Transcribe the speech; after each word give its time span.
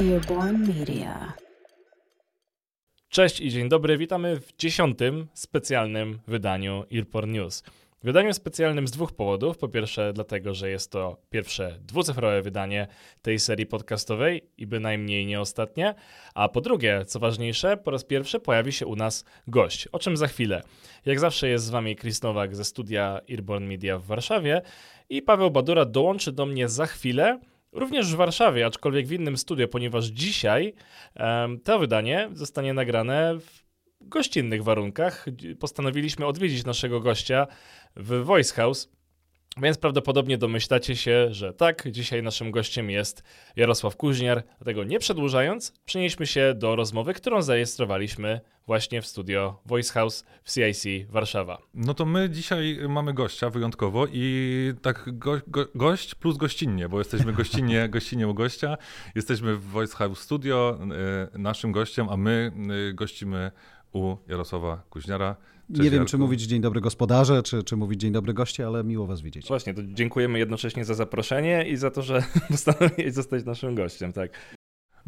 Earborn 0.00 0.66
Media. 0.68 1.32
Cześć 3.08 3.40
i 3.40 3.50
dzień 3.50 3.68
dobry, 3.68 3.98
witamy 3.98 4.40
w 4.40 4.56
dziesiątym 4.56 5.28
specjalnym 5.34 6.18
wydaniu 6.26 6.84
Earporn 6.94 7.32
News. 7.32 7.62
Wydaniu 8.02 8.34
specjalnym 8.34 8.88
z 8.88 8.90
dwóch 8.90 9.12
powodów. 9.12 9.58
Po 9.58 9.68
pierwsze, 9.68 10.12
dlatego, 10.12 10.54
że 10.54 10.70
jest 10.70 10.92
to 10.92 11.16
pierwsze 11.30 11.78
dwucyfrowe 11.82 12.42
wydanie 12.42 12.86
tej 13.22 13.38
serii 13.38 13.66
podcastowej 13.66 14.50
i 14.58 14.66
bynajmniej 14.66 15.26
nie 15.26 15.40
ostatnie. 15.40 15.94
A 16.34 16.48
po 16.48 16.60
drugie, 16.60 17.04
co 17.06 17.18
ważniejsze, 17.18 17.76
po 17.76 17.90
raz 17.90 18.04
pierwszy 18.04 18.40
pojawi 18.40 18.72
się 18.72 18.86
u 18.86 18.96
nas 18.96 19.24
gość, 19.46 19.88
o 19.88 19.98
czym 19.98 20.16
za 20.16 20.26
chwilę. 20.26 20.62
Jak 21.06 21.20
zawsze 21.20 21.48
jest 21.48 21.64
z 21.64 21.70
wami 21.70 21.96
Chris 21.96 22.22
Nowak 22.22 22.56
ze 22.56 22.64
studia 22.64 23.20
Earborn 23.30 23.64
Media 23.64 23.98
w 23.98 24.04
Warszawie 24.04 24.62
i 25.08 25.22
Paweł 25.22 25.50
Badura 25.50 25.84
dołączy 25.84 26.32
do 26.32 26.46
mnie 26.46 26.68
za 26.68 26.86
chwilę. 26.86 27.40
Również 27.72 28.12
w 28.12 28.16
Warszawie, 28.16 28.66
aczkolwiek 28.66 29.06
w 29.06 29.12
innym 29.12 29.36
studio, 29.36 29.68
ponieważ 29.68 30.06
dzisiaj 30.06 30.74
um, 31.16 31.60
to 31.60 31.78
wydanie 31.78 32.28
zostanie 32.32 32.74
nagrane 32.74 33.38
w 33.38 33.64
gościnnych 34.00 34.64
warunkach. 34.64 35.26
Postanowiliśmy 35.60 36.26
odwiedzić 36.26 36.64
naszego 36.64 37.00
gościa 37.00 37.46
w 37.96 38.24
Voice 38.24 38.54
House. 38.54 38.97
Więc 39.62 39.78
prawdopodobnie 39.78 40.38
domyślacie 40.38 40.96
się, 40.96 41.28
że 41.30 41.52
tak, 41.52 41.90
dzisiaj 41.90 42.22
naszym 42.22 42.50
gościem 42.50 42.90
jest 42.90 43.22
Jarosław 43.56 43.96
Kuźniar. 43.96 44.42
Dlatego 44.58 44.84
nie 44.84 44.98
przedłużając, 44.98 45.72
przenieśmy 45.84 46.26
się 46.26 46.54
do 46.56 46.76
rozmowy, 46.76 47.14
którą 47.14 47.42
zarejestrowaliśmy 47.42 48.40
właśnie 48.66 49.02
w 49.02 49.06
studio 49.06 49.60
Voice 49.66 49.92
House 49.92 50.24
w 50.42 50.52
CIC 50.52 51.10
Warszawa. 51.10 51.58
No 51.74 51.94
to 51.94 52.04
my 52.04 52.30
dzisiaj 52.30 52.78
mamy 52.88 53.14
gościa 53.14 53.50
wyjątkowo 53.50 54.06
i 54.12 54.72
tak 54.82 55.18
go, 55.18 55.40
go, 55.46 55.66
gość 55.74 56.14
plus 56.14 56.36
gościnnie, 56.36 56.88
bo 56.88 56.98
jesteśmy 56.98 57.32
gościnnie, 57.32 57.88
gościnnie 57.94 58.28
u 58.28 58.34
gościa. 58.34 58.76
Jesteśmy 59.14 59.56
w 59.56 59.64
Voice 59.64 59.96
House 59.96 60.20
Studio, 60.20 60.78
y, 61.34 61.38
naszym 61.38 61.72
gościem, 61.72 62.08
a 62.10 62.16
my 62.16 62.52
y, 62.90 62.94
gościmy 62.94 63.50
u 63.92 64.16
Jarosława 64.28 64.82
Kuźniara. 64.90 65.36
Cześć, 65.68 65.80
nie 65.80 65.90
wiem, 65.90 65.94
Jarku. 65.94 66.10
czy 66.10 66.18
mówić 66.18 66.42
dzień 66.42 66.60
dobry 66.60 66.80
gospodarze, 66.80 67.42
czy, 67.42 67.62
czy 67.62 67.76
mówić 67.76 68.00
dzień 68.00 68.12
dobry 68.12 68.34
goście, 68.34 68.66
ale 68.66 68.84
miło 68.84 69.06
was 69.06 69.20
widzieć. 69.20 69.48
Właśnie, 69.48 69.74
to 69.74 69.82
dziękujemy 69.84 70.38
jednocześnie 70.38 70.84
za 70.84 70.94
zaproszenie 70.94 71.68
i 71.68 71.76
za 71.76 71.90
to, 71.90 72.02
że 72.02 72.22
postanowiłeś 72.50 73.14
zostać 73.14 73.44
naszym 73.44 73.74
gościem, 73.74 74.12
tak. 74.12 74.57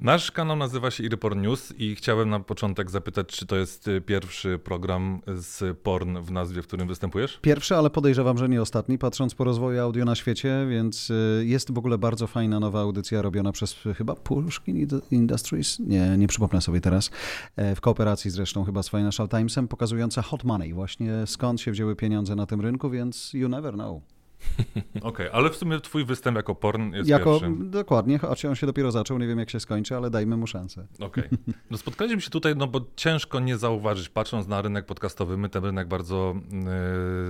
Nasz 0.03 0.31
kanał 0.31 0.57
nazywa 0.57 0.91
się 0.91 1.05
Iryporn 1.05 1.41
News 1.41 1.73
i 1.79 1.95
chciałem 1.95 2.31
na 2.31 2.41
początek 2.41 2.91
zapytać, 2.91 3.27
czy 3.27 3.47
to 3.47 3.57
jest 3.57 3.89
y, 3.89 4.01
pierwszy 4.01 4.59
program 4.59 5.21
z 5.27 5.79
porn 5.79 6.19
w 6.23 6.31
nazwie, 6.31 6.63
w 6.63 6.67
którym 6.67 6.89
występujesz? 6.89 7.39
Pierwszy, 7.43 7.77
ale 7.77 7.91
podejrzewam, 7.91 8.39
że 8.39 8.49
nie 8.49 8.63
ostatni, 8.63 8.99
patrząc 8.99 9.35
po 9.35 9.45
rozwoju 9.45 9.81
audio 9.81 10.05
na 10.05 10.15
świecie, 10.15 10.67
więc 10.71 11.11
y, 11.11 11.45
jest 11.47 11.73
w 11.73 11.79
ogóle 11.79 11.99
bardzo 11.99 12.27
fajna 12.27 12.61
nowa 12.61 12.81
audycja 12.81 13.23
robiona 13.23 13.53
przez 13.53 13.77
chyba 13.97 14.15
Pushkin 14.15 14.87
Industries, 15.11 15.79
nie, 15.79 16.17
nie 16.19 16.29
przypomnę 16.29 16.61
sobie 16.61 16.81
teraz, 16.81 17.11
e, 17.57 17.75
w 17.75 17.81
kooperacji 17.81 18.31
zresztą 18.31 18.65
chyba 18.65 18.83
z 18.83 18.91
Financial 18.91 19.29
Timesem, 19.29 19.69
pokazująca 19.69 20.23
hot 20.23 20.45
money, 20.45 20.73
właśnie 20.73 21.13
skąd 21.27 21.61
się 21.61 21.73
wzięły 21.73 21.97
pieniądze 21.97 22.37
na 22.37 22.47
tym 22.47 22.61
rynku, 22.61 22.91
więc 22.91 23.35
you 23.35 23.49
never 23.49 23.75
know. 23.75 24.03
Okej, 24.95 25.03
okay, 25.03 25.33
ale 25.33 25.51
w 25.51 25.57
sumie 25.57 25.81
twój 25.81 26.05
występ 26.05 26.37
jako 26.37 26.55
porn 26.55 26.93
jest 26.93 27.09
jako, 27.09 27.31
pierwszym. 27.31 27.71
Dokładnie, 27.71 28.19
choć 28.19 28.45
on 28.45 28.55
się 28.55 28.67
dopiero 28.67 28.93
zaczął, 28.93 29.19
nie 29.19 29.27
wiem 29.27 29.39
jak 29.39 29.51
się 29.51 29.61
skończy, 29.61 29.97
ale 29.97 30.11
dajmy 30.11 30.37
mu 30.37 30.47
szansę. 30.47 30.87
Okej. 31.01 31.27
Okay. 31.27 31.55
No 31.71 31.79
spotkaliśmy 31.79 32.21
się 32.21 32.31
tutaj, 32.31 32.57
no 32.57 32.67
bo 32.67 32.81
ciężko 32.97 33.41
nie 33.41 33.59
zauważyć, 33.59 34.09
patrząc 34.09 34.47
na 34.47 34.63
rynek 34.63 34.87
podcastowy, 34.87 35.37
my 35.37 35.49
ten 35.49 35.65
rynek 35.65 35.89
bardzo 35.89 36.35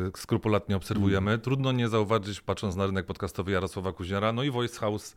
yy, 0.05 0.13
skrupulatnie 0.17 0.77
obserwujemy. 0.77 1.31
Mm. 1.31 1.41
Trudno 1.41 1.73
nie 1.73 1.89
zauważyć, 1.89 2.41
patrząc 2.41 2.77
na 2.77 2.87
rynek 2.87 3.07
podcastowy 3.07 3.53
Jarosława 3.53 3.93
Kuźniara, 3.93 4.33
no 4.33 4.43
i 4.43 4.51
Voice 4.51 4.79
House 4.79 5.17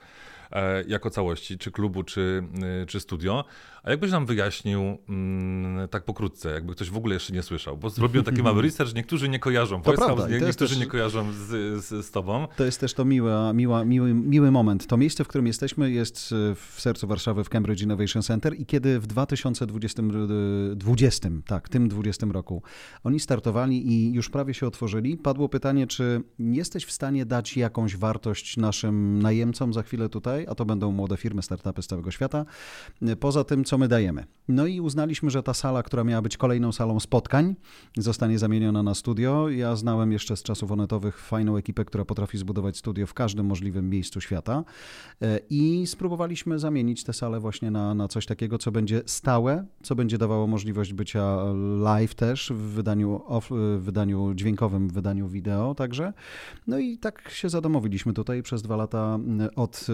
jako 0.88 1.10
całości, 1.10 1.58
czy 1.58 1.72
klubu, 1.72 2.04
czy, 2.04 2.44
y, 2.84 2.86
czy 2.86 3.00
studio. 3.00 3.46
A 3.84 3.92
jakbyś 3.92 4.12
nam 4.12 4.26
wyjaśnił 4.26 4.98
mm, 5.10 5.88
tak 5.88 6.06
pokrótce, 6.06 6.50
jakby 6.50 6.76
ktoś 6.76 6.90
w 6.90 6.98
ogóle 6.98 7.14
jeszcze 7.14 7.34
nie 7.34 7.44
słyszał, 7.44 7.78
bo 7.78 7.90
zrobiłem 7.90 8.26
taki 8.26 8.44
mały 8.44 8.62
research, 8.68 8.96
niektórzy 8.96 9.30
nie 9.30 9.40
kojarzą, 9.40 9.82
to 9.82 9.94
prawda, 9.94 10.28
nie, 10.28 10.40
niektórzy 10.40 10.58
też, 10.58 10.80
nie 10.80 10.86
kojarzą 10.86 11.32
z, 11.32 11.38
z, 11.86 12.06
z, 12.06 12.12
tobą. 12.12 12.48
To 12.56 12.66
jest 12.66 12.80
też 12.80 12.94
to 12.94 13.06
miła, 13.06 13.54
miła, 13.54 13.86
miły, 13.86 14.14
miły 14.14 14.52
moment. 14.52 14.88
To 14.88 14.98
miejsce, 14.98 15.24
w 15.24 15.28
którym 15.28 15.48
jesteśmy 15.48 15.92
jest 15.92 16.34
e, 16.52 16.56
w 16.56 16.82
sercu 16.82 17.08
Warszawy 17.08 17.44
w 17.44 17.50
Cambridge 17.50 17.82
Innovation 17.82 18.22
Center 18.22 18.60
i 18.60 18.66
kiedy 18.66 19.00
w 19.00 19.08
2020, 19.08 20.04
20, 20.76 21.30
tak, 21.46 21.70
tym 21.70 21.90
20 21.90 22.28
roku 22.32 22.64
oni 23.04 23.20
startowali 23.20 23.92
i 23.92 24.14
już 24.14 24.30
prawie 24.30 24.54
się 24.54 24.68
otworzyli, 24.68 25.18
padło 25.18 25.50
pytanie, 25.50 25.88
czy 25.88 26.22
jesteś 26.40 26.86
w 26.86 26.92
stanie 26.92 27.26
dać 27.26 27.58
jakąś 27.58 27.98
wartość 27.98 28.58
naszym 28.58 29.20
najemcom 29.22 29.74
za 29.74 29.84
chwilę 29.84 30.10
tutaj, 30.10 30.43
a 30.48 30.56
to 30.56 30.66
będą 30.66 30.92
młode 30.92 31.18
firmy, 31.18 31.42
startupy 31.42 31.82
z 31.82 31.88
całego 31.88 32.12
świata, 32.12 32.46
poza 33.20 33.44
tym, 33.44 33.64
co 33.64 33.78
my 33.78 33.88
dajemy. 33.88 34.26
No 34.48 34.66
i 34.68 34.80
uznaliśmy, 34.80 35.30
że 35.30 35.44
ta 35.44 35.54
sala, 35.54 35.84
która 35.84 36.04
miała 36.04 36.22
być 36.22 36.38
kolejną 36.38 36.72
salą 36.72 37.00
spotkań, 37.00 37.56
zostanie 37.98 38.40
zamieniona 38.40 38.84
na 38.84 38.94
studio. 38.94 39.50
Ja 39.50 39.76
znałem 39.76 40.12
jeszcze 40.12 40.38
z 40.38 40.44
czasów 40.44 40.72
onetowych 40.72 41.20
fajną 41.20 41.58
ekipę, 41.58 41.86
która 41.86 42.06
potrafi 42.06 42.38
zbudować 42.38 42.78
studio 42.78 43.08
w 43.08 43.14
każdym 43.14 43.46
możliwym 43.46 43.90
miejscu 43.90 44.22
świata 44.22 44.64
e, 45.22 45.40
i 45.50 45.88
spróbowaliśmy 45.88 46.60
zamienić 46.60 47.04
tę 47.04 47.14
salę 47.14 47.40
właśnie 47.40 47.72
na, 47.72 47.94
na 47.94 48.08
coś 48.08 48.26
takiego, 48.26 48.58
co 48.58 48.72
będzie 48.72 49.02
stałe, 49.06 49.66
co 49.84 49.96
będzie 49.96 50.18
dawało 50.18 50.48
możliwość 50.48 50.94
bycia 50.94 51.38
live 51.80 52.16
też 52.16 52.52
w 52.56 52.74
wydaniu, 52.74 53.22
off, 53.28 53.50
w 53.52 53.84
wydaniu 53.84 54.34
dźwiękowym, 54.34 54.88
w 54.88 54.94
wydaniu 54.94 55.28
wideo 55.28 55.76
także. 55.76 56.14
No 56.68 56.80
i 56.80 56.98
tak 56.98 57.30
się 57.30 57.50
zadomowiliśmy 57.50 58.14
tutaj 58.14 58.44
przez 58.44 58.62
dwa 58.62 58.76
lata 58.76 59.20
od 59.56 59.88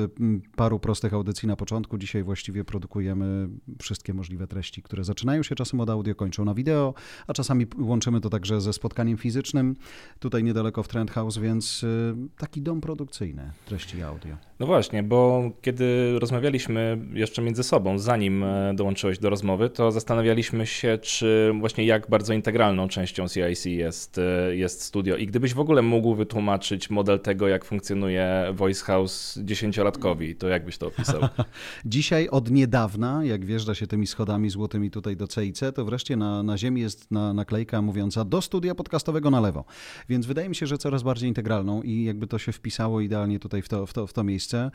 paru 0.56 0.80
prostych 0.80 1.14
audycji 1.14 1.48
na 1.48 1.56
początku. 1.56 1.98
Dzisiaj 1.98 2.24
właściwie 2.24 2.64
produkujemy 2.64 3.50
wszystkie 3.82 4.14
możliwe 4.14 4.48
treści, 4.48 4.82
które 4.82 5.04
zaczynają 5.04 5.44
się 5.44 5.56
czasem 5.56 5.80
od 5.80 5.90
audio, 5.90 6.16
kończą 6.16 6.46
na 6.46 6.54
wideo, 6.54 6.94
a 7.28 7.34
czasami 7.34 7.66
łączymy 7.80 8.22
to 8.22 8.30
także 8.30 8.62
ze 8.62 8.74
spotkaniem 8.74 9.18
fizycznym, 9.18 9.76
tutaj 10.20 10.44
niedaleko 10.44 10.84
w 10.84 10.88
Trend 10.88 11.12
House, 11.12 11.38
więc 11.38 11.84
y, 11.84 12.16
taki 12.38 12.62
dom 12.62 12.82
produkcyjny 12.82 13.52
treści 13.66 14.02
audio. 14.02 14.38
No 14.60 14.66
właśnie, 14.66 15.04
bo 15.04 15.52
kiedy 15.62 16.20
rozmawialiśmy 16.20 16.98
jeszcze 17.14 17.42
między 17.42 17.64
sobą, 17.64 18.00
zanim 18.00 18.44
e, 18.44 18.74
dołączyłeś 18.76 19.20
do 19.20 19.30
rozmowy, 19.30 19.70
to 19.70 19.92
zastanawialiśmy 19.92 20.66
się, 20.66 20.98
czy 21.02 21.52
właśnie 21.60 21.86
jak 21.86 22.10
bardzo 22.10 22.34
integralną 22.34 22.88
częścią 22.88 23.28
CIC 23.28 23.66
jest, 23.66 24.18
e, 24.18 24.56
jest 24.56 24.82
studio. 24.82 25.16
I 25.16 25.28
gdybyś 25.28 25.54
w 25.54 25.60
ogóle 25.60 25.82
mógł 25.82 26.16
wytłumaczyć 26.16 26.90
model 26.90 27.20
tego, 27.20 27.48
jak 27.48 27.66
funkcjonuje 27.66 28.46
Voice 28.54 28.86
House 28.86 29.40
dziesięciolatkowi, 29.44 30.19
to 30.40 30.48
jak 30.48 30.66
byś 30.66 30.78
to 30.78 30.88
opisał? 30.88 31.22
Dzisiaj 31.86 32.30
od 32.30 32.52
niedawna, 32.52 33.24
jak 33.24 33.46
wjeżdża 33.46 33.76
się 33.76 33.88
tymi 33.88 34.08
schodami 34.08 34.50
złotymi 34.50 34.92
tutaj 34.92 35.18
do 35.18 35.28
CIC, 35.28 35.60
to 35.76 35.86
wreszcie 35.86 36.16
na, 36.16 36.44
na 36.44 36.58
ziemi 36.58 36.82
jest 36.82 37.12
na, 37.12 37.34
naklejka 37.34 37.82
mówiąca 37.82 38.26
do 38.26 38.42
studia 38.42 38.76
podcastowego 38.76 39.32
na 39.32 39.40
lewo. 39.40 39.66
Więc 40.10 40.26
wydaje 40.26 40.50
mi 40.50 40.56
się, 40.56 40.68
że 40.68 40.78
coraz 40.78 41.04
bardziej 41.04 41.30
integralną 41.30 41.82
i 41.82 42.04
jakby 42.04 42.28
to 42.28 42.40
się 42.40 42.52
wpisało 42.52 43.02
idealnie 43.02 43.40
tutaj 43.40 43.62
w 43.62 43.70
to, 43.70 43.86
w 43.86 43.94
to, 43.94 44.08
w 44.08 44.14
to 44.14 44.24
miejsce. 44.24 44.72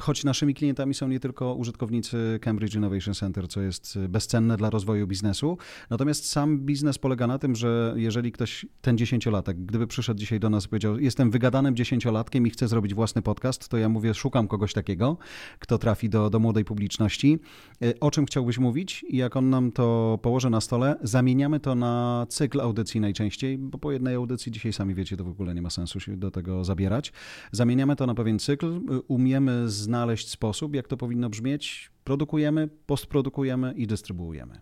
Choć 0.00 0.24
naszymi 0.24 0.54
klientami 0.54 0.94
są 0.94 1.08
nie 1.08 1.20
tylko 1.20 1.54
użytkownicy 1.54 2.38
Cambridge 2.42 2.74
Innovation 2.74 3.14
Center, 3.14 3.48
co 3.48 3.60
jest 3.60 3.98
bezcenne 3.98 4.56
dla 4.56 4.70
rozwoju 4.70 5.06
biznesu, 5.06 5.58
natomiast 5.90 6.30
sam 6.30 6.58
biznes 6.58 6.98
polega 6.98 7.26
na 7.26 7.38
tym, 7.38 7.56
że 7.56 7.94
jeżeli 7.96 8.32
ktoś, 8.32 8.66
ten 8.80 8.98
dziesięciolatek, 8.98 9.64
gdyby 9.64 9.86
przyszedł 9.86 10.20
dzisiaj 10.20 10.40
do 10.40 10.50
nas 10.50 10.66
i 10.66 10.68
powiedział, 10.68 10.98
jestem 10.98 11.30
wygadanym 11.30 11.76
dziesięciolatkiem 11.76 12.46
i 12.46 12.50
chcę 12.50 12.68
zrobić 12.68 12.94
własny 12.94 13.22
podcast, 13.22 13.68
to 13.68 13.76
ja 13.76 13.88
mówię, 13.88 14.14
szukam 14.14 14.43
kogoś 14.48 14.72
takiego, 14.72 15.16
kto 15.58 15.78
trafi 15.78 16.08
do, 16.08 16.30
do 16.30 16.38
młodej 16.38 16.64
publiczności. 16.64 17.38
E, 17.82 18.00
o 18.00 18.10
czym 18.10 18.26
chciałbyś 18.26 18.58
mówić? 18.58 19.04
I 19.08 19.16
jak 19.16 19.36
on 19.36 19.50
nam 19.50 19.72
to 19.72 20.18
położy 20.22 20.50
na 20.50 20.60
stole, 20.60 20.96
zamieniamy 21.02 21.60
to 21.60 21.74
na 21.74 22.26
cykl 22.28 22.60
audycji 22.60 23.00
najczęściej, 23.00 23.58
bo 23.58 23.78
po 23.78 23.92
jednej 23.92 24.14
audycji 24.14 24.52
dzisiaj 24.52 24.72
sami 24.72 24.94
wiecie, 24.94 25.16
to 25.16 25.24
w 25.24 25.28
ogóle 25.28 25.54
nie 25.54 25.62
ma 25.62 25.70
sensu 25.70 26.00
się 26.00 26.16
do 26.16 26.30
tego 26.30 26.64
zabierać. 26.64 27.12
Zamieniamy 27.52 27.96
to 27.96 28.06
na 28.06 28.14
pewien 28.14 28.38
cykl, 28.38 28.80
umiemy 29.08 29.70
znaleźć 29.70 30.28
sposób, 30.28 30.74
jak 30.74 30.88
to 30.88 30.96
powinno 30.96 31.30
brzmieć, 31.30 31.90
produkujemy, 32.04 32.68
postprodukujemy 32.86 33.74
i 33.76 33.86
dystrybuujemy. 33.86 34.60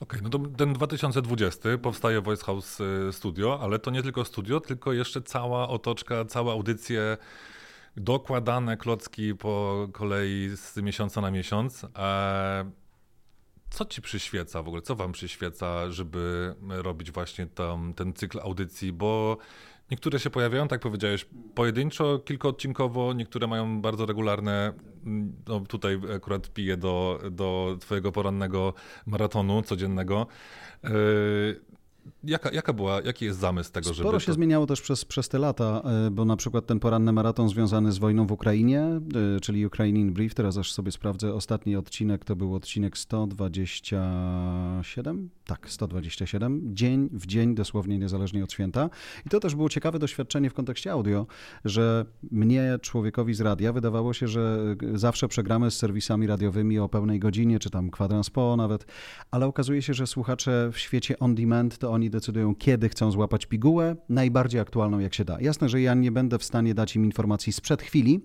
Okej, 0.00 0.20
okay, 0.20 0.20
no 0.22 0.28
to 0.28 0.38
ten 0.56 0.72
2020 0.72 1.78
powstaje 1.82 2.20
Voice 2.20 2.44
House 2.44 2.80
y, 2.80 3.12
Studio, 3.12 3.58
ale 3.62 3.78
to 3.78 3.90
nie 3.90 4.02
tylko 4.02 4.24
studio, 4.24 4.60
tylko 4.60 4.92
jeszcze 4.92 5.22
cała 5.22 5.68
otoczka, 5.68 6.24
całe 6.24 6.52
audycje, 6.52 7.16
dokładane 7.96 8.76
klocki 8.76 9.34
po 9.34 9.88
kolei 9.92 10.50
z 10.56 10.76
miesiąca 10.76 11.20
na 11.20 11.30
miesiąc. 11.30 11.86
E, 11.98 12.70
co 13.70 13.84
ci 13.84 14.02
przyświeca 14.02 14.62
w 14.62 14.68
ogóle? 14.68 14.82
Co 14.82 14.96
wam 14.96 15.12
przyświeca, 15.12 15.90
żeby 15.90 16.54
robić 16.68 17.10
właśnie 17.10 17.46
tam, 17.46 17.94
ten 17.94 18.12
cykl 18.12 18.40
audycji? 18.40 18.92
Bo 18.92 19.38
Niektóre 19.90 20.18
się 20.18 20.30
pojawiają, 20.30 20.68
tak 20.68 20.80
powiedziałeś, 20.80 21.26
pojedynczo, 21.54 22.18
kilkoodcinkowo, 22.18 23.12
niektóre 23.12 23.46
mają 23.46 23.80
bardzo 23.80 24.06
regularne. 24.06 24.72
No 25.48 25.60
tutaj 25.60 26.00
akurat 26.16 26.50
piję 26.52 26.76
do, 26.76 27.20
do 27.30 27.76
Twojego 27.80 28.12
porannego 28.12 28.74
maratonu 29.06 29.62
codziennego. 29.62 30.26
Jaka, 32.24 32.50
jaka 32.50 32.72
była, 32.72 33.00
jaki 33.00 33.24
jest 33.24 33.38
zamysł 33.38 33.72
tego, 33.72 33.84
Sporo 33.84 33.94
żeby... 33.94 34.04
Sporo 34.04 34.20
się 34.20 34.26
to... 34.26 34.32
zmieniało 34.32 34.66
też 34.66 34.80
przez, 34.80 35.04
przez 35.04 35.28
te 35.28 35.38
lata, 35.38 35.82
e, 36.06 36.10
bo 36.10 36.24
na 36.24 36.36
przykład 36.36 36.66
ten 36.66 36.80
poranny 36.80 37.12
maraton 37.12 37.48
związany 37.48 37.92
z 37.92 37.98
wojną 37.98 38.26
w 38.26 38.32
Ukrainie, 38.32 39.00
e, 39.36 39.40
czyli 39.40 39.66
Ukrainian 39.66 40.12
Brief, 40.12 40.34
teraz 40.34 40.56
aż 40.56 40.72
sobie 40.72 40.92
sprawdzę, 40.92 41.34
ostatni 41.34 41.76
odcinek 41.76 42.24
to 42.24 42.36
był 42.36 42.54
odcinek 42.54 42.98
127, 42.98 45.30
tak, 45.46 45.70
127, 45.70 46.60
dzień 46.74 47.08
w 47.12 47.26
dzień, 47.26 47.54
dosłownie 47.54 47.98
niezależnie 47.98 48.44
od 48.44 48.52
święta. 48.52 48.90
I 49.26 49.28
to 49.28 49.40
też 49.40 49.54
było 49.54 49.68
ciekawe 49.68 49.98
doświadczenie 49.98 50.50
w 50.50 50.54
kontekście 50.54 50.92
audio, 50.92 51.26
że 51.64 52.04
mnie, 52.30 52.78
człowiekowi 52.82 53.34
z 53.34 53.40
radia, 53.40 53.72
wydawało 53.72 54.12
się, 54.12 54.28
że 54.28 54.76
zawsze 54.94 55.28
przegramy 55.28 55.70
z 55.70 55.76
serwisami 55.76 56.26
radiowymi 56.26 56.78
o 56.78 56.88
pełnej 56.88 57.18
godzinie, 57.18 57.58
czy 57.58 57.70
tam 57.70 57.90
kwadrans 57.90 58.30
po 58.30 58.56
nawet, 58.56 58.86
ale 59.30 59.46
okazuje 59.46 59.82
się, 59.82 59.94
że 59.94 60.06
słuchacze 60.06 60.70
w 60.72 60.78
świecie 60.78 61.18
on 61.18 61.34
demand, 61.34 61.78
to 61.78 61.90
oni 61.90 61.99
decydują, 62.08 62.54
kiedy 62.54 62.88
chcą 62.88 63.10
złapać 63.10 63.46
pigułę, 63.46 63.96
najbardziej 64.08 64.60
aktualną 64.60 64.98
jak 64.98 65.14
się 65.14 65.24
da. 65.24 65.40
Jasne, 65.40 65.68
że 65.68 65.80
ja 65.80 65.94
nie 65.94 66.12
będę 66.12 66.38
w 66.38 66.44
stanie 66.44 66.74
dać 66.74 66.96
im 66.96 67.04
informacji 67.04 67.52
sprzed 67.52 67.82
chwili, 67.82 68.24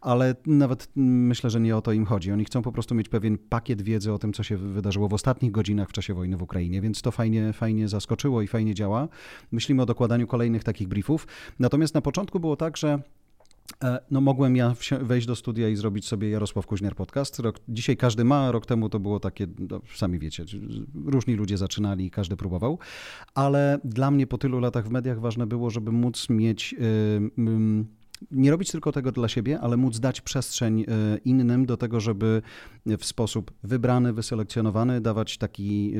ale 0.00 0.34
nawet 0.46 0.88
myślę, 0.96 1.50
że 1.50 1.60
nie 1.60 1.76
o 1.76 1.82
to 1.82 1.92
im 1.92 2.06
chodzi. 2.06 2.32
Oni 2.32 2.44
chcą 2.44 2.62
po 2.62 2.72
prostu 2.72 2.94
mieć 2.94 3.08
pewien 3.08 3.38
pakiet 3.38 3.82
wiedzy 3.82 4.12
o 4.12 4.18
tym, 4.18 4.32
co 4.32 4.42
się 4.42 4.56
wydarzyło 4.56 5.08
w 5.08 5.14
ostatnich 5.14 5.52
godzinach 5.52 5.88
w 5.88 5.92
czasie 5.92 6.14
wojny 6.14 6.36
w 6.36 6.42
Ukrainie, 6.42 6.80
więc 6.80 7.02
to 7.02 7.10
fajnie, 7.10 7.52
fajnie 7.52 7.88
zaskoczyło 7.88 8.42
i 8.42 8.46
fajnie 8.46 8.74
działa. 8.74 9.08
Myślimy 9.52 9.82
o 9.82 9.86
dokładaniu 9.86 10.26
kolejnych 10.26 10.64
takich 10.64 10.88
briefów. 10.88 11.26
Natomiast 11.58 11.94
na 11.94 12.00
początku 12.00 12.40
było 12.40 12.56
tak, 12.56 12.76
że 12.76 13.02
no 14.10 14.20
mogłem 14.20 14.56
ja 14.56 14.74
wejść 15.00 15.26
do 15.26 15.36
studia 15.36 15.68
i 15.68 15.76
zrobić 15.76 16.08
sobie 16.08 16.30
Jarosław 16.30 16.66
Kuźniar 16.66 16.94
podcast. 16.94 17.38
Rok, 17.38 17.60
dzisiaj 17.68 17.96
każdy 17.96 18.24
ma, 18.24 18.52
rok 18.52 18.66
temu 18.66 18.88
to 18.88 19.00
było 19.00 19.20
takie, 19.20 19.46
no, 19.70 19.80
sami 19.94 20.18
wiecie, 20.18 20.44
różni 21.06 21.34
ludzie 21.34 21.58
zaczynali, 21.58 22.10
każdy 22.10 22.36
próbował, 22.36 22.78
ale 23.34 23.78
dla 23.84 24.10
mnie 24.10 24.26
po 24.26 24.38
tylu 24.38 24.60
latach 24.60 24.86
w 24.86 24.90
mediach 24.90 25.20
ważne 25.20 25.46
było, 25.46 25.70
żeby 25.70 25.92
móc 25.92 26.30
mieć... 26.30 26.72
Yy, 26.72 27.84
nie 28.30 28.50
robić 28.50 28.70
tylko 28.70 28.92
tego 28.92 29.12
dla 29.12 29.28
siebie, 29.28 29.60
ale 29.60 29.76
móc 29.76 30.00
dać 30.00 30.20
przestrzeń 30.20 30.80
e, 30.80 30.84
innym 31.24 31.66
do 31.66 31.76
tego, 31.76 32.00
żeby 32.00 32.42
w 32.86 33.04
sposób 33.04 33.52
wybrany, 33.62 34.12
wyselekcjonowany 34.12 35.00
dawać 35.00 35.38
taki 35.38 35.94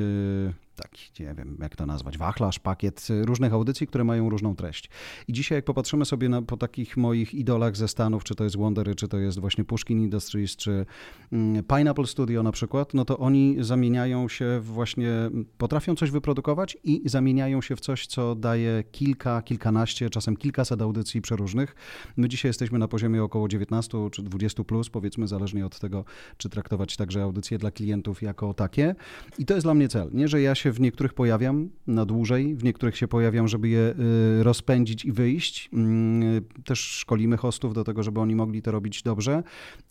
taki, 0.74 1.22
nie 1.22 1.34
wiem 1.34 1.56
jak 1.60 1.76
to 1.76 1.86
nazwać, 1.86 2.18
wachlarz, 2.18 2.58
pakiet 2.58 3.08
różnych 3.24 3.52
audycji, 3.52 3.86
które 3.86 4.04
mają 4.04 4.30
różną 4.30 4.56
treść. 4.56 4.90
I 5.28 5.32
dzisiaj 5.32 5.58
jak 5.58 5.64
popatrzymy 5.64 6.04
sobie 6.04 6.28
na, 6.28 6.42
po 6.42 6.56
takich 6.56 6.96
moich 6.96 7.34
idolach 7.34 7.76
ze 7.76 7.88
Stanów, 7.88 8.24
czy 8.24 8.34
to 8.34 8.44
jest 8.44 8.56
Wondery, 8.56 8.94
czy 8.94 9.08
to 9.08 9.18
jest 9.18 9.38
właśnie 9.38 9.64
Pushkin 9.64 10.00
Industries, 10.00 10.56
czy 10.56 10.86
mm, 11.32 11.64
Pineapple 11.64 12.06
Studio 12.06 12.42
na 12.42 12.52
przykład, 12.52 12.94
no 12.94 13.04
to 13.04 13.18
oni 13.18 13.56
zamieniają 13.60 14.28
się 14.28 14.60
właśnie, 14.62 15.10
potrafią 15.58 15.94
coś 15.94 16.10
wyprodukować 16.10 16.78
i 16.84 17.02
zamieniają 17.04 17.62
się 17.62 17.76
w 17.76 17.80
coś, 17.80 18.06
co 18.06 18.34
daje 18.34 18.84
kilka, 18.92 19.42
kilkanaście, 19.42 20.10
czasem 20.10 20.36
kilkaset 20.36 20.82
audycji 20.82 21.20
przeróżnych. 21.20 21.74
My 22.16 22.28
dzisiaj 22.28 22.48
jesteśmy 22.48 22.78
na 22.78 22.88
poziomie 22.88 23.22
około 23.22 23.48
19 23.48 24.10
czy 24.12 24.22
20 24.22 24.64
plus, 24.64 24.90
powiedzmy, 24.90 25.28
zależnie 25.28 25.66
od 25.66 25.78
tego, 25.78 26.04
czy 26.36 26.48
traktować 26.48 26.96
także 26.96 27.22
audycje 27.22 27.58
dla 27.58 27.70
klientów 27.70 28.22
jako 28.22 28.54
takie. 28.54 28.94
I 29.38 29.44
to 29.44 29.54
jest 29.54 29.66
dla 29.66 29.74
mnie 29.74 29.88
cel, 29.88 30.10
nie, 30.12 30.28
że 30.28 30.40
ja 30.40 30.54
się 30.54 30.63
się 30.64 30.72
w 30.72 30.80
niektórych 30.80 31.14
pojawiam 31.14 31.70
na 31.86 32.06
dłużej, 32.06 32.56
w 32.56 32.64
niektórych 32.64 32.96
się 32.96 33.08
pojawiam, 33.08 33.48
żeby 33.48 33.68
je 33.68 33.94
y, 34.40 34.42
rozpędzić 34.42 35.04
i 35.04 35.12
wyjść. 35.12 35.68
Mm, 35.72 36.44
też 36.64 36.80
szkolimy 36.80 37.36
hostów 37.36 37.74
do 37.74 37.84
tego, 37.84 38.02
żeby 38.02 38.20
oni 38.20 38.36
mogli 38.36 38.62
to 38.62 38.70
robić 38.70 39.02
dobrze 39.02 39.42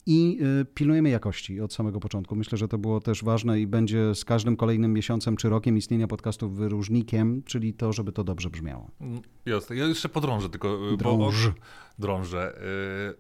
i 0.05 0.39
y, 0.61 0.65
pilnujemy 0.65 1.09
jakości 1.09 1.61
od 1.61 1.73
samego 1.73 1.99
początku. 1.99 2.35
Myślę, 2.35 2.57
że 2.57 2.67
to 2.67 2.77
było 2.77 2.99
też 2.99 3.23
ważne 3.23 3.61
i 3.61 3.67
będzie 3.67 4.15
z 4.15 4.25
każdym 4.25 4.55
kolejnym 4.55 4.93
miesiącem 4.93 5.37
czy 5.37 5.49
rokiem 5.49 5.77
istnienia 5.77 6.07
podcastów 6.07 6.55
wyróżnikiem, 6.55 7.43
czyli 7.43 7.73
to, 7.73 7.93
żeby 7.93 8.11
to 8.11 8.23
dobrze 8.23 8.49
brzmiało. 8.49 8.91
Jasne. 9.45 9.75
Ja 9.75 9.85
jeszcze 9.85 10.09
podrążę 10.09 10.49
tylko. 10.49 10.93
Y, 10.93 10.97
Drąż. 10.97 11.47
Bo, 11.47 11.53
drążę. 11.99 12.59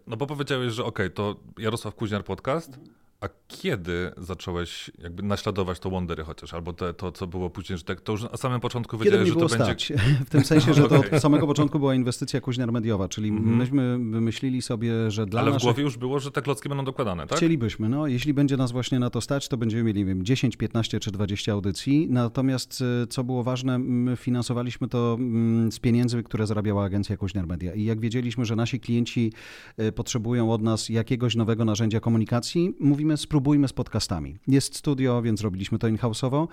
No 0.07 0.17
bo 0.17 0.27
powiedziałeś, 0.27 0.73
że 0.73 0.85
okej, 0.85 1.05
okay, 1.05 1.15
to 1.15 1.35
Jarosław 1.57 1.95
Kuźniar 1.95 2.23
podcast, 2.23 2.79
a 3.23 3.29
kiedy 3.47 4.11
zacząłeś 4.17 4.91
jakby 4.99 5.23
naśladować 5.23 5.79
to 5.79 5.89
Wondery 5.89 6.23
chociaż, 6.23 6.53
albo 6.53 6.73
te, 6.73 6.93
to, 6.93 7.11
co 7.11 7.27
było 7.27 7.49
później, 7.49 7.77
że 7.77 7.83
tak, 7.83 8.01
to 8.01 8.11
już 8.11 8.23
na 8.23 8.37
samym 8.37 8.59
początku 8.59 8.97
wiedziałeś, 8.97 9.29
że 9.29 9.35
to 9.35 9.49
stać. 9.49 9.89
będzie... 9.89 10.03
W 10.25 10.29
tym 10.29 10.45
sensie, 10.45 10.73
że 10.83 10.89
to 10.89 10.95
od 11.15 11.21
samego 11.21 11.47
początku 11.47 11.79
była 11.79 11.95
inwestycja 11.95 12.41
kuźniar 12.41 12.71
mediowa, 12.71 13.09
czyli 13.09 13.29
mm 13.29 13.43
-hmm. 13.43 13.47
myśmy 13.47 13.97
wymyślili 14.11 14.61
sobie, 14.61 15.11
że 15.11 15.25
dla 15.25 15.41
Ale 15.41 15.51
naszych... 15.51 15.61
w 15.61 15.63
głowie 15.63 15.83
już 15.83 15.97
było, 15.97 16.19
że 16.19 16.31
te 16.31 16.41
klocki 16.41 16.69
będą 16.69 16.85
dokładane, 16.85 17.27
tak? 17.27 17.37
Chcielibyśmy, 17.37 17.89
no. 17.89 18.07
Jeśli 18.07 18.33
będzie 18.33 18.57
nas 18.57 18.71
właśnie 18.71 18.99
na 18.99 19.09
to 19.09 19.21
stać, 19.21 19.47
to 19.47 19.57
będziemy 19.57 19.83
mieli, 19.83 19.99
nie 19.99 20.05
wiem, 20.05 20.25
10, 20.25 20.57
15 20.57 20.99
czy 20.99 21.11
20 21.11 21.51
audycji. 21.51 22.07
Natomiast 22.09 22.83
e, 23.03 23.07
co 23.07 23.23
było 23.23 23.43
ważne, 23.43 23.79
my 23.79 24.15
finansowaliśmy 24.15 24.87
to 24.87 25.17
mm, 25.19 25.71
z 25.71 25.79
pieniędzy, 25.79 26.23
które 26.23 26.47
zarabiała 26.47 26.85
agencja 26.85 27.17
Kuźniar 27.17 27.47
Media. 27.47 27.73
I 27.73 27.83
jak 27.83 27.99
wiedzieliśmy, 27.99 28.45
że 28.45 28.55
nasi 28.55 28.79
klienci 28.79 29.33
e, 29.77 29.91
potrzebują 29.91 30.51
od 30.51 30.61
nas 30.61 30.89
jakiegoś 30.89 31.35
nowego 31.35 31.65
narzędzia 31.65 31.99
komunikacji, 31.99 32.75
mówimy, 32.79 33.12
spróbujmy 33.17 33.67
spotkać 33.67 33.93
podcastami. 33.93 34.37
Jest 34.47 34.75
studio, 34.75 35.21
więc 35.21 35.41
robiliśmy 35.41 35.79
to 35.79 35.87
in-house'owo. 35.87 36.47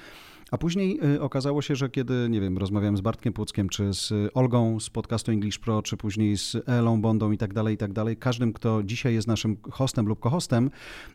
A 0.50 0.58
później 0.58 1.00
y, 1.14 1.20
okazało 1.20 1.62
się, 1.62 1.76
że 1.76 1.90
kiedy, 1.90 2.28
nie 2.30 2.40
wiem, 2.40 2.58
rozmawiałem 2.58 2.96
z 2.96 3.00
Bartkiem 3.00 3.32
Płuckiem, 3.32 3.68
czy 3.68 3.94
z 3.94 4.12
Olgą 4.34 4.80
z 4.80 4.90
podcastu 4.90 5.32
English 5.32 5.58
Pro, 5.58 5.82
czy 5.82 5.96
później 5.96 6.38
z 6.38 6.56
Elą 6.66 7.00
Bondą 7.00 7.32
i 7.32 7.38
tak 7.38 7.54
dalej, 7.54 7.74
i 7.74 7.78
tak 7.78 7.92
dalej, 7.92 8.16
każdym, 8.16 8.52
kto 8.52 8.82
dzisiaj 8.82 9.14
jest 9.14 9.28
naszym 9.28 9.56
hostem 9.70 10.06
lub 10.06 10.20
kohostem, 10.20 10.70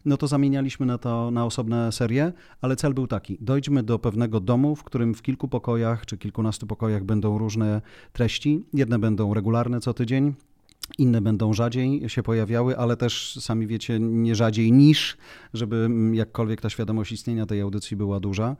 no 0.05 0.17
to 0.17 0.27
zamienialiśmy 0.27 0.85
na 0.85 0.97
to 0.97 1.31
na 1.31 1.45
osobne 1.45 1.91
serie, 1.91 2.33
ale 2.61 2.75
cel 2.75 2.93
był 2.93 3.07
taki, 3.07 3.37
dojdźmy 3.41 3.83
do 3.83 3.99
pewnego 3.99 4.39
domu, 4.39 4.75
w 4.75 4.83
którym 4.83 5.13
w 5.13 5.21
kilku 5.21 5.47
pokojach, 5.47 6.05
czy 6.05 6.17
kilkunastu 6.17 6.67
pokojach 6.67 7.03
będą 7.03 7.37
różne 7.37 7.81
treści. 8.13 8.63
Jedne 8.73 8.99
będą 8.99 9.33
regularne 9.33 9.81
co 9.81 9.93
tydzień, 9.93 10.33
inne 10.97 11.21
będą 11.21 11.53
rzadziej 11.53 12.09
się 12.09 12.23
pojawiały, 12.23 12.77
ale 12.77 12.97
też 12.97 13.37
sami 13.41 13.67
wiecie, 13.67 13.99
nie 13.99 14.35
rzadziej 14.35 14.71
niż, 14.71 15.17
żeby 15.53 15.89
jakkolwiek 16.13 16.61
ta 16.61 16.69
świadomość 16.69 17.11
istnienia 17.11 17.45
tej 17.45 17.61
audycji 17.61 17.97
była 17.97 18.19
duża. 18.19 18.55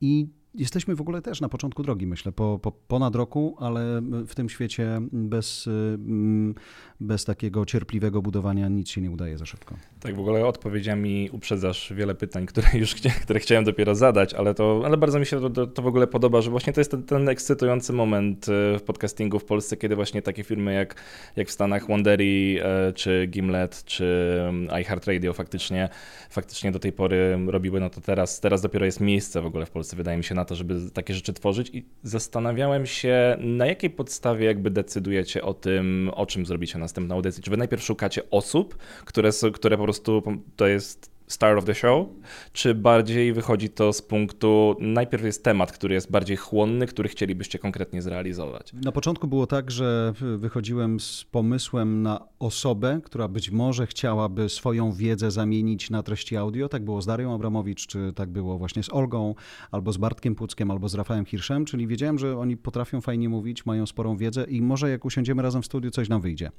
I 0.00 0.28
jesteśmy 0.56 0.94
w 0.94 1.00
ogóle 1.00 1.22
też 1.22 1.40
na 1.40 1.48
początku 1.48 1.82
drogi, 1.82 2.06
myślę, 2.06 2.32
po, 2.32 2.58
po 2.58 2.72
ponad 2.72 3.14
roku, 3.14 3.56
ale 3.58 4.02
w 4.26 4.34
tym 4.34 4.48
świecie 4.48 5.00
bez, 5.12 5.66
mm, 5.66 6.54
bez 7.00 7.24
takiego 7.24 7.66
cierpliwego 7.66 8.22
budowania 8.22 8.68
nic 8.68 8.88
się 8.88 9.00
nie 9.00 9.10
udaje 9.10 9.38
za 9.38 9.46
szybko. 9.46 9.76
Tak, 10.00 10.16
w 10.16 10.20
ogóle 10.20 10.46
odpowiedziami 10.46 11.30
uprzedzasz 11.32 11.92
wiele 11.92 12.14
pytań, 12.14 12.46
które 12.46 12.68
już 12.74 12.94
które 13.22 13.40
chciałem 13.40 13.64
dopiero 13.64 13.94
zadać, 13.94 14.34
ale, 14.34 14.54
to, 14.54 14.82
ale 14.84 14.96
bardzo 14.96 15.18
mi 15.18 15.26
się 15.26 15.50
to, 15.50 15.66
to 15.66 15.82
w 15.82 15.86
ogóle 15.86 16.06
podoba, 16.06 16.40
że 16.40 16.50
właśnie 16.50 16.72
to 16.72 16.80
jest 16.80 16.90
ten, 16.90 17.02
ten 17.02 17.28
ekscytujący 17.28 17.92
moment 17.92 18.48
e, 18.48 18.78
w 18.78 18.82
podcastingu 18.82 19.38
w 19.38 19.44
Polsce, 19.44 19.76
kiedy 19.76 19.96
właśnie 19.96 20.22
takie 20.22 20.44
firmy 20.44 20.74
jak, 20.74 20.94
jak 21.36 21.48
w 21.48 21.50
Stanach 21.50 21.86
Wondery, 21.86 22.60
e, 22.62 22.92
czy 22.92 23.26
Gimlet, 23.26 23.84
czy 23.84 24.38
mm, 24.48 24.80
iHeartRadio 24.80 25.32
faktycznie, 25.32 25.88
faktycznie 26.30 26.72
do 26.72 26.78
tej 26.78 26.92
pory 26.92 27.38
robiły, 27.46 27.80
no 27.80 27.90
to 27.90 28.00
teraz, 28.00 28.40
teraz 28.40 28.62
dopiero 28.62 28.84
jest 28.84 29.00
miejsce 29.00 29.42
w 29.42 29.46
ogóle 29.46 29.66
w 29.66 29.70
Polsce, 29.70 29.96
wydaje 29.96 30.18
mi 30.18 30.24
się, 30.24 30.34
na 30.34 30.44
to, 30.46 30.54
żeby 30.54 30.90
takie 30.90 31.14
rzeczy 31.14 31.32
tworzyć 31.32 31.70
i 31.72 31.86
zastanawiałem 32.02 32.86
się, 32.86 33.36
na 33.40 33.66
jakiej 33.66 33.90
podstawie 33.90 34.46
jakby 34.46 34.70
decydujecie 34.70 35.42
o 35.42 35.54
tym, 35.54 36.10
o 36.14 36.26
czym 36.26 36.46
zrobicie 36.46 36.78
następną 36.78 37.14
audycję. 37.14 37.42
Czy 37.42 37.50
wy 37.50 37.56
najpierw 37.56 37.82
szukacie 37.82 38.30
osób, 38.30 38.78
które, 39.04 39.30
które 39.52 39.76
po 39.76 39.82
prostu 39.82 40.22
to 40.56 40.66
jest 40.66 41.15
star 41.28 41.58
of 41.58 41.64
the 41.64 41.74
show, 41.74 42.06
czy 42.52 42.74
bardziej 42.74 43.32
wychodzi 43.32 43.68
to 43.68 43.92
z 43.92 44.02
punktu, 44.02 44.76
najpierw 44.80 45.24
jest 45.24 45.44
temat, 45.44 45.72
który 45.72 45.94
jest 45.94 46.10
bardziej 46.10 46.36
chłonny, 46.36 46.86
który 46.86 47.08
chcielibyście 47.08 47.58
konkretnie 47.58 48.02
zrealizować? 48.02 48.72
Na 48.72 48.92
początku 48.92 49.28
było 49.28 49.46
tak, 49.46 49.70
że 49.70 50.12
wychodziłem 50.36 51.00
z 51.00 51.24
pomysłem 51.24 52.02
na 52.02 52.20
osobę, 52.38 53.00
która 53.04 53.28
być 53.28 53.50
może 53.50 53.86
chciałaby 53.86 54.48
swoją 54.48 54.92
wiedzę 54.92 55.30
zamienić 55.30 55.90
na 55.90 56.02
treści 56.02 56.36
audio. 56.36 56.68
Tak 56.68 56.84
było 56.84 57.02
z 57.02 57.06
Darią 57.06 57.34
Abramowicz, 57.34 57.86
czy 57.86 58.12
tak 58.12 58.30
było 58.30 58.58
właśnie 58.58 58.82
z 58.82 58.92
Olgą, 58.92 59.34
albo 59.70 59.92
z 59.92 59.96
Bartkiem 59.96 60.34
Puckiem, 60.34 60.70
albo 60.70 60.88
z 60.88 60.94
Rafałem 60.94 61.24
Hirszem, 61.24 61.64
czyli 61.64 61.86
wiedziałem, 61.86 62.18
że 62.18 62.38
oni 62.38 62.56
potrafią 62.56 63.00
fajnie 63.00 63.28
mówić, 63.28 63.66
mają 63.66 63.86
sporą 63.86 64.16
wiedzę 64.16 64.44
i 64.44 64.62
może 64.62 64.90
jak 64.90 65.04
usiądziemy 65.04 65.42
razem 65.42 65.62
w 65.62 65.66
studiu, 65.66 65.90
coś 65.90 66.08
nam 66.08 66.20
wyjdzie. 66.20 66.50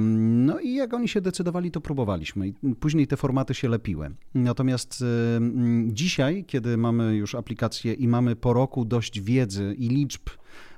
No 0.00 0.60
i 0.60 0.74
jak 0.74 0.94
oni 0.94 1.08
się 1.08 1.20
decydowali, 1.20 1.70
to 1.70 1.80
próbowaliśmy. 1.80 2.52
Później 2.80 3.06
te 3.06 3.16
formaty 3.16 3.54
się 3.54 3.65
się 3.66 3.70
lepiły. 3.70 4.10
Natomiast 4.34 5.02
y, 5.02 5.04
mm, 5.36 5.94
dzisiaj, 5.94 6.44
kiedy 6.44 6.76
mamy 6.76 7.16
już 7.16 7.34
aplikację 7.34 7.92
i 7.92 8.08
mamy 8.08 8.36
po 8.36 8.52
roku 8.52 8.84
dość 8.84 9.20
wiedzy 9.20 9.74
i 9.78 9.88
liczb 9.88 10.30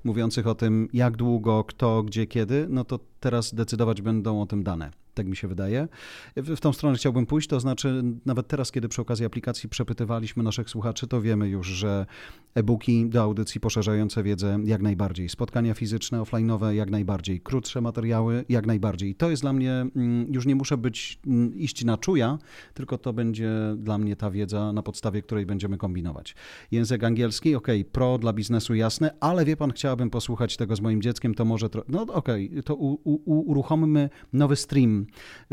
mówiących 0.05 0.47
o 0.47 0.55
tym, 0.55 0.89
jak 0.93 1.17
długo, 1.17 1.65
kto, 1.65 2.03
gdzie, 2.03 2.27
kiedy, 2.27 2.67
no 2.71 2.85
to 2.85 2.99
teraz 3.21 3.55
decydować 3.55 4.03
będą 4.03 4.43
o 4.43 4.47
tym 4.47 4.63
dane. 4.63 4.91
Tak 5.19 5.27
mi 5.27 5.37
się 5.37 5.49
wydaje. 5.49 5.89
W, 6.37 6.61
tą 6.61 6.73
stronę 6.73 6.97
chciałbym 6.97 7.27
pójść, 7.27 7.49
to 7.49 7.61
znaczy 7.61 8.03
nawet 8.27 8.49
teraz, 8.49 8.73
kiedy 8.73 8.89
przy 8.89 9.03
okazji 9.03 9.27
aplikacji 9.27 9.69
przepytywaliśmy 9.69 10.43
naszych 10.43 10.71
słuchaczy, 10.71 11.07
to 11.07 11.21
wiemy 11.21 11.49
już, 11.49 11.67
że 11.67 12.07
e-booki 12.55 13.09
do 13.09 13.23
audycji 13.23 13.61
poszerzające 13.61 14.23
wiedzę 14.23 14.59
jak 14.65 14.83
najbardziej, 14.83 15.29
spotkania 15.29 15.75
fizyczne, 15.75 16.19
offline'owe 16.19 16.71
jak 16.71 16.91
najbardziej, 16.91 17.41
krótsze 17.41 17.81
materiały 17.81 18.45
jak 18.49 18.67
najbardziej. 18.67 19.15
To 19.15 19.31
jest 19.31 19.43
dla 19.43 19.53
mnie, 19.53 19.73
mm, 19.73 20.33
już 20.33 20.47
nie 20.47 20.55
muszę 20.55 20.77
być, 20.77 21.19
mm, 21.27 21.55
iść 21.55 21.85
na 21.85 21.97
czuja, 21.97 22.39
tylko 22.75 22.99
to 22.99 23.13
będzie 23.13 23.51
dla 23.77 23.99
mnie 23.99 24.17
ta 24.17 24.31
wiedza, 24.31 24.73
na 24.73 24.83
podstawie 24.83 25.23
której 25.23 25.47
będziemy 25.47 25.79
kombinować. 25.79 26.35
Język 26.71 27.05
angielski, 27.05 27.55
ok, 27.55 27.69
pro 27.93 28.19
dla 28.19 28.33
biznesu 28.33 28.75
jasne, 28.75 29.11
ale 29.21 29.45
wie 29.45 29.57
pan, 29.57 29.73
chciałabym 29.73 30.11
posłuchać 30.11 30.57
tego 30.57 30.77
z 30.77 30.81
moim 30.81 31.03
dzieckiem, 31.03 31.35
to 31.35 31.45
może, 31.45 31.69
no 31.89 32.03
ok, 32.03 32.29
to 32.65 32.75
u, 32.75 32.93
u, 33.05 33.51
uruchommy 33.51 34.11
nowy 34.33 34.57
stream, 34.57 35.07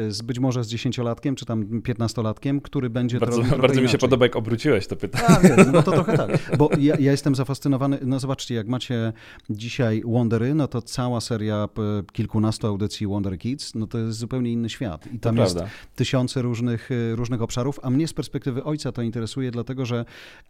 z, 0.10 0.22
być 0.22 0.40
może 0.40 0.64
z 0.64 0.68
dziesięciolatkiem, 0.68 1.36
czy 1.36 1.46
tam 1.46 1.82
piętnastolatkiem, 1.82 2.62
który 2.62 2.90
będzie 2.90 3.20
Bardzo, 3.20 3.36
trochę 3.42 3.58
bardzo 3.58 3.68
mi 3.68 3.76
się 3.76 3.82
inaczej. 3.82 4.00
podoba, 4.00 4.26
jak 4.26 4.36
obróciłeś 4.36 4.88
to 4.88 4.96
pytanie. 4.96 5.26
A, 5.28 5.40
wiem, 5.40 5.72
no 5.74 5.84
to 5.84 5.92
trochę 5.92 6.18
tak, 6.18 6.58
bo 6.58 6.70
ja, 6.80 6.96
ja 7.00 7.12
jestem 7.12 7.36
zafascynowany, 7.36 8.00
no 8.06 8.20
zobaczcie, 8.20 8.56
jak 8.56 8.68
macie 8.68 9.14
dzisiaj 9.50 10.02
Wondery, 10.06 10.56
no 10.56 10.68
to 10.68 10.82
cała 10.82 11.22
seria 11.22 11.70
kilkunastu 12.14 12.68
audycji 12.68 13.08
Wonder 13.08 13.38
Kids, 13.38 13.76
no 13.76 13.88
to 13.88 13.98
jest 13.98 14.18
zupełnie 14.18 14.52
inny 14.52 14.70
świat 14.70 15.08
i 15.14 15.20
To 15.20 15.30
tam 15.30 15.38
jest 15.38 15.56
prawda. 15.56 15.72
tysiące 15.96 16.42
różnych, 16.42 16.92
y, 16.92 17.16
różnych 17.16 17.42
obszarów, 17.42 17.80
a 17.84 17.90
mnie 17.90 18.08
z 18.08 18.14
perspektywy 18.14 18.64
ojca 18.64 18.92
to 18.92 19.02
interesuje, 19.02 19.52
dlatego 19.52 19.86
że 19.86 20.06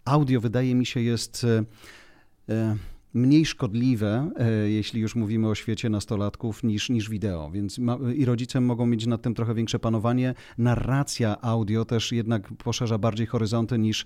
audio 0.05 0.41
wydaje 0.41 0.75
mi 0.75 0.85
się 0.85 1.01
jest 1.01 1.43
y, 1.43 1.47
y, 2.49 2.53
mniej 3.15 3.45
szkodliwe, 3.45 4.31
e, 4.37 4.51
jeśli 4.69 5.01
już 5.01 5.15
mówimy 5.15 5.47
o 5.49 5.55
świecie 5.55 5.89
nastolatków, 5.89 6.63
niż, 6.63 6.89
niż 6.89 7.09
wideo. 7.09 7.51
Więc 7.51 7.77
ma, 7.79 7.97
i 8.15 8.25
rodzice 8.25 8.61
mogą 8.61 8.85
mieć 8.85 9.05
nad 9.05 9.21
tym 9.21 9.33
trochę 9.33 9.53
większe 9.53 9.79
panowanie. 9.79 10.33
Narracja 10.57 11.41
audio 11.41 11.85
też 11.85 12.11
jednak 12.11 12.53
poszerza 12.63 12.97
bardziej 12.97 13.27
horyzonty 13.27 13.77
niż 13.79 14.05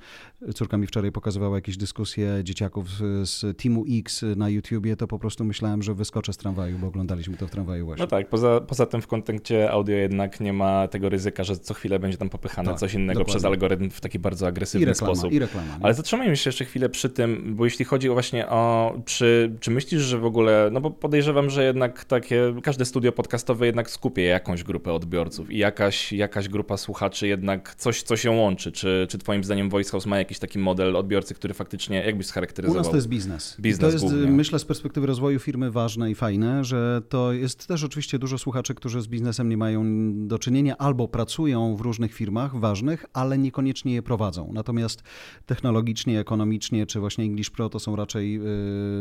córka 0.55 0.77
mi 0.77 0.87
wczoraj 0.87 1.11
pokazywała 1.11 1.57
jakieś 1.57 1.77
dyskusje 1.77 2.39
dzieciaków 2.43 2.89
z, 2.89 3.29
z 3.29 3.57
Teamu 3.57 3.85
X 3.89 4.25
na 4.35 4.49
YouTubie, 4.49 4.95
to 4.95 5.07
po 5.07 5.19
prostu 5.19 5.45
myślałem, 5.45 5.83
że 5.83 5.93
wyskoczę 5.93 6.33
z 6.33 6.37
tramwaju, 6.37 6.77
bo 6.79 6.87
oglądaliśmy 6.87 7.37
to 7.37 7.47
w 7.47 7.51
tramwaju 7.51 7.85
właśnie. 7.85 8.03
No 8.03 8.07
tak, 8.07 8.29
poza, 8.29 8.61
poza 8.61 8.85
tym 8.85 9.01
w 9.01 9.07
kontekście 9.07 9.71
audio 9.71 9.95
jednak 9.95 10.39
nie 10.39 10.53
ma 10.53 10.87
tego 10.87 11.09
ryzyka, 11.09 11.43
że 11.43 11.57
co 11.57 11.73
chwilę 11.73 11.99
będzie 11.99 12.17
tam 12.17 12.29
popychane 12.29 12.69
Tak, 12.69 12.79
coś 12.79 12.93
innego 12.93 13.19
dokładnie. 13.19 13.31
przez 13.39 13.45
algorytm 13.45 13.89
w 13.89 14.01
taki 14.01 14.19
bardzo 14.19 14.45
I 14.45 14.49
agresywny 14.49 14.85
reklama, 14.85 15.15
sposób. 15.15 15.33
i 15.33 15.39
reklama. 15.39 15.77
nie? 15.77 15.83
Ale 15.85 15.93
zatrzymajmy 15.93 16.37
się 16.37 16.47
jeszcze 16.49 16.65
chwilę 16.65 16.89
przy 16.89 17.09
tym, 17.09 17.55
bo 17.55 17.65
jeśli 17.65 17.85
chodzi 17.85 18.09
właśnie 18.09 18.47
o, 18.49 18.93
czy, 19.05 19.55
czy 19.59 19.71
myślisz, 19.71 20.01
że 20.01 20.17
w 20.17 20.25
ogóle, 20.25 20.69
no 20.71 20.81
bo 20.81 20.91
podejrzewam, 20.91 21.49
że 21.49 21.63
jednak 21.63 22.05
takie, 22.05 22.53
każde 22.63 22.85
studio 22.85 23.11
podcastowe 23.11 23.65
jednak 23.65 23.89
skupia 23.89 24.21
jakąś 24.21 24.63
grupę 24.63 24.93
odbiorców 24.93 25.51
i 25.51 25.57
jakaś, 25.57 26.13
jakaś 26.13 26.49
grupa 26.49 26.77
słuchaczy 26.77 27.27
jednak 27.27 27.75
coś, 27.75 28.03
co 28.03 28.17
się 28.17 28.31
łączy. 28.31 28.71
Czy, 28.71 29.07
czy 29.09 29.17
twoim 29.17 29.43
zdaniem 29.43 29.69
Voice 29.69 29.91
House 29.91 30.05
ma 30.05 30.17
jakiś 30.17 30.39
taki 30.39 30.59
model 30.59 30.95
odbiorcy, 30.95 31.33
który 31.33 31.53
faktycznie, 31.53 32.03
jakbyś 32.05 32.25
U 32.25 32.29
scharakteryzował? 32.29 32.81
nas 32.83 32.89
to 32.91 32.95
jest 32.95 33.07
biznes. 33.07 33.55
I 33.59 33.61
Biznes 33.61 33.79
to 33.79 33.91
jest, 33.91 34.15
głównie. 34.15 34.31
myślę, 34.31 34.59
z 34.59 34.65
perspektywy 34.65 35.07
rozwoju 35.07 35.39
firmy 35.39 35.71
ważne 35.71 36.11
i 36.11 36.15
fajne, 36.15 36.63
że 36.63 37.01
to 37.09 37.33
jest 37.33 37.67
też 37.67 37.83
oczywiście 37.83 38.19
dużo 38.19 38.37
słuchaczy, 38.37 38.75
którzy 38.75 39.01
z 39.01 39.07
biznesem 39.07 39.49
nie 39.49 39.57
mają 39.57 39.83
do 40.27 40.39
czynienia 40.39 40.77
albo 40.77 41.07
pracują 41.07 41.75
w 41.75 41.81
różnych 41.81 42.13
firmach 42.13 42.59
ważnych, 42.59 43.05
ale 43.13 43.37
niekoniecznie 43.37 43.93
je 43.93 44.01
prowadzą. 44.01 44.51
Natomiast 44.53 45.03
technologicznie, 45.45 46.19
ekonomicznie, 46.19 46.85
czy 46.85 46.99
właśnie 46.99 47.25
English 47.25 47.49
Pro 47.49 47.69
to 47.69 47.79
są 47.79 47.95
raczej 47.95 48.35
y, 48.35 48.41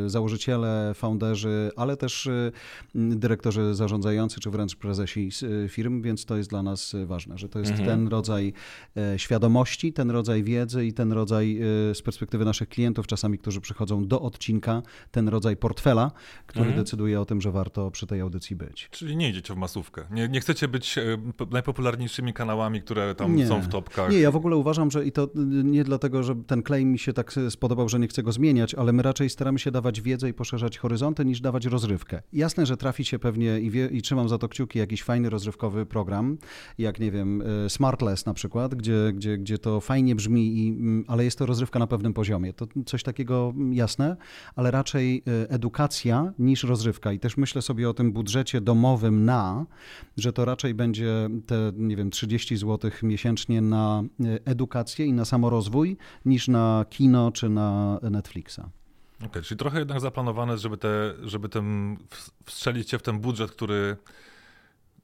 założyciele, 0.07 0.92
founderzy, 0.95 1.71
ale 1.76 1.97
też 1.97 2.26
y, 2.26 2.52
dyrektorzy 2.95 3.75
zarządzający, 3.75 4.40
czy 4.40 4.50
wręcz 4.50 4.76
prezesi 4.76 5.30
y, 5.42 5.68
firm, 5.68 6.02
więc 6.02 6.25
to 6.25 6.37
jest 6.37 6.50
dla 6.50 6.62
nas 6.62 6.95
y, 6.95 7.07
ważne, 7.07 7.38
że 7.38 7.49
to 7.49 7.59
jest 7.59 7.71
Mhm. 7.71 7.88
ten 7.88 8.09
rodzaj 8.09 8.52
e, 8.97 9.18
świadomości, 9.18 9.92
ten 9.92 10.11
rodzaj 10.11 10.42
wiedzy 10.45 10.87
i 10.87 10.92
ten 10.92 11.12
rodzaj 11.12 11.59
z 11.95 12.02
perspektywy 12.02 12.45
naszych 12.45 12.68
klientów, 12.68 13.07
czasami, 13.07 13.38
którzy 13.38 13.61
przychodzą 13.61 14.07
do 14.07 14.21
odcinka, 14.21 14.83
ten 15.11 15.28
rodzaj 15.28 15.57
portfela, 15.57 16.11
który 16.47 16.64
Mhm. 16.66 16.85
decyduje 16.85 17.21
o 17.21 17.25
tym, 17.25 17.40
że 17.40 17.52
warto 17.52 17.90
przy 17.90 18.07
tej 18.07 18.21
audycji 18.21 18.57
być. 18.57 18.88
Czyli 18.90 19.16
nie 19.16 19.30
idziecie 19.30 19.54
w 19.54 19.57
masówkę. 19.57 20.04
Nie, 20.11 20.28
nie 20.28 20.40
chcecie 20.40 20.68
być 20.68 20.99
e, 20.99 21.02
najpopularniejszymi 21.50 22.33
kanałami, 22.33 22.83
które 22.83 23.14
tam 23.14 23.37
Nie. 23.37 23.47
są 23.47 23.61
w 23.62 23.68
topkach. 23.68 24.11
Nie, 24.12 24.18
ja 24.18 24.30
w 24.30 24.37
ogóle 24.37 24.57
uważam, 24.57 24.90
że 24.90 25.07
i 25.07 25.12
to 25.12 25.28
nie 25.64 25.85
dlatego, 25.85 26.23
że 26.23 26.35
ten 26.47 26.62
claim 26.62 26.92
mi 26.92 26.99
się 26.99 27.12
tak 27.12 27.35
spodobał, 27.50 27.88
że 27.88 27.99
nie 27.99 28.09
chcę 28.09 28.23
go 28.23 28.33
zmieniać, 28.33 28.75
ale 28.75 28.92
my 28.92 29.02
raczej 29.02 29.30
staramy 29.30 29.59
się 29.59 29.71
dawać 29.78 30.00
wiedzę 30.00 30.28
i 30.28 30.35
poszerzać 30.35 30.78
horyzonty, 30.78 31.25
niż 31.25 31.40
dawać 31.40 31.66
rozrywkę. 31.66 32.23
Jasne, 32.32 32.66
że 32.66 32.76
trafi 32.76 33.04
się 33.04 33.18
pewnie 33.18 33.61
i, 33.61 33.70
wie, 33.70 33.87
i 33.87 34.02
trzymam 34.02 34.28
za 34.28 34.38
to 34.38 34.49
kciuki 34.49 34.78
jakiś 34.78 35.02
fajny 35.02 35.30
rozrywkowy 35.30 35.87
program, 35.87 36.38
jak 36.78 37.00
nie 37.00 37.11
wiem, 37.11 37.42
y, 37.66 37.70
Smartless 37.70 38.26
na 38.26 38.35
przykład, 38.35 38.75
gdzie, 38.75 39.12
gdzie, 39.14 39.38
gdzie 39.38 39.58
to 39.58 39.80
fajnie 39.80 40.14
brzmi, 40.14 40.58
i, 40.58 40.68
mm, 40.68 41.04
ale 41.08 41.25
jest 41.25 41.38
to 41.38 41.47
rozrywka 41.47 41.78
na 41.78 41.87
pewnym 41.87 42.14
poziomie. 42.14 42.52
To 42.52 42.66
coś 42.87 43.02
takiego 43.02 43.54
jasne, 43.70 44.16
ale 44.56 44.70
raczej 44.70 45.23
y, 45.44 45.49
edukacja 45.49 46.32
niż 46.38 46.62
rozrywka. 46.64 47.12
I 47.12 47.18
też 47.18 47.37
myślę 47.37 47.62
sobie 47.62 47.90
o 47.90 47.94
tym 47.94 48.12
budżecie 48.12 48.61
domowym 48.61 49.25
na, 49.25 49.66
że 50.16 50.32
to 50.32 50.44
raczej 50.44 50.75
będzie 50.75 51.28
te, 51.47 51.73
nie 51.76 51.97
wiem, 51.97 52.11
30 52.11 52.56
zł 52.56 52.90
miesięcznie 53.02 53.61
na 53.61 54.02
y, 54.20 54.38
edukację 54.44 55.06
i 55.06 55.12
na 55.12 55.25
samorozwój, 55.25 55.97
niż 56.25 56.49
na 56.49 56.85
kino 56.90 57.32
czy 57.32 57.49
na 57.49 57.99
Netflixa. 58.02 58.61
Okej, 59.26 59.42
czyli 59.42 59.58
trochę 59.58 59.78
jednak 59.78 60.00
zaplanowane, 60.00 60.58
żeby, 60.58 60.76
te, 60.76 61.14
żeby 61.22 61.48
ten, 61.48 61.96
wstrzelić 62.44 62.90
się 62.90 62.98
w 62.98 63.02
ten 63.02 63.18
budżet, 63.20 63.50
który 63.50 63.96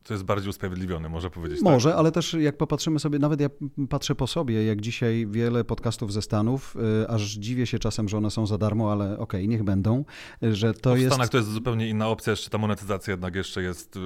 to 0.04 0.14
jest 0.14 0.24
bardziej 0.24 0.50
usprawiedliwiony, 0.50 1.08
można 1.08 1.30
powiedzieć. 1.30 1.60
Może, 1.62 1.88
tak? 1.88 1.98
ale 1.98 2.12
też 2.12 2.34
jak 2.34 2.56
popatrzymy 2.56 2.98
sobie, 2.98 3.18
nawet 3.18 3.40
ja 3.40 3.48
patrzę 3.88 4.14
po 4.14 4.26
sobie, 4.26 4.64
jak 4.64 4.80
dzisiaj 4.80 5.26
wiele 5.30 5.64
podcastów 5.64 6.12
ze 6.12 6.22
Stanów, 6.22 6.76
y, 7.02 7.08
aż 7.08 7.32
dziwię 7.32 7.66
się 7.66 7.78
czasem, 7.78 8.08
że 8.08 8.18
one 8.18 8.30
są 8.30 8.46
za 8.46 8.58
darmo, 8.58 8.92
ale 8.92 9.18
okej, 9.18 9.48
niech 9.48 9.62
będą, 9.64 10.04
y, 10.42 10.54
że 10.54 10.74
to 10.74 10.94
w 10.94 10.98
jest... 10.98 11.10
Stanach 11.10 11.28
to 11.28 11.36
jest 11.36 11.50
zupełnie 11.50 11.88
inna 11.88 12.08
opcja, 12.08 12.30
jeszcze 12.30 12.50
ta 12.50 12.58
monetyzacja 12.58 13.10
jednak 13.12 13.34
jeszcze 13.34 13.62
jest 13.62 13.96
y, 13.96 14.00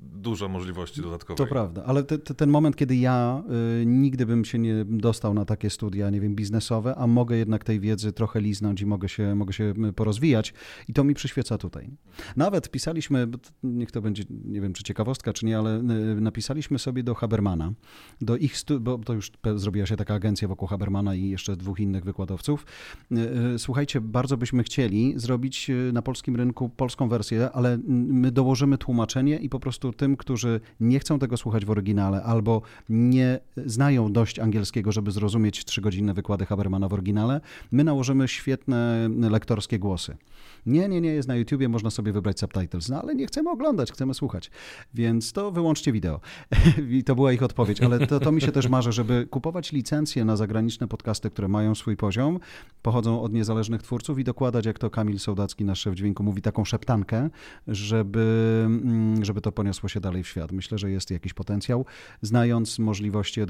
dużo 0.00 0.48
możliwości 0.48 1.02
dodatkowych. 1.02 1.38
To 1.38 1.46
prawda, 1.46 1.84
ale 1.84 2.02
te, 2.02 2.18
te, 2.18 2.34
ten 2.34 2.50
moment, 2.50 2.76
kiedy 2.76 2.96
ja 2.96 3.42
y, 3.82 3.86
nigdy 3.86 4.26
bym 4.26 4.44
się 4.44 4.58
nie 4.58 4.84
dostał 4.84 5.34
na 5.34 5.44
takie 5.44 5.70
studia, 5.70 6.10
nie 6.10 6.20
wiem, 6.20 6.34
biznesowe, 6.34 6.94
a 6.96 7.06
mogę 7.06 7.36
jednak 7.36 7.64
tej 7.64 7.80
wiedzy 7.80 8.12
trochę 8.12 8.40
liznąć 8.40 8.80
i 8.80 8.86
mogę 8.86 9.08
się, 9.08 9.34
mogę 9.34 9.52
się 9.52 9.74
y, 9.88 9.92
porozwijać 9.92 10.54
i 10.88 10.92
to 10.92 11.04
mi 11.04 11.14
przyświeca 11.14 11.58
tutaj. 11.58 11.90
Nawet 12.36 12.70
pisaliśmy, 12.70 13.28
niech 13.62 13.90
to 13.90 14.02
będzie, 14.02 14.24
nie 14.44 14.60
wiem, 14.60 14.72
czy 14.72 14.82
ciekawostka, 14.82 15.32
czy 15.32 15.39
ale 15.58 15.78
y, 15.78 16.20
napisaliśmy 16.20 16.78
sobie 16.78 17.02
do 17.02 17.14
Habermana, 17.14 17.72
do 18.20 18.36
ich, 18.36 18.56
stu, 18.56 18.80
bo 18.80 18.98
to 18.98 19.12
już 19.12 19.32
zrobiła 19.56 19.86
się 19.86 19.96
taka 19.96 20.14
agencja 20.14 20.48
wokół 20.48 20.68
Habermana 20.68 21.14
i 21.14 21.28
jeszcze 21.28 21.56
dwóch 21.56 21.80
innych 21.80 22.04
wykładowców. 22.04 22.66
Y, 23.12 23.16
y, 23.54 23.58
Słuchajcie, 23.58 24.00
bardzo 24.00 24.36
byśmy 24.36 24.62
chcieli 24.62 25.14
zrobić 25.16 25.70
na 25.92 26.02
polskim 26.02 26.36
rynku 26.36 26.68
polską 26.68 27.08
wersję, 27.08 27.50
ale 27.52 27.78
my 27.88 28.30
dołożymy 28.30 28.78
tłumaczenie 28.78 29.36
i 29.36 29.48
po 29.48 29.60
prostu 29.60 29.92
tym, 29.92 30.16
którzy 30.16 30.60
nie 30.80 30.98
chcą 30.98 31.18
tego 31.18 31.36
słuchać 31.36 31.64
w 31.64 31.70
oryginale 31.70 32.22
albo 32.22 32.62
nie 32.88 33.40
znają 33.66 34.12
dość 34.12 34.38
angielskiego, 34.38 34.92
żeby 34.92 35.10
zrozumieć 35.10 35.64
trzygodzinne 35.64 36.14
wykłady 36.14 36.46
Habermana 36.46 36.88
w 36.88 36.92
oryginale, 36.92 37.40
my 37.72 37.84
nałożymy 37.84 38.28
świetne 38.28 39.08
lektorskie 39.30 39.78
głosy. 39.78 40.16
Nie, 40.66 40.88
nie, 40.88 41.00
nie, 41.00 41.10
jest 41.10 41.28
na 41.28 41.36
YouTubie, 41.36 41.68
można 41.68 41.90
sobie 41.90 42.12
wybrać 42.12 42.40
subtitles, 42.40 42.88
no 42.88 43.02
ale 43.02 43.14
nie 43.14 43.26
chcemy 43.26 43.50
oglądać, 43.50 43.92
chcemy 43.92 44.14
słuchać. 44.14 44.50
Więc 44.94 45.29
to 45.32 45.50
wyłączcie 45.50 45.92
wideo. 45.92 46.20
I 46.98 47.04
to 47.04 47.14
była 47.14 47.32
ich 47.32 47.42
odpowiedź, 47.42 47.80
ale 47.80 48.06
to, 48.06 48.20
to 48.20 48.32
mi 48.32 48.40
się 48.40 48.52
też 48.52 48.68
marzy, 48.68 48.92
żeby 48.92 49.26
kupować 49.30 49.72
licencje 49.72 50.24
na 50.24 50.36
zagraniczne 50.36 50.88
podcasty, 50.88 51.30
które 51.30 51.48
mają 51.48 51.74
swój 51.74 51.96
poziom, 51.96 52.40
pochodzą 52.82 53.22
od 53.22 53.32
niezależnych 53.32 53.82
twórców 53.82 54.18
i 54.18 54.24
dokładać, 54.24 54.66
jak 54.66 54.78
to 54.78 54.90
Kamil 54.90 55.18
Sołdacki, 55.18 55.64
nasz 55.64 55.80
szef 55.80 55.94
dźwięku, 55.94 56.22
mówi, 56.22 56.42
taką 56.42 56.64
szeptankę, 56.64 57.30
żeby, 57.68 58.62
mm, 58.66 59.24
żeby 59.24 59.40
to 59.40 59.52
poniosło 59.52 59.88
się 59.88 60.00
dalej 60.00 60.22
w 60.22 60.28
świat. 60.28 60.52
Myślę, 60.52 60.78
że 60.78 60.90
jest 60.90 61.10
jakiś 61.10 61.34
potencjał, 61.34 61.84
znając 62.22 62.78
możliwości, 62.78 63.40
y, 63.40 63.46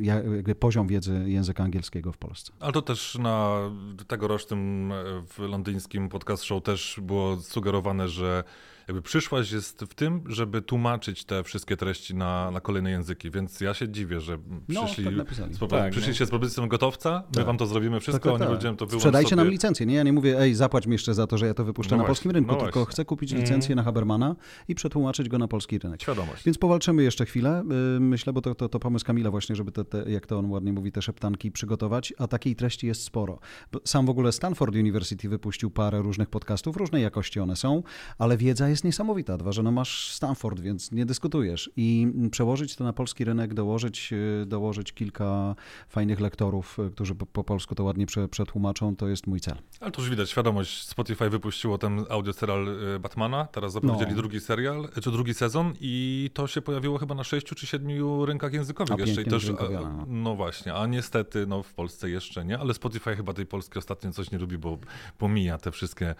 jakby 0.00 0.54
poziom 0.54 0.86
wiedzy 0.86 1.24
języka 1.26 1.64
angielskiego 1.64 2.12
w 2.12 2.18
Polsce. 2.18 2.52
Ale 2.60 2.72
to 2.72 2.82
też 2.82 3.18
na 3.18 3.58
tegorocznym 4.06 4.92
e, 4.92 5.22
w 5.26 5.38
londyńskim 5.38 6.08
podcast 6.08 6.42
show 6.42 6.62
też 6.62 7.00
było 7.02 7.36
sugerowane, 7.36 8.08
że 8.08 8.44
jakby 8.88 9.02
przyszłość 9.02 9.52
jest 9.52 9.80
w 9.80 9.94
tym, 9.94 10.22
żeby 10.26 10.62
tłumaczyć 10.62 11.24
te 11.24 11.44
wszystkie 11.44 11.76
treści 11.76 12.14
na, 12.14 12.50
na 12.50 12.60
kolejne 12.60 12.90
języki, 12.90 13.30
więc 13.30 13.60
ja 13.60 13.74
się 13.74 13.88
dziwię, 13.88 14.20
że 14.20 14.38
No, 14.68 14.84
przyszli, 14.84 15.04
tak 15.04 15.16
napisali. 15.16 15.54
z, 15.54 15.58
Tak, 15.70 15.92
przyszliście 15.92 16.26
z 16.26 16.30
propozycją 16.30 16.68
gotowca, 16.68 17.22
my 17.28 17.34
Tak. 17.34 17.46
wam 17.46 17.58
to 17.58 17.66
zrobimy 17.66 18.00
wszystko, 18.00 18.18
Tak, 18.18 18.22
tak, 18.22 18.32
oni 18.32 18.40
tak. 18.40 18.48
będziemy 18.50 18.76
to 18.76 18.86
wyłączyć 18.86 19.00
Sprzedajcie 19.02 19.30
sobie. 19.30 19.42
nam 19.42 19.50
licencję. 19.50 19.86
Nie, 19.86 19.94
ja 19.94 20.02
nie 20.02 20.12
mówię, 20.12 20.40
ej, 20.40 20.54
zapłać 20.54 20.86
mi 20.86 20.92
jeszcze 20.92 21.14
za 21.14 21.26
to, 21.26 21.38
że 21.38 21.46
ja 21.46 21.54
to 21.54 21.64
wypuszczę 21.64 21.90
No 21.90 21.96
na 21.96 22.00
właśnie, 22.06 22.08
polskim 22.10 22.30
rynku, 22.30 22.52
no 22.52 22.60
tylko 22.60 22.80
właśnie. 22.80 22.92
chcę 22.92 23.04
kupić 23.04 23.32
Mhm. 23.32 23.44
licencję 23.44 23.74
na 23.74 23.82
Habermana 23.82 24.36
i 24.68 24.74
przetłumaczyć 24.74 25.28
go 25.28 25.38
na 25.38 25.48
polski 25.48 25.78
rynek. 25.78 26.02
Świadomość. 26.02 26.44
Więc 26.44 26.58
powalczymy 26.58 27.02
jeszcze 27.02 27.26
chwilę, 27.26 27.62
y, 27.96 28.00
myślę, 28.00 28.32
bo 28.32 28.40
to, 28.40 28.54
to, 28.54 28.68
to 28.68 28.78
pomysł 28.80 29.04
Kamila 29.06 29.30
właśnie, 29.30 29.56
żeby 29.56 29.72
te, 29.72 29.84
te, 29.84 30.10
jak 30.10 30.26
to 30.26 30.38
on 30.38 30.50
ładnie 30.50 30.72
mówi, 30.72 30.92
te 30.92 31.02
szeptanki 31.02 31.52
przygotować, 31.52 32.12
a 32.18 32.26
takiej 32.28 32.56
treści 32.56 32.86
jest 32.86 33.02
sporo. 33.02 33.38
Sam 33.84 34.06
w 34.06 34.10
ogóle 34.10 34.32
Stanford 34.32 34.74
University 34.74 35.28
wypuścił 35.28 35.70
parę 35.70 36.02
różnych 36.02 36.28
podcastów, 36.30 36.76
różnej 36.76 37.02
jakości 37.02 37.40
one 37.40 37.56
są, 37.56 37.82
ale 38.18 38.36
wiedza 38.36 38.68
jest 38.68 38.73
jest 38.74 38.84
niesamowita. 38.84 39.36
Dwa, 39.36 39.52
że 39.52 39.62
no 39.62 39.72
masz 39.72 40.10
Stanford, 40.10 40.60
więc 40.60 40.92
nie 40.92 41.06
dyskutujesz. 41.06 41.70
I 41.76 42.08
przełożyć 42.30 42.76
to 42.76 42.84
na 42.84 42.92
polski 42.92 43.24
rynek, 43.24 43.54
dołożyć, 43.54 44.12
y, 44.12 44.46
dołożyć 44.46 44.92
kilka 44.92 45.54
fajnych 45.88 46.20
lektorów, 46.20 46.78
y, 46.78 46.90
którzy 46.90 47.14
po, 47.14 47.26
po 47.26 47.44
polsku 47.44 47.74
to 47.74 47.84
ładnie 47.84 48.06
prze, 48.06 48.28
przetłumaczą, 48.28 48.96
to 48.96 49.08
jest 49.08 49.26
mój 49.26 49.40
cel. 49.40 49.56
Ale 49.80 49.90
to 49.90 50.00
już 50.00 50.10
widać, 50.10 50.30
świadomość. 50.30 50.88
Spotify 50.88 51.30
wypuściło 51.30 51.78
ten 51.78 52.04
audioserial 52.10 52.66
Batmana, 53.00 53.44
teraz 53.44 53.72
zapowiedzieli 53.72 54.10
no. 54.10 54.16
drugi 54.16 54.40
serial, 54.40 54.88
czy 55.02 55.10
drugi 55.10 55.34
sezon 55.34 55.72
i 55.80 56.30
to 56.34 56.46
się 56.46 56.62
pojawiło 56.62 56.98
chyba 56.98 57.14
na 57.14 57.24
sześciu 57.24 57.54
czy 57.54 57.66
siedmiu 57.66 58.26
rynkach 58.26 58.52
językowych 58.52 58.96
a 58.96 59.00
jeszcze. 59.00 59.22
I 59.22 59.24
też, 59.24 59.50
no. 59.80 60.04
no 60.06 60.36
właśnie, 60.36 60.74
a 60.74 60.86
niestety 60.86 61.46
no, 61.46 61.62
w 61.62 61.74
Polsce 61.74 62.10
jeszcze 62.10 62.44
nie, 62.44 62.58
ale 62.58 62.74
Spotify 62.74 63.16
chyba 63.16 63.32
tej 63.32 63.46
Polski 63.46 63.78
ostatnio 63.78 64.12
coś 64.12 64.30
nie 64.30 64.38
lubi, 64.38 64.58
bo 64.58 64.78
pomija 65.18 65.58
te 65.58 65.70
wszystkie 65.70 66.14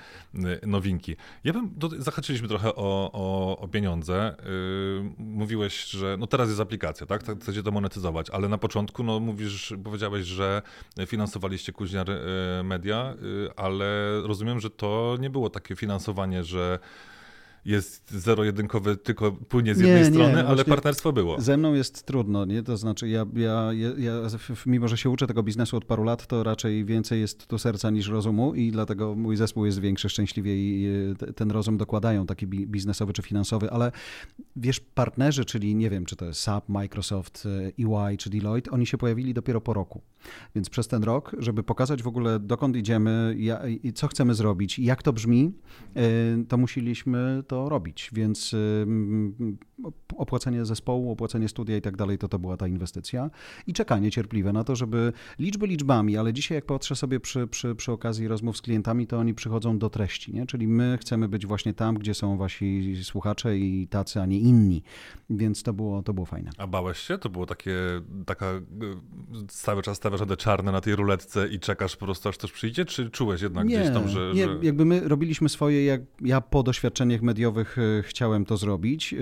nowinki. 0.66 1.16
Ja 1.44 1.52
bym, 1.52 1.70
do, 1.76 1.90
zahaczyliśmy 1.99 2.43
trochę 2.48 2.74
o, 2.74 3.10
o, 3.12 3.58
o 3.58 3.68
pieniądze. 3.68 4.36
Yy, 4.38 5.10
mówiłeś, 5.18 5.84
że 5.84 6.16
no 6.18 6.26
teraz 6.26 6.48
jest 6.48 6.60
aplikacja, 6.60 7.06
tak? 7.06 7.22
tak? 7.22 7.38
Chcecie 7.40 7.62
to 7.62 7.70
monetyzować, 7.70 8.30
ale 8.30 8.48
na 8.48 8.58
początku 8.58 9.02
no 9.02 9.20
mówisz, 9.20 9.74
powiedziałeś, 9.84 10.26
że 10.26 10.62
finansowaliście 11.06 11.72
Kuźniar 11.72 12.10
y, 12.10 12.18
Media, 12.64 13.14
y, 13.22 13.50
ale 13.56 14.20
rozumiem, 14.22 14.60
że 14.60 14.70
to 14.70 15.16
nie 15.20 15.30
było 15.30 15.50
takie 15.50 15.76
finansowanie, 15.76 16.44
że 16.44 16.78
jest 17.64 18.11
zero-jedynkowy, 18.11 18.97
tylko 18.97 19.33
płynie 19.33 19.75
z 19.75 19.80
jednej 19.80 20.02
nie, 20.02 20.04
strony, 20.04 20.35
nie, 20.35 20.44
ale 20.44 20.64
partnerstwo 20.64 21.12
było. 21.12 21.40
Ze 21.40 21.56
mną 21.56 21.75
jest 21.75 22.02
trudno, 22.02 22.44
nie? 22.44 22.62
To 22.62 22.76
znaczy, 22.76 23.09
ja, 23.09 23.26
ja, 23.35 23.71
ja, 23.99 24.12
mimo 24.66 24.88
że 24.88 24.97
się 24.97 25.11
uczę 25.11 25.26
tego 25.26 25.42
biznesu 25.42 25.76
od 25.76 25.85
paru 25.85 26.04
lat, 26.04 26.26
to 26.26 26.42
raczej 26.42 26.85
więcej 26.85 27.21
jest 27.21 27.47
tu 27.47 27.59
serca 27.59 27.90
niż 27.90 28.09
rozumu 28.09 28.54
i 28.54 28.71
dlatego 28.71 29.14
mój 29.14 29.37
zespół 29.37 29.66
jest 29.66 29.80
większy, 29.80 30.09
szczęśliwie 30.09 30.56
i 30.56 30.88
ten 31.37 31.50
rozum 31.50 31.76
dokładają, 31.76 32.26
taki 32.26 32.47
biznesowy 32.47 33.12
czy 33.12 33.23
finansowy, 33.23 33.71
ale 33.71 33.92
wiesz, 34.56 34.80
partnerzy, 34.80 35.44
czyli 35.44 35.75
nie 35.75 35.90
wiem, 35.90 36.04
czy 36.04 36.16
to 36.16 36.25
jest 36.25 36.40
SAP, 36.40 36.68
Microsoft, 36.68 37.49
EY 37.78 38.16
czy 38.18 38.30
Deloitte, 38.30 38.71
oni 38.71 38.87
się 38.87 38.99
pojawili 38.99 39.35
dopiero 39.35 39.61
po 39.61 39.75
roku. 39.75 40.00
Więc 40.54 40.71
przez 40.71 40.88
ten 40.88 41.02
rok, 41.02 41.37
żeby 41.38 41.62
pokazać 41.62 42.02
w 42.02 42.06
ogóle 42.06 42.40
dokąd 42.40 42.76
idziemy, 42.76 43.37
i 43.83 43.92
co 43.92 44.09
chcemy 44.09 44.35
zrobić, 44.35 44.78
jak 44.78 45.02
to 45.02 45.12
brzmi, 45.12 45.52
y, 45.97 46.44
to 46.49 46.56
musieliśmy 46.56 47.42
to 47.47 47.53
robić. 47.68 48.11
Więc 48.12 48.52
y, 48.52 48.87
opłacenie 50.16 50.64
zespołu, 50.64 51.12
opłacenie 51.12 51.49
studia 51.49 51.76
i 51.76 51.81
tak 51.81 51.97
dalej, 51.97 52.19
to 52.19 52.28
to 52.28 52.38
była 52.38 52.57
ta 52.57 52.69
inwestycja. 52.69 53.31
I 53.66 53.73
czekanie 53.73 54.11
cierpliwe 54.11 54.52
na 54.52 54.64
to, 54.64 54.76
żeby 54.76 55.12
liczby 55.38 55.66
liczbami, 55.66 56.16
ale 56.16 56.33
dzisiaj 56.33 56.57
jak 56.57 56.66
patrzę 56.66 56.97
sobie 56.97 57.21
przy, 57.21 57.47
przy, 57.47 57.75
przy 57.75 57.93
okazji 57.93 58.28
rozmów 58.28 58.57
z 58.57 58.62
klientami, 58.62 59.07
to 59.07 59.19
oni 59.19 59.35
przychodzą 59.35 59.78
do 59.78 59.90
treści, 59.90 60.35
nie? 60.35 60.47
czyli 60.47 60.69
my 60.69 60.99
chcemy 61.00 61.28
być 61.28 61.47
właśnie 61.47 61.75
tam, 61.75 61.95
gdzie 61.99 62.14
są 62.14 62.37
wasi 62.37 62.97
słuchacze 63.02 63.59
i 63.59 63.88
tacy, 63.88 64.21
a 64.21 64.26
nie 64.26 64.38
inni. 64.38 64.83
Więc 65.31 65.62
to 65.62 65.73
było, 65.73 66.02
to 66.02 66.14
było 66.14 66.26
fajne. 66.26 66.50
A 66.59 66.66
bałeś 66.66 66.99
się? 66.99 67.19
To 67.19 67.28
było 67.28 67.47
takie, 67.47 67.76
taka 68.26 68.52
y, 68.52 68.61
cały 69.49 69.83
czas 69.83 69.97
stawiasz 69.97 70.21
te 70.28 70.37
czarne 70.37 70.73
na 70.73 70.81
tej 70.81 70.97
ruletce 70.97 71.49
i 71.49 71.61
czekasz 71.61 71.97
po 71.97 72.04
prostu 72.04 72.28
aż 72.28 72.37
coś 72.37 72.52
przyjdzie, 72.52 72.85
czy 72.85 73.11
czułeś 73.11 73.43
jednak 73.43 73.66
nie, 73.66 73.78
gdzieś 73.78 73.95
tam, 73.95 74.09
że, 74.09 74.33
nie, 74.35 74.45
że... 74.45 74.59
jakby 74.62 74.85
my 74.85 75.09
robiliśmy 75.09 75.49
swoje, 75.49 75.85
jak 75.85 76.00
ja 76.21 76.40
po 76.40 76.62
doświadczeniach 76.62 77.23
mediowych 77.23 77.78
y, 77.78 78.02
chciałem 78.07 78.45
to 78.45 78.57
zrobić 78.57 79.14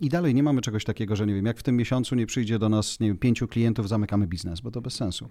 i 0.00 0.08
dalej 0.08 0.34
nie 0.34 0.42
mamy 0.42 0.60
czegoś 0.60 0.84
takiego, 0.84 1.16
że 1.16 1.26
nie 1.26 1.34
wiem, 1.34 1.46
jak 1.46 1.58
w 1.58 1.62
tym 1.62 1.76
miesiącu 1.76 2.14
nie 2.14 2.26
przyjdzie 2.26 2.58
do 2.58 2.68
nas, 2.68 3.00
nie 3.00 3.08
wiem, 3.08 3.18
pięciu 3.18 3.48
klientów, 3.48 3.88
zamykamy 3.88 4.26
biznes, 4.26 4.60
bo 4.60 4.70
to 4.70 4.80
bez 4.80 4.94
sensu. 4.94 5.28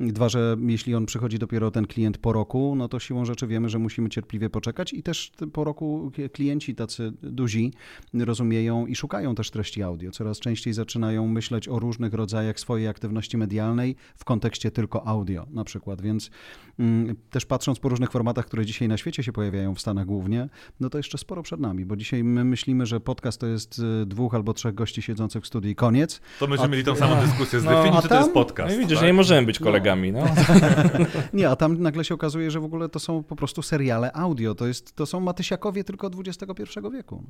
Dwa, 0.00 0.28
że 0.28 0.56
jeśli 0.66 0.94
on 0.94 1.06
przychodzi 1.06 1.38
dopiero 1.38 1.70
ten 1.70 1.86
klient 1.86 2.18
po 2.18 2.32
roku, 2.32 2.74
no 2.76 2.88
to 2.88 2.98
siłą 2.98 3.24
rzeczy 3.24 3.46
wiemy, 3.46 3.68
że 3.68 3.78
musimy 3.78 4.08
cierpliwie 4.08 4.50
poczekać 4.50 4.92
i 4.92 5.02
też 5.02 5.32
po 5.52 5.64
roku 5.64 6.12
klienci 6.32 6.74
tacy 6.74 7.12
duzi 7.22 7.72
rozumieją 8.14 8.86
i 8.86 8.94
szukają 8.94 9.34
też 9.34 9.50
treści 9.50 9.82
audio. 9.82 10.10
Coraz 10.10 10.38
częściej 10.38 10.72
zaczynają 10.72 11.28
myśleć 11.28 11.68
o 11.68 11.78
różnych 11.78 12.14
rodzajach 12.14 12.60
swojej 12.60 12.88
aktywności 12.88 13.36
medialnej 13.36 13.96
w 14.16 14.24
kontekście 14.24 14.70
tylko 14.70 15.06
audio 15.06 15.46
na 15.50 15.64
przykład, 15.64 16.02
więc 16.02 16.30
mm, 16.78 17.16
też 17.30 17.46
patrząc 17.46 17.78
po 17.78 17.88
różnych 17.88 18.10
formatach, 18.10 18.46
które 18.46 18.66
dzisiaj 18.66 18.88
na 18.88 18.96
świecie 18.96 19.22
się 19.22 19.32
pojawiają, 19.32 19.74
w 19.74 19.80
Stanach 19.80 20.06
głównie, 20.06 20.48
no 20.80 20.90
to 20.90 20.98
jeszcze 20.98 21.18
sporo 21.18 21.42
przed 21.42 21.60
nami, 21.60 21.86
bo 21.86 21.96
dzisiaj 21.96 22.24
my 22.24 22.44
myślimy, 22.44 22.86
że 22.86 23.00
podcast 23.00 23.40
to 23.40 23.46
jest 23.46 23.78
y, 23.82 24.06
dwóch 24.06 24.34
albo 24.34 24.54
trzech 24.54 24.74
gości 24.74 25.02
siedzących 25.02 25.44
w 25.44 25.46
studiu 25.46 25.70
i 25.70 25.74
koniec. 25.74 26.20
To 26.38 26.46
myśmy 26.46 26.64
a, 26.64 26.68
mieli 26.68 26.84
tą 26.84 26.96
samą 26.96 27.20
dyskusję 27.26 27.60
z 27.60 27.64
no, 27.64 27.70
definicji, 27.70 28.08
to 28.08 28.18
jest 28.18 28.32
podcast. 28.32 28.74
No 28.74 28.80
widzisz, 28.80 28.98
tak? 28.98 29.06
nie 29.06 29.12
możemy 29.12 29.46
być 29.46 29.60
no. 29.60 29.64
kolegami. 29.66 30.12
No. 30.12 30.20
no. 30.20 31.06
nie, 31.38 31.48
a 31.48 31.56
tam 31.56 31.82
nagle 31.82 32.04
się 32.04 32.14
okazuje, 32.14 32.50
że 32.50 32.60
w 32.60 32.64
ogóle 32.64 32.88
to 32.88 32.98
są 32.98 33.22
po 33.22 33.36
prostu 33.36 33.62
seriale 33.62 34.12
audio, 34.12 34.54
to, 34.54 34.66
jest, 34.66 34.96
to 34.96 35.06
są 35.06 35.20
Matysiakowie 35.20 35.84
tylko 35.84 36.10
XXI 36.26 36.80
wieku. 36.92 37.24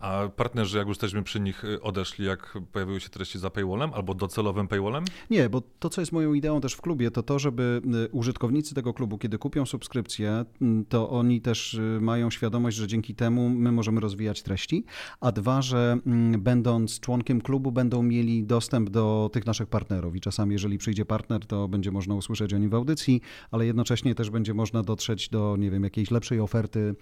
A 0.00 0.28
partnerzy, 0.36 0.78
jak 0.78 0.86
już 0.86 0.96
jesteśmy 0.96 1.22
przy 1.22 1.40
nich, 1.40 1.64
y, 1.64 1.82
odeszli, 1.82 2.26
jak 2.26 2.58
pojawiły 2.72 3.00
się 3.00 3.08
treści 3.08 3.38
za 3.38 3.50
paywallem 3.50 3.94
albo 3.94 4.14
docelowym 4.14 4.68
paywallem? 4.68 5.04
Nie, 5.30 5.48
bo 5.48 5.62
to, 5.78 5.90
co 5.90 6.00
jest 6.00 6.12
moją 6.12 6.34
ideą 6.34 6.60
też 6.60 6.74
w 6.74 6.80
klubie, 6.80 7.10
to 7.10 7.22
to, 7.22 7.38
żeby 7.38 7.82
y, 8.06 8.08
użytkownicy 8.12 8.74
tego 8.74 8.94
klubu, 8.94 9.18
kiedy 9.18 9.38
kupią 9.38 9.66
subskrypcję, 9.66 10.44
mm, 10.62 10.84
to 10.84 11.10
oni 11.10 11.40
też 11.40 11.74
y, 11.74 11.98
mają 12.00 12.30
świadomość, 12.30 12.76
że 12.76 12.86
dzięki 12.86 13.14
temu 13.14 13.48
my 13.48 13.72
możemy 13.72 14.00
rozwijać 14.00 14.42
treści, 14.42 14.84
a 15.20 15.32
dwa, 15.32 15.62
że 15.62 15.75
mm, 15.76 16.42
będąc 16.42 17.00
członkiem 17.00 17.40
klubu, 17.40 17.72
będą 17.72 18.02
mieli 18.02 18.44
dostęp 18.44 18.90
do 18.90 19.30
tych 19.32 19.46
naszych 19.46 19.68
partnerów 19.68 20.16
i 20.16 20.20
czasami, 20.20 20.52
jeżeli 20.52 20.78
przyjdzie 20.78 21.04
partner, 21.04 21.46
to 21.46 21.68
będzie 21.68 21.90
można 21.90 22.14
usłyszeć 22.14 22.54
o 22.54 22.58
nim 22.58 22.70
w 22.70 22.74
audycji, 22.74 23.20
ale 23.50 23.66
jednocześnie 23.66 24.14
też 24.14 24.30
będzie 24.30 24.54
można 24.54 24.82
dotrzeć 24.82 25.28
do, 25.28 25.56
nie 25.58 25.70
wiem, 25.70 25.84
jakiejś 25.84 26.10
lepszej 26.10 26.40
oferty 26.40 26.94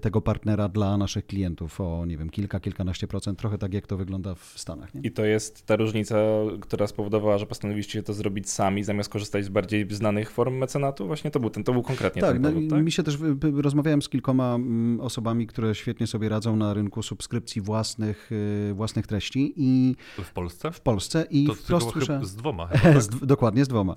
tego 0.00 0.20
partnera 0.20 0.68
dla 0.68 0.96
naszych 0.96 1.26
klientów 1.26 1.80
o, 1.80 2.06
nie 2.06 2.18
wiem, 2.18 2.30
kilka, 2.30 2.60
kilkanaście 2.60 3.06
procent, 3.06 3.38
trochę 3.38 3.58
tak 3.58 3.74
jak 3.74 3.86
to 3.86 3.96
wygląda 3.96 4.34
w 4.34 4.44
Stanach. 4.56 4.94
Nie? 4.94 5.00
I 5.00 5.12
to 5.12 5.24
jest 5.24 5.66
ta 5.66 5.76
różnica, 5.76 6.16
która 6.60 6.86
spowodowała, 6.86 7.38
że 7.38 7.46
postanowiliście 7.46 8.02
to 8.02 8.14
zrobić 8.14 8.50
sami, 8.50 8.84
zamiast 8.84 9.08
korzystać 9.08 9.44
z 9.44 9.48
bardziej 9.48 9.86
znanych 9.90 10.30
form 10.30 10.54
mecenatu? 10.54 11.06
Właśnie 11.06 11.30
to 11.30 11.40
był 11.40 11.50
ten, 11.50 11.64
to 11.64 11.72
był 11.72 11.82
konkretnie 11.82 12.22
tak, 12.22 12.32
ten 12.32 12.42
powód, 12.42 12.62
no, 12.64 12.70
tak? 12.76 12.84
mi 12.84 12.92
się 12.92 13.02
też, 13.02 13.18
rozmawiałem 13.54 14.02
z 14.02 14.08
kilkoma 14.08 14.54
mm, 14.54 15.00
osobami, 15.00 15.46
które 15.46 15.74
świetnie 15.74 16.06
sobie 16.06 16.28
radzą 16.28 16.56
na 16.56 16.74
rynku 16.74 17.02
subskrypcji 17.02 17.62
własnych, 17.62 18.15
y, 18.32 18.74
własnych 18.74 19.06
treści 19.06 19.52
i... 19.56 19.96
W 20.22 20.32
Polsce? 20.32 20.72
W 20.72 20.80
Polsce 20.80 21.26
i 21.30 21.46
to 21.46 21.54
wprost 21.54 21.90
słyszę... 21.90 22.20
Z 22.22 22.36
dwoma 22.36 22.66
chyba, 22.72 22.82
tak? 22.82 23.02
z, 23.02 23.26
Dokładnie, 23.26 23.64
z 23.64 23.68
dwoma. 23.68 23.96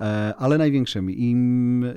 E, 0.00 0.34
ale 0.38 0.58
największymi. 0.58 1.20
I, 1.20 1.30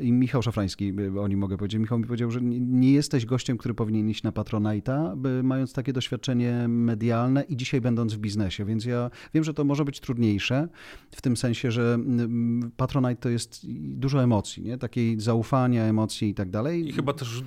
I 0.08 0.12
Michał 0.12 0.42
Szafrański, 0.42 0.94
o 1.20 1.28
nim 1.28 1.40
mogę 1.40 1.58
powiedzieć, 1.58 1.80
Michał 1.80 2.00
mi 2.00 2.06
powiedział, 2.06 2.32
że 2.32 2.40
nie 2.42 2.92
jesteś 2.92 3.26
gościem, 3.26 3.58
który 3.58 3.74
powinien 3.74 4.10
iść 4.10 4.24
na 4.24 4.32
Patronite'a, 4.32 5.16
mając 5.44 5.74
takie 5.74 5.94
doświadczenie 5.94 6.68
medialne 6.68 7.44
i 7.44 7.58
dzisiaj 7.58 7.82
będąc 7.82 8.14
w 8.14 8.18
biznesie, 8.18 8.66
więc 8.66 8.86
ja 8.86 9.10
wiem, 9.34 9.44
że 9.44 9.54
to 9.54 9.64
może 9.64 9.86
być 9.86 10.00
trudniejsze 10.00 10.68
w 11.12 11.22
tym 11.22 11.38
sensie, 11.38 11.72
że 11.72 11.98
Patronite 12.78 13.16
to 13.16 13.30
jest 13.30 13.66
dużo 13.80 14.24
emocji, 14.24 14.64
nie? 14.64 14.78
takiej 14.78 15.20
zaufania, 15.20 15.84
emocji 15.84 16.30
i 16.30 16.34
tak 16.34 16.50
dalej. 16.50 16.90
I 16.90 16.92
chyba 16.92 17.14
też 17.14 17.44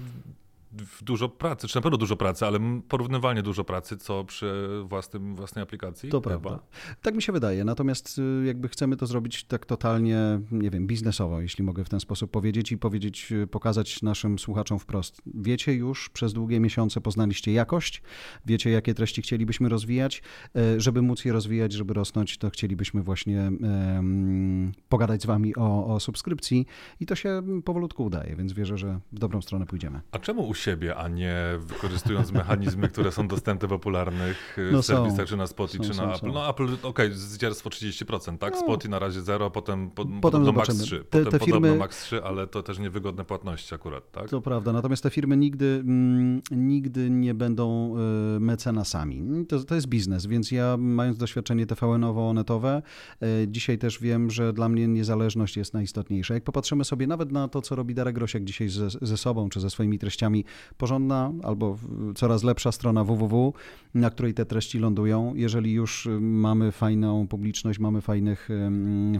dużo 1.02 1.28
pracy, 1.28 1.68
czy 1.68 1.76
na 1.76 1.82
pewno 1.82 1.98
dużo 1.98 2.16
pracy, 2.16 2.46
ale 2.46 2.58
porównywalnie 2.88 3.42
dużo 3.42 3.64
pracy, 3.64 3.96
co 3.96 4.24
przy 4.24 4.66
własnym, 4.84 5.34
własnej 5.34 5.62
aplikacji. 5.62 6.10
To 6.10 6.20
chyba. 6.20 6.30
prawda. 6.30 6.66
Tak 7.02 7.14
mi 7.14 7.22
się 7.22 7.32
wydaje. 7.32 7.64
Natomiast 7.64 8.18
y, 8.18 8.46
jakby 8.46 8.68
chcemy 8.68 8.96
to 8.96 9.06
zrobić 9.06 9.44
tak 9.44 9.66
totalnie, 9.66 10.40
nie 10.50 10.70
wiem, 10.70 10.86
biznesowo, 10.86 11.40
jeśli 11.40 11.64
mogę 11.64 11.84
w 11.84 11.88
ten 11.88 12.00
sposób 12.00 12.30
powiedzieć 12.30 12.72
i 12.72 12.78
powiedzieć, 12.78 13.32
y, 13.32 13.46
pokazać 13.46 14.02
naszym 14.02 14.38
słuchaczom 14.38 14.78
wprost. 14.78 15.22
Wiecie 15.34 15.74
już, 15.74 16.08
przez 16.08 16.32
długie 16.32 16.60
miesiące 16.60 17.00
poznaliście 17.00 17.52
jakość, 17.52 18.02
wiecie, 18.46 18.70
jakie 18.70 18.94
treści 18.94 19.22
chcielibyśmy 19.22 19.68
rozwijać. 19.68 20.22
Y, 20.56 20.80
żeby 20.80 21.02
móc 21.02 21.24
je 21.24 21.32
rozwijać, 21.32 21.72
żeby 21.72 21.94
rosnąć, 21.94 22.38
to 22.38 22.50
chcielibyśmy 22.50 23.02
właśnie 23.02 23.38
um, 23.38 24.72
pogadać 24.88 25.22
z 25.22 25.26
wami 25.26 25.56
o, 25.56 25.94
o 25.94 26.00
subskrypcji 26.00 26.66
i 27.00 27.06
to 27.06 27.14
się 27.14 27.42
powolutku 27.64 28.04
udaje, 28.04 28.36
więc 28.36 28.52
wierzę, 28.52 28.78
że 28.78 29.00
w 29.12 29.18
dobrą 29.18 29.42
stronę 29.42 29.66
pójdziemy. 29.66 30.00
A 30.12 30.18
czemu 30.18 30.48
u 30.48 30.54
siebie, 30.66 30.96
a 30.96 31.08
nie 31.08 31.36
wykorzystując 31.58 32.32
mechanizmy, 32.32 32.88
które 32.88 33.12
są 33.12 33.28
dostępne 33.28 33.68
w 33.68 33.70
popularnych 33.70 34.58
y, 34.58 34.70
no 34.72 34.82
serwisach, 34.82 35.28
czy 35.28 35.36
na 35.36 35.46
Spotify, 35.46 35.84
czy 35.84 35.88
na 35.88 35.94
są, 35.94 36.12
Apple. 36.12 36.26
Są. 36.26 36.32
No 36.32 36.50
Apple, 36.50 36.64
okej, 36.64 36.82
okay, 36.82 37.14
zdzierstwo 37.14 37.70
30%, 37.70 38.38
tak? 38.38 38.54
No. 38.54 38.60
Spotify 38.60 38.88
na 38.88 38.98
razie 38.98 39.22
0, 39.22 39.50
potem, 39.50 39.90
po, 39.90 40.06
potem 40.22 40.44
do 40.44 40.52
Max 40.52 40.78
3. 40.78 40.98
Te, 40.98 41.24
potem 41.24 41.40
te 41.40 41.46
firmy... 41.46 41.76
Max 41.76 42.02
3, 42.02 42.24
ale 42.24 42.46
to 42.46 42.62
też 42.62 42.78
niewygodne 42.78 43.24
płatności 43.24 43.74
akurat, 43.74 44.12
tak? 44.12 44.28
To 44.28 44.40
prawda, 44.40 44.72
natomiast 44.72 45.02
te 45.02 45.10
firmy 45.10 45.36
nigdy, 45.36 45.82
mm, 45.84 46.42
nigdy 46.50 47.10
nie 47.10 47.34
będą 47.34 47.96
y, 48.36 48.40
mecenasami. 48.40 49.46
To, 49.48 49.64
to 49.64 49.74
jest 49.74 49.86
biznes, 49.86 50.26
więc 50.26 50.50
ja 50.50 50.76
mając 50.76 51.18
doświadczenie 51.18 51.66
TVN-owo-netowe, 51.66 52.82
y, 53.22 53.48
dzisiaj 53.48 53.78
też 53.78 54.00
wiem, 54.00 54.30
że 54.30 54.52
dla 54.52 54.68
mnie 54.68 54.88
niezależność 54.88 55.56
jest 55.56 55.74
najistotniejsza. 55.74 56.34
Jak 56.34 56.44
popatrzymy 56.44 56.84
sobie 56.84 57.06
nawet 57.06 57.32
na 57.32 57.48
to, 57.48 57.62
co 57.62 57.76
robi 57.76 57.94
Darek 57.94 58.14
Grosiak 58.14 58.44
dzisiaj 58.44 58.68
ze, 58.68 58.90
ze 58.90 59.16
sobą, 59.16 59.48
czy 59.48 59.60
ze 59.60 59.70
swoimi 59.70 59.98
treściami, 59.98 60.44
porządna 60.76 61.32
albo 61.42 61.78
coraz 62.14 62.42
lepsza 62.42 62.72
strona 62.72 63.04
www, 63.04 63.52
na 63.94 64.10
której 64.10 64.34
te 64.34 64.46
treści 64.46 64.78
lądują. 64.78 65.34
Jeżeli 65.34 65.72
już 65.72 66.08
mamy 66.20 66.72
fajną 66.72 67.28
publiczność, 67.28 67.78
mamy 67.78 68.00
fajnych, 68.00 68.48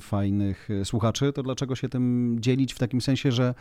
fajnych 0.01 0.69
słuchaczy, 0.85 1.33
to 1.33 1.43
dlaczego 1.43 1.77
się 1.77 1.89
tym 1.89 2.37
dzielić 2.41 2.75
w 2.75 2.79
takim 2.79 3.01
sensie, 3.01 3.33
że 3.33 3.55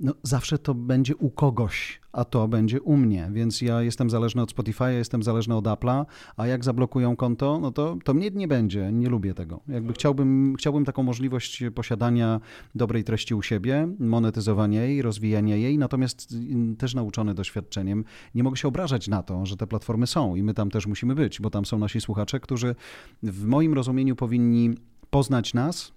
no, 0.00 0.14
zawsze 0.22 0.58
to 0.58 0.74
będzie 0.74 1.16
u 1.16 1.30
kogoś, 1.30 2.00
a 2.12 2.24
to 2.24 2.48
będzie 2.48 2.80
u 2.80 2.96
mnie, 2.96 3.30
więc 3.32 3.62
ja 3.62 3.82
jestem 3.82 4.10
zależny 4.10 4.42
od 4.42 4.54
Spotify'a, 4.54 4.88
jestem 4.88 5.22
zależny 5.22 5.56
od 5.56 5.64
Apple'a, 5.64 6.04
a 6.36 6.46
jak 6.46 6.64
zablokują 6.64 7.16
konto, 7.16 7.58
no 7.62 7.72
to, 7.72 7.96
to 8.04 8.14
mnie 8.14 8.30
nie 8.30 8.48
będzie, 8.48 8.92
nie 8.92 9.08
lubię 9.08 9.34
tego. 9.34 9.60
Jakby 9.68 9.92
chciałbym, 9.92 10.54
chciałbym 10.58 10.84
taką 10.84 11.02
możliwość 11.02 11.64
posiadania 11.74 12.40
dobrej 12.74 13.04
treści 13.04 13.34
u 13.34 13.42
siebie, 13.42 13.88
monetyzowania 13.98 14.84
jej, 14.84 15.02
rozwijania 15.02 15.56
jej, 15.56 15.78
natomiast 15.78 16.34
też 16.78 16.94
nauczony 17.00 17.34
doświadczeniem 17.34 18.04
nie 18.34 18.42
mogę 18.42 18.56
się 18.56 18.68
obrażać 18.68 19.08
na 19.08 19.22
to, 19.22 19.46
że 19.46 19.56
te 19.56 19.66
platformy 19.66 20.06
są 20.06 20.36
i 20.36 20.42
my 20.42 20.54
tam 20.54 20.70
też 20.70 20.86
musimy 20.86 21.14
być, 21.14 21.40
bo 21.40 21.50
tam 21.50 21.64
są 21.64 21.78
nasi 21.78 22.00
słuchacze, 22.00 22.40
którzy 22.40 22.74
w 23.22 23.44
moim 23.44 23.74
rozumieniu 23.74 24.16
powinni 24.16 24.70
poznać 25.10 25.54
nas, 25.54 25.92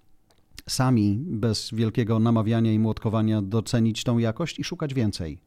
sami, 0.68 1.18
bez 1.20 1.70
wielkiego 1.74 2.18
namawiania 2.18 2.72
i 2.72 2.78
młotkowania, 2.78 3.42
docenić 3.42 4.04
tą 4.04 4.18
jakość 4.18 4.58
i 4.58 4.64
szukać 4.64 4.94
więcej. 4.94 5.38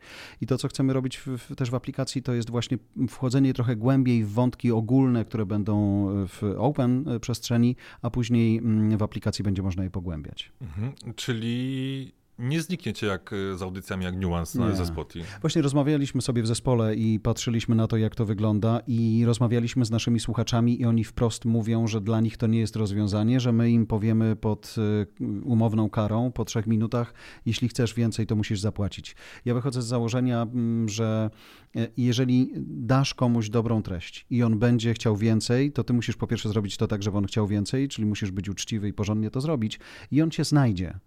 I 0.42 0.48
to, 0.48 0.58
co 0.58 0.68
chcemy 0.68 0.94
robić 0.94 1.18
w, 1.18 1.56
też 1.56 1.70
w 1.70 1.76
aplikacji, 1.76 2.24
to 2.24 2.34
jest 2.34 2.50
właśnie 2.50 2.78
wchodzenie 3.10 3.54
trochę 3.54 3.76
głębiej 3.76 4.24
w 4.24 4.32
wątki 4.32 4.72
ogólne, 4.72 5.26
które 5.26 5.46
będą 5.46 6.06
w 6.28 6.44
open 6.58 7.06
przestrzeni, 7.22 7.76
a 8.02 8.10
później 8.10 8.58
mm, 8.58 8.98
w 8.98 9.04
aplikacji 9.04 9.44
będzie 9.44 9.62
można 9.62 9.84
je 9.84 9.90
pogłębiać. 9.90 10.52
Mhm. 10.62 11.16
Czyli 11.16 12.14
nie 12.40 12.62
znikniecie 12.62 13.08
jak 13.08 13.34
y, 13.34 13.58
z 13.58 13.62
audycjami 13.62 14.06
jak 14.06 14.16
Nuance 14.16 14.60
na, 14.60 14.76
ze 14.76 14.86
Spotify. 14.86 15.26
Właśnie 15.42 15.62
rozmawialiśmy 15.62 16.22
sobie 16.22 16.44
w 16.44 16.48
zespole 16.48 16.96
i 16.96 17.20
patrzyliśmy 17.20 17.76
na 17.76 17.88
to, 17.88 17.98
jak 17.98 18.16
to 18.16 18.26
wygląda 18.26 18.82
i 18.88 19.24
rozmawialiśmy 19.26 19.86
z 19.86 19.92
naszymi 19.92 20.20
słuchaczami 20.20 20.82
i 20.82 20.86
oni 20.86 21.04
wprost 21.04 21.46
mówią, 21.46 21.88
że 21.88 22.02
dla 22.02 22.22
nich 22.22 22.38
to 22.38 22.48
nie 22.48 22.60
jest 22.60 22.76
rozwiązanie, 22.76 23.40
że 23.40 23.52
my 23.52 23.72
im 23.72 23.86
powiemy 23.86 24.36
pod 24.36 24.76
y, 25.20 25.24
umowną 25.44 25.90
karą 25.90 26.32
po 26.32 26.46
trzech 26.46 26.68
minutach, 26.68 27.14
jeśli 27.46 27.68
chcesz 27.68 27.94
więcej, 27.94 28.28
to 28.28 28.36
musisz 28.36 28.60
zapłacić. 28.60 29.16
Ja 29.46 29.54
wychodzę 29.54 29.82
z 29.82 29.86
założenia, 29.86 30.42
mm, 30.42 30.90
że 30.90 31.30
y, 31.76 31.92
jeżeli 31.98 32.52
dasz 32.68 33.14
komuś 33.14 33.50
dobrą 33.50 33.82
treść 33.82 34.26
i 34.30 34.44
on 34.44 34.60
będzie 34.60 34.94
chciał 34.94 35.18
więcej, 35.18 35.72
to 35.72 35.84
ty 35.84 35.94
musisz 35.94 36.16
po 36.16 36.28
pierwsze 36.28 36.50
zrobić 36.50 36.78
to 36.78 36.88
tak, 36.88 37.04
żeby 37.04 37.18
on 37.18 37.26
chciał 37.26 37.48
więcej, 37.48 37.88
czyli 37.88 38.06
musisz 38.06 38.32
być 38.32 38.50
uczciwy 38.50 38.88
i 38.88 38.94
porządnie 38.94 39.32
to 39.32 39.42
zrobić 39.42 39.80
i 40.12 40.22
on 40.22 40.32
cię 40.32 40.44
znajdzie. 40.44 41.00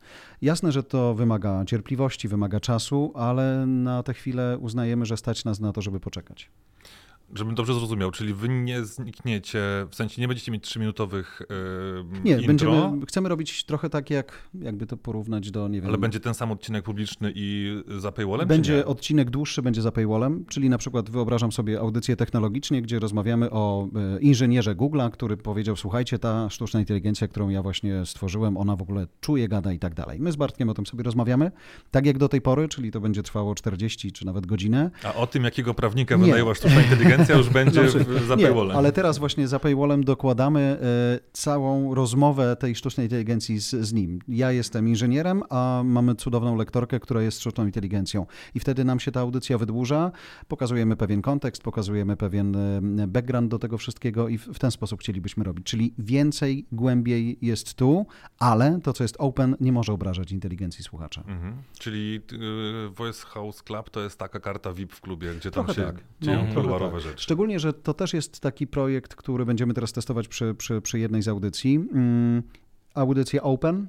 Jasne, 0.43 0.73
że 0.73 0.83
to 0.83 1.15
wymaga 1.21 1.65
cierpliwości, 1.65 2.29
wymaga 2.29 2.61
czasu, 2.61 3.13
ale 3.15 3.67
na 3.67 4.03
tę 4.03 4.15
chwilę 4.15 4.59
uznajemy, 4.61 5.07
że 5.07 5.17
stać 5.17 5.45
nas 5.45 5.61
na 5.61 5.73
to, 5.73 5.83
żeby 5.83 6.01
poczekać. 6.01 6.51
Żebym 7.35 7.55
dobrze 7.55 7.75
zrozumiał, 7.75 8.11
czyli 8.11 8.35
wy 8.35 8.49
nie 8.49 8.85
znikniecie, 8.85 9.61
w 9.91 9.95
sensie 9.95 10.21
nie 10.21 10.29
będziecie 10.29 10.53
mieć 10.53 10.65
trzyminutowych 10.65 11.43
yy, 11.51 12.21
Nie, 12.25 12.33
intro, 12.33 12.47
będziemy, 12.47 13.07
chcemy 13.07 13.29
robić 13.29 13.65
trochę 13.65 13.91
tak 13.91 14.11
jak, 14.11 14.49
jakby 14.55 14.87
to 14.87 14.97
porównać 14.97 15.51
do, 15.51 15.69
nie 15.69 15.81
wiem... 15.81 15.89
Ale 15.89 15.99
będzie 15.99 16.21
ten 16.21 16.35
sam 16.35 16.53
odcinek 16.53 16.85
publiczny 16.85 17.33
i 17.35 17.77
za 17.99 18.13
paywallem, 18.13 18.49
Będzie 18.49 18.87
odcinek 18.87 19.31
dłuższy, 19.31 19.63
będzie 19.63 19.83
za 19.83 19.93
paywallem, 19.93 20.45
czyli 20.49 20.69
na 20.69 20.79
przykład 20.79 21.11
wyobrażam 21.11 21.53
sobie 21.53 21.81
audycję 21.81 22.17
technologicznie, 22.17 22.83
gdzie 22.83 22.99
rozmawiamy 22.99 23.51
o 23.51 23.89
e, 24.17 24.21
inżynierze 24.21 24.75
Google'a, 24.75 25.11
który 25.11 25.37
powiedział, 25.37 25.77
słuchajcie, 25.77 26.19
ta 26.19 26.51
sztuczna 26.51 26.81
inteligencja, 26.81 27.29
którą 27.29 27.49
ja 27.49 27.63
właśnie 27.63 28.07
stworzyłem, 28.07 28.57
ona 28.57 28.77
w 28.77 28.83
ogóle 28.83 29.07
czuje, 29.21 29.49
gada 29.49 29.73
i 29.73 29.79
tak 29.79 29.95
dalej. 29.95 30.21
My 30.21 30.33
z 30.33 30.37
Bartkiem 30.37 30.69
o 30.69 30.75
tym 30.75 30.87
sobie 30.87 31.05
rozmawiamy, 31.05 31.51
tak 31.91 32.07
jak 32.07 32.19
do 32.19 32.29
tej 32.29 32.41
pory, 32.41 32.69
czyli 32.69 32.91
to 32.91 33.01
będzie 33.01 33.23
trwało 33.23 33.55
40 33.55 34.13
czy 34.13 34.27
nawet 34.27 34.47
godzinę. 34.47 34.91
A 35.05 35.15
o 35.15 35.27
tym, 35.27 35.45
jakiego 35.45 35.75
prawnika 35.75 36.19
wynajęła 36.19 36.55
sztuczna 36.55 36.83
inteligencja, 36.83 37.20
konkurencja 37.27 37.37
już 37.37 37.49
będzie 37.49 37.91
znaczy, 37.91 38.27
za 38.27 38.37
paywallem. 38.37 38.77
ale 38.77 38.93
teraz 38.93 39.19
właśnie 39.19 39.49
za 39.49 39.61
paywallem 39.61 40.05
dokładamy 40.05 40.61
e, 40.61 41.21
całą 41.33 41.95
rozmowę 41.95 42.57
tej 42.57 42.75
sztucznej 42.75 43.07
inteligencji 43.07 43.59
z, 43.59 43.71
z 43.71 43.93
nim. 43.93 44.19
Ja 44.29 44.53
jestem 44.53 44.89
inżynierem, 44.89 45.43
a 45.51 45.83
mamy 45.85 46.15
cudowną 46.15 46.57
lektorkę, 46.57 47.01
która 47.01 47.23
jest 47.23 47.41
sztuczną 47.41 47.67
inteligencją. 47.67 48.27
I 48.55 48.61
wtedy 48.61 48.85
nam 48.85 49.01
się 49.01 49.13
ta 49.13 49.21
audycja 49.21 49.59
wydłuża, 49.59 50.13
pokazujemy 50.49 50.97
pewien 50.97 51.23
kontekst, 51.23 51.63
pokazujemy 51.63 52.17
pewien 52.17 52.57
e, 52.57 53.07
background 53.07 53.51
do 53.51 53.59
tego 53.59 53.79
wszystkiego 53.79 54.29
i 54.29 54.39
w, 54.39 54.59
ten 54.59 54.71
sposób 54.71 55.01
chcielibyśmy 55.01 55.45
robić. 55.45 55.67
Czyli 55.67 55.95
więcej, 55.99 56.67
głębiej 56.73 57.39
jest 57.43 57.75
tu, 57.75 58.07
ale 58.39 58.81
to, 58.83 58.93
co 58.93 59.05
jest 59.05 59.17
open, 59.19 59.57
nie 59.61 59.73
może 59.73 59.93
obrażać 59.93 60.33
inteligencji 60.33 60.85
słuchacza. 60.85 61.21
Mhm. 61.27 61.55
Czyli 61.79 62.21
y, 62.33 62.91
Voice 62.91 63.27
House 63.27 63.63
Club 63.63 63.91
to 63.91 64.01
jest 64.01 64.19
taka 64.19 64.41
karta 64.41 64.73
VIP 64.73 64.93
w 64.93 65.01
klubie, 65.01 65.35
gdzie 65.35 65.51
tam 65.51 65.65
Trochę 65.65 65.81
się 65.81 65.87
tak. 65.87 66.05
dzieją 66.21 66.39
no, 66.39 66.45
tak. 66.45 66.55
Rzeczy. 67.11 67.23
Szczególnie, 67.23 67.61
że 67.61 67.73
to 67.73 67.95
też 67.95 68.15
jest 68.15 68.41
taki 68.41 68.67
projekt, 68.67 69.15
który 69.15 69.47
będziemy 69.47 69.75
teraz 69.75 69.93
testować 69.93 70.29
przy, 70.29 70.55
przy, 70.55 70.81
przy 70.81 70.99
jednej 70.99 71.23
z 71.23 71.29
audycji. 71.29 71.75
Mm, 71.75 72.43
audycja 72.95 73.43
Open, 73.43 73.89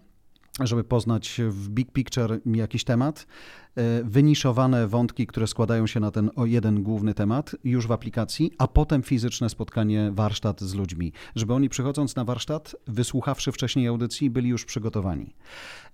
żeby 0.59 0.83
poznać 0.83 1.41
w 1.49 1.69
big 1.69 1.91
picture 1.91 2.39
jakiś 2.45 2.83
temat. 2.83 3.27
E, 3.77 4.03
wyniszowane 4.03 4.87
wątki, 4.87 5.27
które 5.27 5.47
składają 5.47 5.87
się 5.87 5.99
na 5.99 6.11
ten 6.11 6.29
o 6.35 6.45
jeden 6.45 6.83
główny 6.83 7.13
temat 7.13 7.55
już 7.63 7.87
w 7.87 7.91
aplikacji, 7.91 8.51
a 8.57 8.67
potem 8.67 9.03
fizyczne 9.03 9.49
spotkanie, 9.49 10.11
warsztat 10.13 10.61
z 10.61 10.73
ludźmi, 10.73 11.13
żeby 11.35 11.53
oni 11.53 11.69
przychodząc 11.69 12.15
na 12.15 12.25
warsztat, 12.25 12.75
wysłuchawszy 12.87 13.51
wcześniej 13.51 13.87
audycji, 13.87 14.29
byli 14.29 14.49
już 14.49 14.65
przygotowani. 14.65 15.35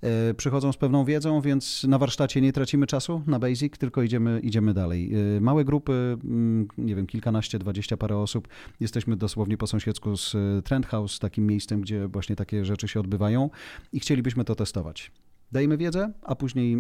E, 0.01 0.33
przychodzą 0.33 0.71
z 0.71 0.77
pewną 0.77 1.05
wiedzą, 1.05 1.41
więc 1.41 1.83
na 1.83 1.97
warsztacie 1.97 2.41
nie 2.41 2.53
tracimy 2.53 2.87
czasu 2.87 3.21
na 3.27 3.39
basic, 3.39 3.77
tylko 3.77 4.01
idziemy, 4.01 4.39
idziemy 4.43 4.73
dalej. 4.73 5.11
E, 5.37 5.41
małe 5.41 5.65
grupy, 5.65 6.17
mm, 6.23 6.67
nie 6.77 6.95
wiem, 6.95 7.07
kilkanaście, 7.07 7.59
dwadzieścia 7.59 7.97
parę 7.97 8.17
osób. 8.17 8.47
Jesteśmy 8.79 9.15
dosłownie 9.15 9.57
po 9.57 9.67
sąsiedzku 9.67 10.17
z 10.17 10.35
Trend 10.65 10.85
House, 10.85 11.19
takim 11.19 11.47
miejscem, 11.47 11.81
gdzie 11.81 12.07
właśnie 12.07 12.35
takie 12.35 12.65
rzeczy 12.65 12.87
się 12.87 12.99
odbywają 12.99 13.49
i 13.93 13.99
chcielibyśmy 13.99 14.43
to 14.43 14.55
testować. 14.55 15.11
Dajemy 15.51 15.77
wiedzę, 15.77 16.11
a 16.21 16.35
później 16.35 16.75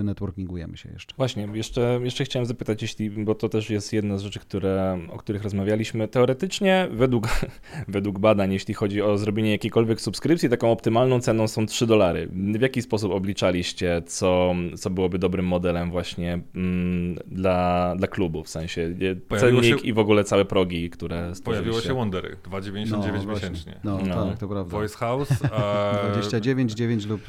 y, 0.00 0.02
networkingujemy 0.02 0.76
się 0.76 0.90
jeszcze. 0.90 1.14
Właśnie, 1.16 1.48
jeszcze, 1.54 2.00
jeszcze 2.02 2.24
chciałem 2.24 2.46
zapytać, 2.46 2.82
jeśli, 2.82 3.10
bo 3.10 3.34
to 3.34 3.48
też 3.48 3.70
jest 3.70 3.92
jedna 3.92 4.18
z 4.18 4.22
rzeczy, 4.22 4.40
które, 4.40 4.98
o 5.10 5.18
których 5.18 5.42
rozmawialiśmy. 5.42 6.08
Teoretycznie, 6.08 6.88
według, 6.90 7.28
według 7.88 8.18
badań, 8.18 8.52
jeśli 8.52 8.74
chodzi 8.74 9.02
o 9.02 9.18
zrobienie 9.18 9.50
jakiejkolwiek 9.50 10.00
subskrypcji, 10.00 10.48
taką 10.48 10.70
optymalną 10.70 11.20
ceną 11.20 11.48
są 11.48 11.66
3 11.66 11.86
dolary. 11.86 12.28
W 12.58 12.60
jaki 12.60 12.82
sposób 12.82 13.12
obliczaliście, 13.12 14.02
co, 14.06 14.54
co 14.76 14.90
byłoby 14.90 15.18
dobrym 15.18 15.46
modelem 15.46 15.90
właśnie 15.90 16.40
mm, 16.54 17.14
dla, 17.26 17.94
dla 17.96 18.06
klubu, 18.06 18.44
w 18.44 18.48
sensie 18.48 18.94
Pojawiło 19.28 19.60
cennik 19.62 19.80
się... 19.80 19.86
i 19.86 19.92
w 19.92 19.98
ogóle 19.98 20.24
całe 20.24 20.44
progi, 20.44 20.90
które 20.90 21.32
Pojawiło 21.44 21.80
się 21.80 21.94
Wondery, 21.94 22.36
2,99 22.50 23.26
no, 23.26 23.34
miesięcznie. 23.34 23.80
No, 23.84 23.98
no, 24.06 24.26
tak, 24.26 24.38
to 24.38 24.48
prawda. 24.48 24.70
Voice 24.70 24.96
House. 24.96 25.28
A... 25.52 25.92
29, 26.12 26.72
9 26.72 27.06
lub, 27.06 27.20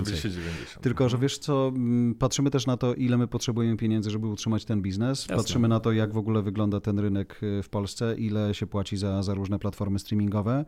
lub 0.00 0.08
290. 0.08 0.82
Tylko, 0.82 1.08
że 1.08 1.18
wiesz 1.18 1.38
co, 1.38 1.68
mm, 1.68 2.14
patrzymy 2.14 2.50
też 2.50 2.66
na 2.66 2.76
to, 2.76 2.94
ile 2.94 3.18
my 3.18 3.26
potrzebujemy 3.26 3.76
pieniędzy, 3.76 4.10
żeby 4.10 4.26
utrzymać 4.26 4.64
ten 4.64 4.82
biznes. 4.82 5.20
Jasne. 5.20 5.36
Patrzymy 5.36 5.68
na 5.68 5.80
to, 5.80 5.92
jak 5.92 6.12
w 6.12 6.16
ogóle 6.16 6.42
wygląda 6.42 6.80
ten 6.80 6.98
rynek 6.98 7.40
y, 7.42 7.62
w 7.62 7.68
Polsce, 7.68 8.14
ile 8.18 8.54
się 8.54 8.66
płaci 8.66 8.96
za, 8.96 9.22
za 9.22 9.34
różne 9.34 9.58
platformy 9.58 9.98
streamingowe. 9.98 10.64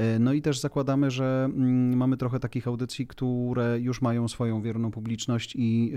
Y, 0.00 0.18
no 0.18 0.32
i 0.32 0.42
też 0.42 0.58
zakładamy, 0.58 1.10
że 1.10 1.44
mm, 1.44 1.96
mamy 1.96 2.16
trochę 2.16 2.40
takich 2.40 2.68
audycji, 2.68 3.06
które 3.06 3.80
już 3.80 4.02
mają 4.02 4.28
swoją 4.28 4.62
wierną 4.62 4.90
publiczność 4.90 5.56
i 5.56 5.92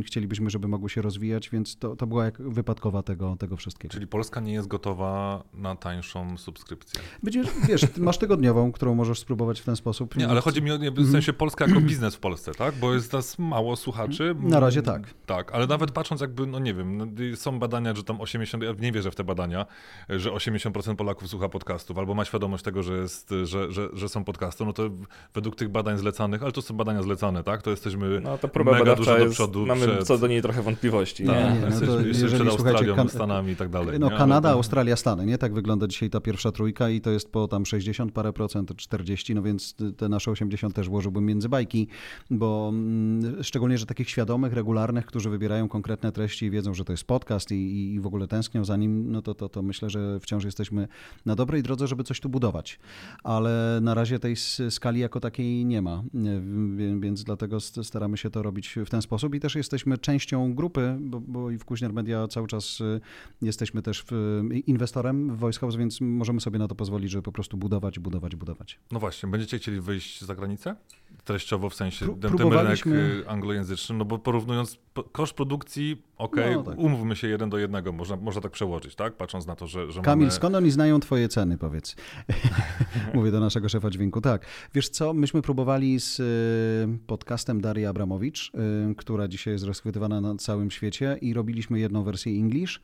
y, 0.00 0.02
chcielibyśmy, 0.02 0.50
żeby 0.50 0.68
mogły 0.68 0.90
się 0.90 1.02
rozwijać, 1.02 1.50
więc 1.50 1.76
to, 1.76 1.96
to 1.96 2.06
była 2.06 2.24
jak 2.24 2.42
wypadkowa 2.42 3.02
tego, 3.02 3.36
tego 3.36 3.56
wszystkiego. 3.56 3.92
Czyli 3.92 4.06
Polska 4.06 4.40
nie 4.40 4.52
jest 4.52 4.68
gotowa 4.68 5.44
na 5.54 5.76
tańszą 5.76 6.36
subskrypcję. 6.38 7.00
Będziesz, 7.22 7.46
wiesz, 7.68 7.96
masz 7.96 8.18
tygodniową, 8.18 8.72
którą 8.72 8.94
możesz 8.94 9.18
spróbować 9.18 9.60
w 9.60 9.64
ten 9.64 9.76
sposób. 9.76 10.16
Nie, 10.16 10.28
ale 10.28 10.40
chodzi 10.40 10.62
mi 10.62 10.70
o 10.70 10.78
w 10.78 10.96
sensie 10.96 11.32
mhm. 11.32 11.34
Polska 11.34 11.66
jako 11.66 11.80
biznes 11.80 12.13
w 12.14 12.18
Polsce, 12.18 12.52
tak? 12.54 12.74
Bo 12.74 12.94
jest 12.94 13.12
nas 13.12 13.38
mało 13.38 13.76
słuchaczy. 13.76 14.34
Na 14.40 14.60
razie 14.60 14.82
tak. 14.82 15.02
Tak, 15.26 15.52
ale 15.54 15.66
nawet 15.66 15.90
patrząc 15.90 16.20
jakby, 16.20 16.46
no 16.46 16.58
nie 16.58 16.74
wiem, 16.74 16.96
no 16.96 17.06
są 17.36 17.58
badania, 17.58 17.94
że 17.94 18.04
tam 18.04 18.20
80, 18.20 18.64
ja 18.64 18.72
nie 18.78 18.92
wierzę 18.92 19.10
w 19.10 19.14
te 19.14 19.24
badania, 19.24 19.66
że 20.08 20.30
80% 20.30 20.96
Polaków 20.96 21.28
słucha 21.28 21.48
podcastów 21.48 21.98
albo 21.98 22.14
ma 22.14 22.24
świadomość 22.24 22.64
tego, 22.64 22.82
że, 22.82 22.96
jest, 22.96 23.30
że, 23.44 23.72
że, 23.72 23.88
że 23.92 24.08
są 24.08 24.24
podcasty, 24.24 24.64
no 24.64 24.72
to 24.72 24.90
według 25.34 25.56
tych 25.56 25.68
badań 25.68 25.98
zlecanych, 25.98 26.42
ale 26.42 26.52
to 26.52 26.62
są 26.62 26.76
badania 26.76 27.02
zlecane, 27.02 27.44
tak? 27.44 27.62
To 27.62 27.70
jesteśmy 27.70 28.20
no, 28.20 28.38
to 28.38 28.48
próba 28.48 28.72
mega 28.72 28.96
dużo 28.96 29.18
do 29.18 29.26
przodu. 29.26 29.66
Mamy 29.66 29.86
przed... 29.86 30.06
co 30.06 30.18
do 30.18 30.26
niej 30.26 30.42
trochę 30.42 30.62
wątpliwości. 30.62 31.26
Tak, 31.26 31.36
nie, 31.36 31.60
nie, 31.60 31.66
no 31.70 31.80
to 31.80 32.00
jeżeli 32.00 32.34
przed 32.34 32.48
Australią, 32.48 32.96
kan... 32.96 33.08
Stanami 33.08 33.52
i 33.52 33.56
tak 33.56 33.68
dalej. 33.68 33.98
No 33.98 34.10
nie? 34.10 34.16
Kanada, 34.16 34.48
ale... 34.48 34.56
Australia, 34.56 34.96
Stany, 34.96 35.26
nie? 35.26 35.38
Tak 35.38 35.54
wygląda 35.54 35.86
dzisiaj 35.86 36.10
ta 36.10 36.20
pierwsza 36.20 36.52
trójka 36.52 36.88
i 36.88 37.00
to 37.00 37.10
jest 37.10 37.32
po 37.32 37.48
tam 37.48 37.66
60 37.66 38.12
parę 38.12 38.32
procent, 38.32 38.76
40, 38.76 39.34
no 39.34 39.42
więc 39.42 39.74
te 39.96 40.08
nasze 40.08 40.30
80 40.30 40.74
też 40.74 40.88
włożyłbym 40.88 41.26
między 41.26 41.48
bajki. 41.48 41.88
Bo 42.30 42.68
mm, 42.68 43.42
szczególnie, 43.42 43.78
że 43.78 43.86
takich 43.86 44.10
świadomych, 44.10 44.52
regularnych, 44.52 45.06
którzy 45.06 45.30
wybierają 45.30 45.68
konkretne 45.68 46.12
treści 46.12 46.46
i 46.46 46.50
wiedzą, 46.50 46.74
że 46.74 46.84
to 46.84 46.92
jest 46.92 47.04
podcast 47.04 47.52
i, 47.52 47.94
i 47.94 48.00
w 48.00 48.06
ogóle 48.06 48.28
tęsknią 48.28 48.64
za 48.64 48.76
nim, 48.76 49.12
no 49.12 49.22
to, 49.22 49.34
to, 49.34 49.48
to 49.48 49.62
myślę, 49.62 49.90
że 49.90 50.20
wciąż 50.20 50.44
jesteśmy 50.44 50.88
na 51.26 51.34
dobrej 51.34 51.62
drodze, 51.62 51.86
żeby 51.86 52.04
coś 52.04 52.20
tu 52.20 52.28
budować. 52.28 52.78
Ale 53.24 53.78
na 53.82 53.94
razie 53.94 54.18
tej 54.18 54.36
skali 54.70 55.00
jako 55.00 55.20
takiej 55.20 55.64
nie 55.64 55.82
ma, 55.82 56.02
więc 57.00 57.24
dlatego 57.24 57.60
staramy 57.60 58.16
się 58.16 58.30
to 58.30 58.42
robić 58.42 58.74
w 58.86 58.90
ten 58.90 59.02
sposób 59.02 59.34
i 59.34 59.40
też 59.40 59.54
jesteśmy 59.54 59.98
częścią 59.98 60.54
grupy, 60.54 60.96
bo, 61.00 61.20
bo 61.20 61.50
i 61.50 61.58
w 61.58 61.64
Kuźniar 61.64 61.92
Media 61.92 62.28
cały 62.28 62.46
czas 62.46 62.80
y, 62.80 63.00
jesteśmy 63.42 63.82
też 63.82 64.04
inwestorem 64.66 65.36
w 65.36 65.38
Voice 65.38 65.60
House, 65.60 65.76
więc 65.76 66.00
możemy 66.00 66.40
sobie 66.40 66.58
na 66.58 66.68
to 66.68 66.74
pozwolić, 66.74 67.10
żeby 67.10 67.22
po 67.22 67.32
prostu 67.32 67.56
budować, 67.56 67.98
budować, 67.98 68.36
budować. 68.36 68.78
No 68.92 69.00
właśnie, 69.00 69.28
będziecie 69.28 69.58
chcieli 69.58 69.80
wyjść 69.80 70.20
za 70.20 70.34
granicę? 70.34 70.76
Treściowo 71.24 71.70
w 71.70 71.74
sensie 71.74 71.93
Pró 71.98 72.14
ten, 72.14 72.36
ten 72.38 72.52
rynek 72.52 72.84
anglojęzyczny, 73.26 73.96
no 73.96 74.04
bo 74.04 74.18
porównując 74.18 74.78
koszt 75.12 75.34
produkcji, 75.34 76.02
okej, 76.18 76.44
okay, 76.44 76.54
no, 76.54 76.62
tak. 76.62 76.78
umówmy 76.78 77.16
się 77.16 77.28
jeden 77.28 77.50
do 77.50 77.58
jednego, 77.58 77.92
można, 77.92 78.16
można 78.16 78.40
tak 78.40 78.52
przełożyć, 78.52 78.94
tak? 78.94 79.16
Patrząc 79.16 79.46
na 79.46 79.56
to, 79.56 79.66
że, 79.66 79.92
że 79.92 80.00
Kamil, 80.00 80.26
mamy... 80.26 80.36
skąd 80.36 80.56
oni 80.56 80.70
znają 80.70 81.00
twoje 81.00 81.28
ceny, 81.28 81.58
powiedz? 81.58 81.96
Mówię 83.14 83.30
do 83.30 83.40
naszego 83.40 83.68
szefa 83.68 83.90
dźwięku. 83.90 84.20
Tak, 84.20 84.46
wiesz 84.74 84.88
co, 84.88 85.14
myśmy 85.14 85.42
próbowali 85.42 86.00
z 86.00 86.20
y, 86.20 86.98
podcastem 87.06 87.60
Darii 87.60 87.86
Abramowicz, 87.86 88.52
y, 88.90 88.94
która 88.94 89.28
dzisiaj 89.28 89.52
jest 89.52 89.64
rozchwytywana 89.64 90.20
na 90.20 90.36
całym 90.36 90.70
świecie 90.70 91.18
i 91.20 91.34
robiliśmy 91.34 91.78
jedną 91.78 92.02
wersję 92.02 92.32
English. 92.32 92.80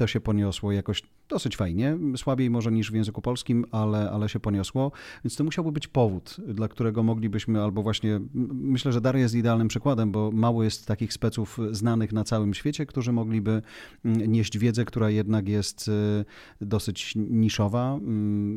To 0.00 0.06
się 0.06 0.20
poniosło 0.20 0.72
jakoś 0.72 1.02
dosyć 1.28 1.56
fajnie, 1.56 1.98
słabiej 2.16 2.50
może 2.50 2.72
niż 2.72 2.90
w 2.90 2.94
języku 2.94 3.22
polskim, 3.22 3.64
ale, 3.70 4.10
ale 4.10 4.28
się 4.28 4.40
poniosło, 4.40 4.92
więc 5.24 5.36
to 5.36 5.44
musiałby 5.44 5.72
być 5.72 5.88
powód, 5.88 6.36
dla 6.48 6.68
którego 6.68 7.02
moglibyśmy 7.02 7.62
albo 7.62 7.82
właśnie, 7.82 8.20
myślę, 8.52 8.92
że 8.92 9.00
Daria 9.00 9.22
jest 9.22 9.34
idealnym 9.34 9.68
przykładem, 9.68 10.12
bo 10.12 10.30
mało 10.30 10.64
jest 10.64 10.86
takich 10.86 11.12
speców 11.12 11.58
znanych 11.70 12.12
na 12.12 12.24
całym 12.24 12.54
świecie, 12.54 12.86
którzy 12.86 13.12
mogliby 13.12 13.62
nieść 14.04 14.58
wiedzę, 14.58 14.84
która 14.84 15.10
jednak 15.10 15.48
jest 15.48 15.88
y, 15.88 16.24
dosyć 16.60 17.14
niszowa, 17.16 17.98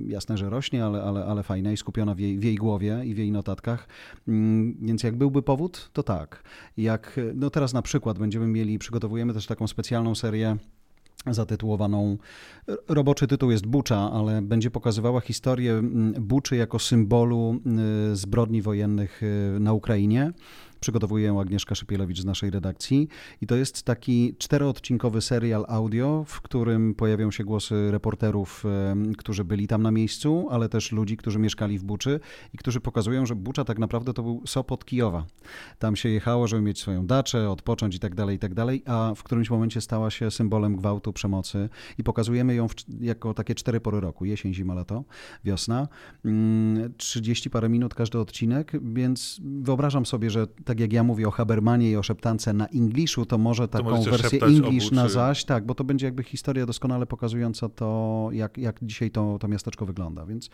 jasne, 0.07 0.37
że 0.37 0.49
rośnie, 0.49 0.85
ale, 0.85 1.03
ale, 1.03 1.25
ale 1.25 1.43
fajna 1.43 1.71
i 1.71 1.77
skupiona 1.77 2.15
w 2.15 2.19
jej, 2.19 2.39
w 2.39 2.43
jej 2.43 2.55
głowie 2.55 3.01
i 3.05 3.13
w 3.13 3.17
jej 3.17 3.31
notatkach, 3.31 3.87
więc 4.81 5.03
jak 5.03 5.15
byłby 5.15 5.41
powód, 5.41 5.89
to 5.93 6.03
tak. 6.03 6.43
Jak, 6.77 7.19
no 7.35 7.49
teraz 7.49 7.73
na 7.73 7.81
przykład 7.81 8.19
będziemy 8.19 8.47
mieli, 8.47 8.79
przygotowujemy 8.79 9.33
też 9.33 9.47
taką 9.47 9.67
specjalną 9.67 10.15
serię 10.15 10.57
zatytułowaną, 11.27 12.17
roboczy 12.87 13.27
tytuł 13.27 13.51
jest 13.51 13.65
Bucza, 13.67 14.11
ale 14.11 14.41
będzie 14.41 14.71
pokazywała 14.71 15.21
historię 15.21 15.81
Buczy 16.19 16.55
jako 16.55 16.79
symbolu 16.79 17.59
zbrodni 18.13 18.61
wojennych 18.61 19.21
na 19.59 19.73
Ukrainie 19.73 20.31
przygotowuje 20.83 21.39
Agnieszka 21.39 21.75
Szypielewicz 21.75 22.19
z 22.19 22.25
naszej 22.25 22.49
redakcji. 22.49 23.07
I 23.41 23.47
to 23.47 23.55
jest 23.55 23.83
taki 23.83 24.35
czteroodcinkowy 24.37 25.21
serial 25.21 25.65
audio, 25.67 26.23
w 26.27 26.41
którym 26.41 26.95
pojawią 26.95 27.31
się 27.31 27.43
głosy 27.43 27.91
reporterów, 27.91 28.63
którzy 29.17 29.43
byli 29.43 29.67
tam 29.67 29.81
na 29.81 29.91
miejscu, 29.91 30.47
ale 30.51 30.69
też 30.69 30.91
ludzi, 30.91 31.17
którzy 31.17 31.39
mieszkali 31.39 31.79
w 31.79 31.83
Buczy 31.83 32.19
i 32.53 32.57
którzy 32.57 32.79
pokazują, 32.79 33.25
że 33.25 33.35
Bucza 33.35 33.63
tak 33.63 33.79
naprawdę 33.79 34.13
to 34.13 34.23
był 34.23 34.41
Sopot 34.45 34.85
Kijowa. 34.85 35.25
Tam 35.79 35.95
się 35.95 36.09
jechało, 36.09 36.47
żeby 36.47 36.61
mieć 36.61 36.79
swoją 36.79 37.07
daczę, 37.07 37.49
odpocząć 37.49 37.95
i 37.95 37.99
tak 37.99 38.15
dalej, 38.15 38.35
i 38.35 38.39
tak 38.39 38.53
dalej, 38.53 38.83
a 38.85 39.13
w 39.15 39.23
którymś 39.23 39.49
momencie 39.49 39.81
stała 39.81 40.09
się 40.09 40.31
symbolem 40.31 40.75
gwałtu, 40.75 41.13
przemocy 41.13 41.69
i 41.97 42.03
pokazujemy 42.03 42.55
ją 42.55 42.67
w, 42.67 42.73
jako 42.99 43.33
takie 43.33 43.55
cztery 43.55 43.79
pory 43.79 43.99
roku, 43.99 44.25
jesień, 44.25 44.53
zima, 44.53 44.73
lato, 44.73 45.03
wiosna. 45.43 45.87
30 46.97 47.49
mm, 47.49 47.53
parę 47.53 47.69
minut 47.69 47.93
każdy 47.93 48.19
odcinek, 48.19 48.71
więc 48.93 49.41
wyobrażam 49.43 50.05
sobie, 50.05 50.29
że 50.29 50.47
te 50.47 50.72
tak 50.73 50.79
jak 50.79 50.93
ja 50.93 51.03
mówię 51.03 51.27
o 51.27 51.31
Habermanie 51.31 51.91
i 51.91 51.97
o 51.97 52.03
szeptance 52.03 52.53
na 52.53 52.67
Englishu, 52.67 53.25
to 53.25 53.37
może 53.37 53.67
taką 53.67 54.03
to 54.03 54.11
wersję 54.11 54.41
English 54.41 54.91
na 54.91 55.09
zaś, 55.09 55.45
tak, 55.45 55.65
bo 55.65 55.75
to 55.75 55.83
będzie 55.83 56.05
jakby 56.05 56.23
historia 56.23 56.65
doskonale 56.65 57.05
pokazująca 57.05 57.69
to, 57.69 58.29
jak, 58.31 58.57
jak 58.57 58.77
dzisiaj 58.81 59.11
to, 59.11 59.37
to 59.39 59.47
miasteczko 59.47 59.85
wygląda, 59.85 60.25
więc 60.25 60.49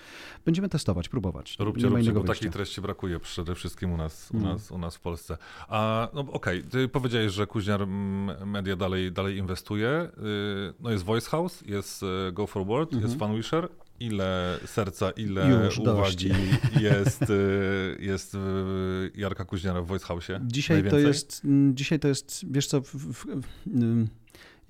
będziemy 0.46 0.70
testować, 0.70 1.10
próbować. 1.10 1.56
Róbcie, 1.60 1.84
Nie 1.84 1.90
róbcie, 1.90 2.12
bo 2.12 2.24
takiej 2.24 2.52
treści 2.52 2.82
brakuje 2.82 3.20
przede 3.20 3.56
wszystkim 3.56 3.92
u 3.92 3.98
nas, 3.98 4.32
u 4.34 4.38
mm. 4.38 4.50
nas, 4.50 4.72
u 4.72 4.78
nas 4.78 4.96
w 4.96 5.00
Polsce. 5.00 5.38
A, 5.68 6.10
no 6.14 6.22
okej, 6.22 6.60
okay. 6.60 6.72
ty 6.72 6.88
powiedziałeś, 6.88 7.34
że 7.34 7.48
Kuźniar 7.48 7.88
Media 8.46 8.76
dalej, 8.76 9.12
dalej 9.12 9.38
inwestuje. 9.38 9.90
Y, 9.90 10.74
no 10.80 10.92
jest 10.92 11.04
Voice 11.04 11.30
House, 11.30 11.64
jest 11.66 12.04
y, 12.04 12.32
Go 12.32 12.48
Forward, 12.48 12.92
mm 12.92 13.02
-hmm. 13.02 13.06
jest 13.06 13.14
mhm. 13.14 13.30
Fanwisher 13.30 13.70
ile 14.00 14.58
serca, 14.66 15.12
ile 15.12 15.50
Już 15.50 15.80
uwagi 15.80 16.32
jest, 16.82 17.30
y, 17.30 17.98
jest 18.00 18.38
Jarka 19.16 19.46
Kuźniara 19.46 19.82
w 19.82 19.88
Voice 19.88 20.06
House? 20.06 20.28
Dzisiaj 20.42 20.90
to 20.90 21.00
jest, 21.00 21.42
dzisiaj 21.74 22.00
to 22.00 22.08
jest, 22.08 22.42
wiesz 22.52 22.68
co, 22.68 22.82
w, 22.82 22.96
w, 22.96 23.26
w, 23.26 23.48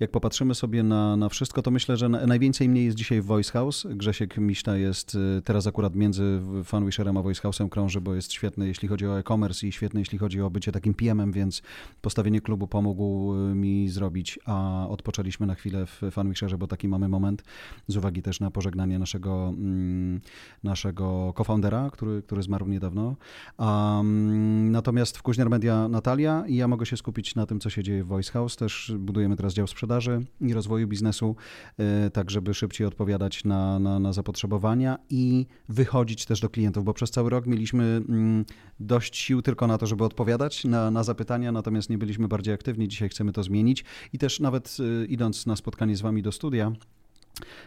jak 0.00 0.10
popatrzymy 0.10 0.54
sobie 0.54 0.82
na, 0.82 1.16
na 1.16 1.28
wszystko, 1.28 1.62
to 1.62 1.70
myślę, 1.70 1.96
że 1.96 2.08
najwięcej 2.08 2.68
mnie 2.68 2.84
jest 2.84 2.96
dzisiaj 2.96 3.20
w 3.20 3.24
Voice 3.24 3.52
House. 3.52 3.86
Grzesiek 3.90 4.38
Miszta 4.38 4.76
jest 4.76 5.14
y, 5.14 5.42
teraz 5.44 5.66
akurat 5.66 5.94
między 5.94 6.40
Fanwisherem 6.64 7.16
a 7.16 7.22
Voice 7.22 7.42
House'em 7.42 7.68
krąży, 7.68 8.00
bo 8.00 8.14
jest 8.14 8.32
świetny, 8.32 8.68
jeśli 8.68 8.88
chodzi 8.88 9.06
o 9.06 9.18
e-commerce 9.18 9.66
i 9.66 9.72
świetny, 9.72 10.00
jeśli 10.00 10.18
chodzi 10.18 10.40
o 10.40 10.50
bycie 10.50 10.72
takim 10.72 10.94
PM-em, 10.94 11.32
więc 11.32 11.62
postawienie 12.00 12.40
klubu 12.40 12.66
pomógł 12.66 13.34
y, 13.34 13.54
mi 13.54 13.88
zrobić, 13.88 14.38
a 14.44 14.86
odpoczęliśmy 14.88 15.46
na 15.46 15.54
chwilę 15.54 15.86
w 15.86 16.02
Fanwisherze, 16.10 16.58
bo 16.58 16.66
taki 16.66 16.88
mamy 16.88 17.08
moment, 17.08 17.44
z 17.88 17.96
uwagi 17.96 18.22
też 18.22 18.40
na 18.40 18.50
pożegnanie 18.50 18.98
naszego, 18.98 19.48
mm, 19.48 20.20
naszego 20.62 21.34
co-foundera, 21.36 21.90
który, 21.92 22.22
który 22.22 22.42
zmarł 22.42 22.68
niedawno. 22.68 23.16
Um, 23.58 24.70
natomiast 24.70 25.18
w 25.18 25.22
Kuźniar 25.22 25.50
Media 25.50 25.88
Natalia 25.88 26.44
i 26.46 26.56
ja 26.56 26.68
mogę 26.68 26.86
się 26.86 26.96
skupić 26.96 27.34
na 27.34 27.46
tym, 27.46 27.60
co 27.60 27.70
się 27.70 27.82
dzieje 27.82 28.04
w 28.04 28.06
Voice 28.06 28.32
House. 28.32 28.56
Też 28.56 28.92
budujemy 28.98 29.36
teraz 29.36 29.54
dział 29.54 29.66
sprzedaży 29.66 29.89
sprzedaży 29.90 30.26
i 30.40 30.54
rozwoju 30.54 30.88
biznesu, 30.88 31.36
e, 31.78 32.10
tak 32.10 32.30
żeby 32.30 32.54
szybciej 32.54 32.86
odpowiadać 32.86 33.44
na, 33.44 33.78
na, 33.78 33.98
na 33.98 34.12
zapotrzebowania 34.12 34.98
i 35.10 35.46
wychodzić 35.68 36.26
też 36.26 36.40
do 36.40 36.48
klientów, 36.48 36.84
bo 36.84 36.94
przez 36.94 37.10
cały 37.10 37.30
rok 37.30 37.46
mieliśmy 37.46 37.84
mm, 37.84 38.44
dość 38.80 39.16
sił 39.16 39.42
tylko 39.42 39.66
na 39.66 39.78
to, 39.78 39.86
żeby 39.86 40.04
odpowiadać 40.04 40.64
na, 40.64 40.90
na 40.90 41.02
zapytania, 41.04 41.52
natomiast 41.52 41.90
nie 41.90 41.98
byliśmy 41.98 42.28
bardziej 42.28 42.54
aktywni. 42.54 42.88
Dzisiaj 42.88 43.08
chcemy 43.08 43.32
to 43.32 43.42
zmienić 43.42 43.84
i 44.12 44.18
też 44.18 44.40
nawet 44.40 44.76
e, 44.80 45.06
idąc 45.06 45.46
na 45.46 45.56
spotkanie 45.56 45.96
z 45.96 46.00
Wami 46.00 46.22
do 46.22 46.32
studia, 46.32 46.72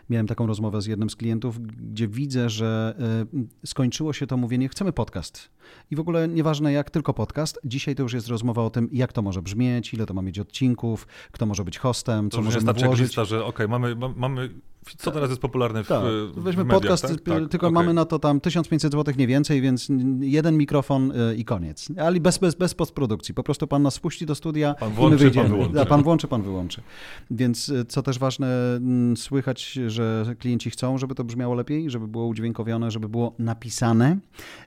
Miałem 0.09 0.27
taką 0.27 0.47
rozmowę 0.47 0.81
z 0.81 0.85
jednym 0.85 1.09
z 1.09 1.15
klientów, 1.15 1.59
gdzie 1.61 2.07
widzę, 2.07 2.49
że 2.49 2.95
e, 3.33 3.65
skończyło 3.65 4.13
się 4.13 4.27
to 4.27 4.37
mówienie, 4.37 4.69
chcemy 4.69 4.93
podcast. 4.93 5.49
I 5.91 5.95
w 5.95 5.99
ogóle 5.99 6.27
nieważne 6.27 6.73
jak, 6.73 6.89
tylko 6.89 7.13
podcast. 7.13 7.59
Dzisiaj 7.63 7.95
to 7.95 8.03
już 8.03 8.13
jest 8.13 8.27
rozmowa 8.27 8.63
o 8.63 8.69
tym, 8.69 8.89
jak 8.91 9.13
to 9.13 9.21
może 9.21 9.41
brzmieć, 9.41 9.93
ile 9.93 10.05
to 10.05 10.13
ma 10.13 10.21
mieć 10.21 10.39
odcinków, 10.39 11.07
kto 11.31 11.45
może 11.45 11.63
być 11.63 11.77
hostem, 11.77 12.29
to 12.29 12.37
co 12.37 12.43
może 12.43 12.59
włożyć. 12.59 13.07
Lista, 13.07 13.25
że 13.25 13.45
okej, 13.45 13.65
okay, 13.65 13.67
mamy, 13.67 13.95
mamy 14.15 14.49
co 14.97 15.11
teraz 15.11 15.29
jest 15.29 15.41
popularne 15.41 15.83
w, 15.83 15.87
tak. 15.87 16.03
Weźmy 16.35 16.63
w 16.63 16.67
mediach, 16.67 16.81
podcast, 16.81 17.03
tak? 17.03 17.21
tak 17.21 17.49
tylko 17.49 17.67
okay. 17.67 17.73
mamy 17.73 17.93
na 17.93 18.05
to 18.05 18.19
tam 18.19 18.39
1500 18.39 18.91
zł 18.91 19.13
nie 19.17 19.27
więcej, 19.27 19.61
więc 19.61 19.87
jeden 20.19 20.57
mikrofon 20.57 21.11
y, 21.11 21.35
i 21.35 21.45
koniec. 21.45 21.87
Ale 21.99 22.19
bez, 22.19 22.37
bez, 22.37 22.55
bez 22.55 22.73
postprodukcji. 22.73 23.33
Po 23.33 23.43
prostu 23.43 23.67
pan 23.67 23.81
nas 23.81 23.97
wpuści 23.97 24.25
do 24.25 24.35
studia 24.35 24.73
pan 24.73 24.93
włączy, 24.93 25.15
i 25.15 25.17
my 25.17 25.17
wyjdziemy. 25.17 25.49
Pan 25.49 25.57
wyłączy. 25.57 25.85
Pan 25.89 26.03
włączy, 26.03 26.27
pan 26.27 26.41
wyłączy. 26.41 26.81
Więc 27.31 27.69
y, 27.69 27.85
co 27.85 28.03
też 28.03 28.19
ważne, 28.19 28.75
mm, 28.75 29.17
że 29.87 30.35
klienci 30.39 30.69
chcą, 30.69 30.97
żeby 30.97 31.15
to 31.15 31.23
brzmiało 31.23 31.55
lepiej, 31.55 31.89
żeby 31.89 32.07
było 32.07 32.25
udźwiękowione, 32.25 32.91
żeby 32.91 33.09
było 33.09 33.35
napisane, 33.39 34.17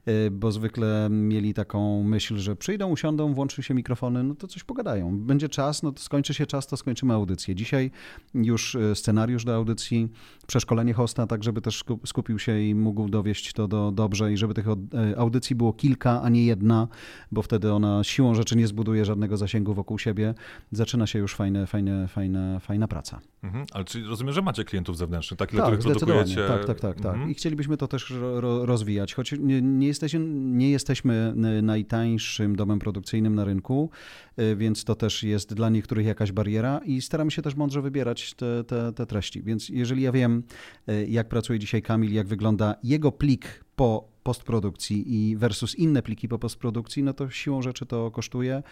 y, 0.08 0.30
bo 0.30 0.52
zwykle 0.52 1.08
mieli 1.10 1.54
taką 1.54 2.02
myśl, 2.02 2.36
że 2.36 2.56
przyjdą, 2.56 2.88
usiądą, 2.88 3.34
włączy 3.34 3.62
się 3.62 3.74
mikrofony, 3.74 4.22
no 4.22 4.34
to 4.34 4.46
coś 4.46 4.64
pogadają. 4.64 5.18
Będzie 5.18 5.48
czas, 5.48 5.82
no 5.82 5.92
to 5.92 6.02
skończy 6.02 6.34
się 6.34 6.46
czas, 6.46 6.66
to 6.66 6.76
skończymy 6.76 7.14
audycję. 7.14 7.54
Dzisiaj 7.54 7.90
już 8.34 8.76
scenariusz 8.94 9.44
do 9.44 9.54
audycji 9.54 10.08
przeszkolenie 10.46 10.92
hosta, 10.94 11.26
tak 11.26 11.44
żeby 11.44 11.60
też 11.60 11.84
skupił 12.06 12.38
się 12.38 12.60
i 12.60 12.74
mógł 12.74 13.08
dowieść 13.08 13.52
to 13.52 13.68
do, 13.68 13.92
dobrze 13.92 14.32
i 14.32 14.36
żeby 14.36 14.54
tych 14.54 14.66
e, 14.68 14.74
audycji 15.18 15.56
było 15.56 15.72
kilka, 15.72 16.22
a 16.22 16.28
nie 16.28 16.44
jedna, 16.44 16.88
bo 17.32 17.42
wtedy 17.42 17.72
ona 17.72 18.04
siłą 18.04 18.34
rzeczy 18.34 18.56
nie 18.56 18.66
zbuduje 18.66 19.04
żadnego 19.04 19.36
zasięgu 19.36 19.74
wokół 19.74 19.98
siebie. 19.98 20.34
Zaczyna 20.72 21.06
się 21.06 21.18
już 21.18 21.34
fajne, 21.34 21.66
fajne, 21.66 22.08
fajne, 22.08 22.60
fajna 22.60 22.88
praca. 22.88 23.20
Mhm. 23.46 23.66
Ale 23.72 23.84
czyli 23.84 24.04
rozumiem, 24.04 24.34
że 24.34 24.42
macie 24.42 24.64
klientów 24.64 24.96
zewnętrznych, 24.96 25.38
tak? 25.38 25.52
Ile 25.52 25.62
tak, 25.62 25.78
produkujecie? 25.78 26.48
Tak, 26.48 26.64
tak, 26.64 26.80
tak, 26.80 27.00
tak. 27.00 27.12
Mhm. 27.12 27.30
I 27.30 27.34
chcielibyśmy 27.34 27.76
to 27.76 27.88
też 27.88 28.10
ro, 28.20 28.66
rozwijać, 28.66 29.14
choć 29.14 29.32
nie, 29.32 29.62
nie, 29.62 29.86
jesteśmy, 29.86 30.20
nie 30.34 30.70
jesteśmy 30.70 31.32
najtańszym 31.62 32.56
domem 32.56 32.78
produkcyjnym 32.78 33.34
na 33.34 33.44
rynku, 33.44 33.90
e, 34.36 34.56
więc 34.56 34.84
to 34.84 34.94
też 34.94 35.22
jest 35.22 35.54
dla 35.54 35.68
niektórych 35.68 36.06
jakaś 36.06 36.32
bariera 36.32 36.80
i 36.84 37.00
staramy 37.00 37.30
się 37.30 37.42
też 37.42 37.54
mądrze 37.54 37.82
wybierać 37.82 38.34
te, 38.34 38.64
te, 38.64 38.92
te 38.92 39.06
treści. 39.06 39.42
Więc 39.42 39.68
jeżeli 39.68 40.02
ja 40.02 40.12
wiem, 40.12 40.42
e, 40.86 41.04
jak 41.04 41.28
pracuje 41.28 41.58
dzisiaj 41.58 41.82
Kamil, 41.82 42.12
jak 42.12 42.26
wygląda 42.26 42.74
jego 42.82 43.12
plik 43.12 43.64
po 43.76 44.08
postprodukcji 44.22 45.14
i 45.14 45.36
versus 45.36 45.74
inne 45.74 46.02
pliki 46.02 46.28
po 46.28 46.38
postprodukcji, 46.38 47.02
no 47.02 47.12
to 47.12 47.30
siłą 47.30 47.62
rzeczy 47.62 47.86
to 47.86 48.10
kosztuje, 48.10 48.62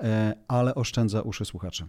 e, 0.00 0.34
ale 0.48 0.74
oszczędza 0.74 1.22
uszy 1.22 1.44
słuchaczy. 1.44 1.84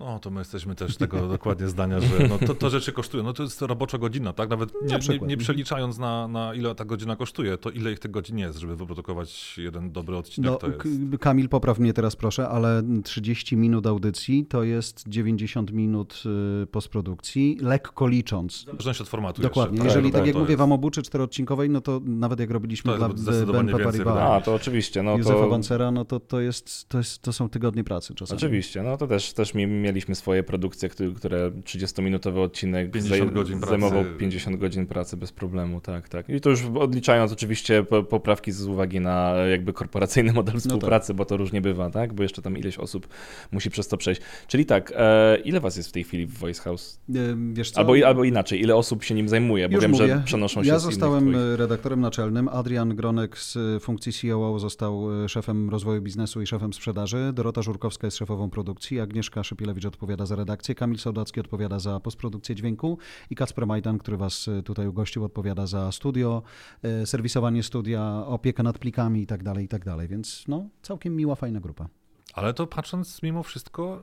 No, 0.00 0.18
to 0.18 0.30
my 0.30 0.40
jesteśmy 0.40 0.74
też 0.74 0.96
tego 0.96 1.28
dokładnie 1.28 1.68
zdania, 1.68 2.00
że 2.00 2.28
no, 2.28 2.38
to, 2.38 2.54
to 2.54 2.70
rzeczy 2.70 2.92
kosztują. 2.92 3.22
No 3.22 3.32
to 3.32 3.42
jest 3.42 3.62
robocza 3.62 3.98
godzina, 3.98 4.32
tak? 4.32 4.50
Nawet 4.50 4.72
nie, 4.82 4.98
nie, 5.18 5.26
nie 5.26 5.36
przeliczając 5.36 5.98
na, 5.98 6.28
na 6.28 6.54
ile 6.54 6.74
ta 6.74 6.84
godzina 6.84 7.16
kosztuje, 7.16 7.58
to 7.58 7.70
ile 7.70 7.92
ich 7.92 7.98
tych 7.98 8.10
godzin 8.10 8.38
jest, 8.38 8.58
żeby 8.58 8.76
wyprodukować 8.76 9.58
jeden 9.58 9.92
dobry 9.92 10.16
odcinek. 10.16 10.50
No, 10.50 10.56
to 10.56 10.66
jest... 10.68 10.78
Kamil, 11.20 11.48
popraw 11.48 11.78
mnie 11.78 11.92
teraz 11.92 12.16
proszę, 12.16 12.48
ale 12.48 12.82
30 13.04 13.56
minut 13.56 13.86
audycji 13.86 14.46
to 14.46 14.62
jest 14.62 15.08
90 15.08 15.72
minut 15.72 16.22
y, 16.62 16.66
postprodukcji, 16.66 17.58
lekko 17.60 18.06
licząc. 18.06 18.62
W 18.62 18.64
zależności 18.66 19.02
od 19.02 19.08
formatu 19.08 19.42
Dokładnie. 19.42 19.76
Jeszcze, 19.76 19.88
Jeżeli, 19.88 20.12
tak, 20.12 20.20
tak 20.20 20.26
jak 20.26 20.36
mówię, 20.36 20.50
jest... 20.52 20.58
wam 20.58 20.72
obuczy 20.72 21.02
czteroodcinkowej, 21.02 21.70
no 21.70 21.80
to 21.80 22.00
nawet 22.04 22.40
jak 22.40 22.50
robiliśmy 22.50 22.92
To 22.92 22.98
dla 22.98 23.08
więcej 23.08 23.46
Paribas, 23.66 23.96
wydań. 23.96 24.18
A, 24.18 24.40
to 24.40 24.54
oczywiście. 24.54 25.02
No 25.02 25.16
Józefa 25.16 25.40
to... 25.40 25.50
Bancera, 25.50 25.90
no 25.90 26.04
to, 26.04 26.20
to, 26.20 26.40
jest, 26.40 26.88
to, 26.88 26.98
jest, 26.98 27.18
to 27.18 27.32
są 27.32 27.48
tygodnie 27.48 27.84
pracy 27.84 28.14
czasami. 28.14 28.38
Oczywiście, 28.38 28.82
no 28.82 28.96
to 28.96 29.06
też, 29.06 29.32
też 29.32 29.54
mi- 29.54 29.89
mieliśmy 29.92 30.14
swoje 30.14 30.42
produkcje, 30.42 30.88
które, 30.88 31.10
które 31.12 31.50
30-minutowy 31.50 32.38
odcinek 32.38 32.90
50 32.90 33.30
zaj- 33.30 33.34
godzin 33.34 33.58
pracy. 33.58 33.70
zajmował 33.70 34.04
50 34.18 34.56
godzin 34.56 34.86
pracy 34.86 35.16
bez 35.16 35.32
problemu, 35.32 35.80
tak, 35.80 36.08
tak. 36.08 36.28
I 36.28 36.40
to 36.40 36.50
już 36.50 36.62
odliczając 36.64 37.32
oczywiście 37.32 37.82
po- 37.82 38.02
poprawki 38.02 38.52
z 38.52 38.66
uwagi 38.66 39.00
na 39.00 39.32
jakby 39.50 39.72
korporacyjny 39.72 40.32
model 40.40 40.54
tak. 40.54 40.62
współpracy, 40.62 41.14
bo 41.14 41.24
to 41.24 41.36
różnie 41.36 41.60
bywa, 41.60 41.90
tak, 41.90 42.12
bo 42.12 42.22
jeszcze 42.22 42.42
tam 42.42 42.58
ileś 42.58 42.78
osób 42.78 43.08
musi 43.52 43.70
przez 43.70 43.88
to 43.88 43.96
przejść. 43.96 44.20
Czyli 44.46 44.66
tak, 44.66 44.92
e, 44.96 45.36
ile 45.44 45.60
was 45.60 45.76
jest 45.76 45.88
w 45.88 45.92
tej 45.92 46.04
chwili 46.04 46.26
w 46.26 46.38
Voice 46.38 46.62
House? 46.62 47.00
Wiesz 47.52 47.70
co? 47.70 47.80
Albo, 47.80 47.92
albo 48.06 48.24
inaczej, 48.24 48.60
ile 48.60 48.76
osób 48.76 49.04
się 49.04 49.14
nim 49.14 49.28
zajmuje, 49.28 49.68
bo 49.68 49.74
Już 49.74 49.82
wiem, 49.82 49.90
mówię. 49.90 50.06
że 50.06 50.22
przenoszą 50.24 50.62
się 50.62 50.68
Ja 50.68 50.78
z 50.78 50.82
innych 50.82 50.94
zostałem 50.94 51.24
twoich- 51.32 51.56
redaktorem 51.56 52.00
naczelnym. 52.00 52.48
Adrian 52.48 52.96
Gronek 52.96 53.38
z 53.38 53.58
funkcji 53.82 54.12
COO 54.30 54.58
został 54.58 55.24
e, 55.24 55.28
szefem 55.28 55.70
rozwoju 55.70 56.02
biznesu 56.02 56.42
i 56.42 56.46
szefem 56.46 56.72
sprzedaży. 56.72 57.30
Dorota 57.34 57.62
Żurkowska 57.62 58.06
jest 58.06 58.16
szefową 58.16 58.50
produkcji. 58.50 59.00
Agnieszka 59.00 59.42
Odpowiada 59.88 60.26
za 60.26 60.36
redakcję. 60.36 60.74
Kamil 60.74 60.98
Sołdacki 60.98 61.40
odpowiada 61.40 61.78
za 61.78 62.00
postprodukcję 62.00 62.54
dźwięku. 62.54 62.98
I 63.30 63.34
Kacper 63.34 63.66
Majdan, 63.66 63.98
który 63.98 64.16
was 64.16 64.48
e, 64.48 64.62
tutaj 64.62 64.86
ugościł, 64.86 65.24
odpowiada 65.24 65.66
za 65.66 65.92
studio, 65.92 66.42
e, 66.82 67.06
serwisowanie 67.06 67.62
studia, 67.62 68.26
opiekę 68.26 68.62
nad 68.62 68.78
plikami 68.78 69.22
i 69.22 69.26
tak 69.26 69.42
dalej, 69.42 69.64
i 69.64 69.68
tak 69.68 69.84
dalej. 69.84 70.08
Więc 70.08 70.44
no, 70.48 70.68
całkiem 70.82 71.16
miła, 71.16 71.34
fajna 71.34 71.60
grupa. 71.60 71.99
Ale 72.34 72.54
to 72.54 72.66
patrząc 72.66 73.22
mimo 73.22 73.42
wszystko 73.42 74.02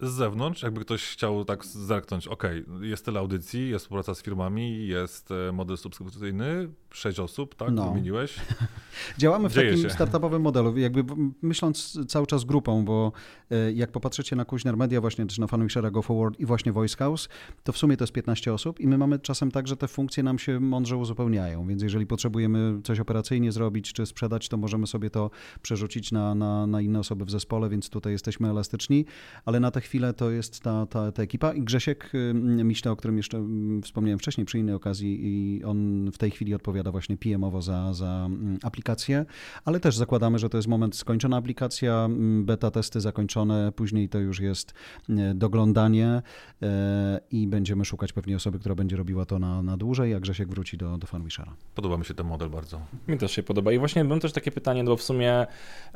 yy, 0.00 0.08
z 0.08 0.12
zewnątrz, 0.12 0.62
jakby 0.62 0.80
ktoś 0.80 1.02
chciał 1.08 1.44
tak 1.44 1.64
zerknąć, 1.64 2.28
ok, 2.28 2.42
jest 2.80 3.04
tyle 3.04 3.20
audycji, 3.20 3.68
jest 3.68 3.84
współpraca 3.84 4.14
z 4.14 4.22
firmami, 4.22 4.86
jest 4.86 5.30
e, 5.48 5.52
model 5.52 5.76
subskrypcyjny, 5.76 6.68
sześć 6.90 7.18
osób, 7.20 7.54
tak, 7.54 7.70
No. 7.72 7.88
wymieniłeś. 7.90 8.36
Działamy 9.18 9.48
w 9.48 9.52
Dzieje 9.52 9.70
takim 9.70 9.84
się. 9.84 9.90
startupowym 9.90 10.42
modelu, 10.42 10.78
jakby 10.78 11.04
myśląc 11.42 11.98
cały 12.08 12.26
czas 12.26 12.44
grupą, 12.44 12.84
bo 12.84 13.12
e, 13.50 13.72
jak 13.72 13.92
popatrzycie 13.92 14.36
na 14.36 14.44
Kuźner 14.44 14.76
Media, 14.76 15.00
właśnie 15.00 15.26
czy 15.26 15.40
na 15.40 15.46
Funwishera 15.46 15.90
Go 15.90 16.02
Forward 16.02 16.40
i 16.40 16.46
właśnie 16.46 16.72
Voice 16.72 16.96
House, 16.96 17.28
to 17.64 17.72
w 17.72 17.78
sumie 17.78 17.96
to 17.96 18.04
jest 18.04 18.12
15 18.12 18.52
osób 18.54 18.80
i 18.80 18.86
my 18.88 18.98
mamy 18.98 19.18
czasem 19.18 19.50
tak, 19.50 19.68
że 19.68 19.76
te 19.76 19.88
funkcje 19.88 20.22
nam 20.22 20.38
się 20.38 20.60
mądrze 20.60 20.96
uzupełniają, 20.96 21.66
więc 21.66 21.82
jeżeli 21.82 22.06
potrzebujemy 22.06 22.80
coś 22.84 23.00
operacyjnie 23.00 23.52
zrobić 23.52 23.92
czy 23.92 24.06
sprzedać, 24.06 24.48
to 24.48 24.56
możemy 24.56 24.86
sobie 24.86 25.10
to 25.10 25.30
przerzucić 25.62 26.12
na, 26.12 26.34
na, 26.34 26.66
na 26.66 26.80
inne 26.80 26.98
osoby 26.98 27.24
w 27.24 27.30
zespole, 27.34 27.68
więc 27.68 27.90
tutaj 27.90 28.12
jesteśmy 28.12 28.50
elastyczni, 28.50 29.04
ale 29.44 29.60
na 29.60 29.70
tę 29.70 29.80
chwilę 29.80 30.12
to 30.12 30.30
jest 30.30 30.60
ta, 30.60 30.86
ta, 30.86 31.12
ta 31.12 31.22
ekipa 31.22 31.52
i 31.52 31.62
Grzesiek 31.62 32.14
y, 32.14 32.34
Miśle, 32.64 32.92
o 32.92 32.96
którym 32.96 33.16
jeszcze 33.16 33.46
wspomniałem 33.82 34.18
wcześniej 34.18 34.44
przy 34.44 34.58
innej 34.58 34.74
okazji 34.74 35.18
i 35.22 35.64
on 35.64 36.10
w 36.12 36.18
tej 36.18 36.30
chwili 36.30 36.54
odpowiada 36.54 36.90
właśnie 36.90 37.16
PM-owo 37.16 37.62
za, 37.62 37.94
za 37.94 38.28
aplikację, 38.62 39.26
ale 39.64 39.80
też 39.80 39.96
zakładamy, 39.96 40.38
że 40.38 40.48
to 40.48 40.58
jest 40.58 40.68
moment 40.68 40.96
skończona 40.96 41.36
aplikacja, 41.36 42.08
beta 42.42 42.70
testy 42.70 43.00
zakończone, 43.00 43.72
później 43.72 44.08
to 44.08 44.18
już 44.18 44.40
jest 44.40 44.74
e, 45.08 45.34
doglądanie 45.34 46.22
e, 46.62 47.20
i 47.30 47.46
będziemy 47.46 47.84
szukać 47.84 48.12
pewnie 48.12 48.36
osoby, 48.36 48.58
która 48.58 48.74
będzie 48.74 48.96
robiła 48.96 49.24
to 49.24 49.38
na, 49.38 49.62
na 49.62 49.76
dłużej, 49.76 50.14
a 50.14 50.20
Grzesiek 50.20 50.48
wróci 50.48 50.76
do, 50.76 50.98
do 50.98 51.06
Funwishera. 51.06 51.56
Podoba 51.74 51.96
mi 51.96 52.04
się 52.04 52.14
ten 52.14 52.26
model 52.26 52.50
bardzo. 52.50 52.80
Mi 53.08 53.18
też 53.18 53.32
się 53.32 53.42
podoba. 53.42 53.72
I 53.72 53.78
właśnie 53.78 54.04
mam 54.04 54.20
też 54.20 54.32
takie 54.32 54.50
pytanie, 54.50 54.82
no 54.82 54.90
bo 54.90 54.96
w 54.96 55.02
sumie, 55.02 55.46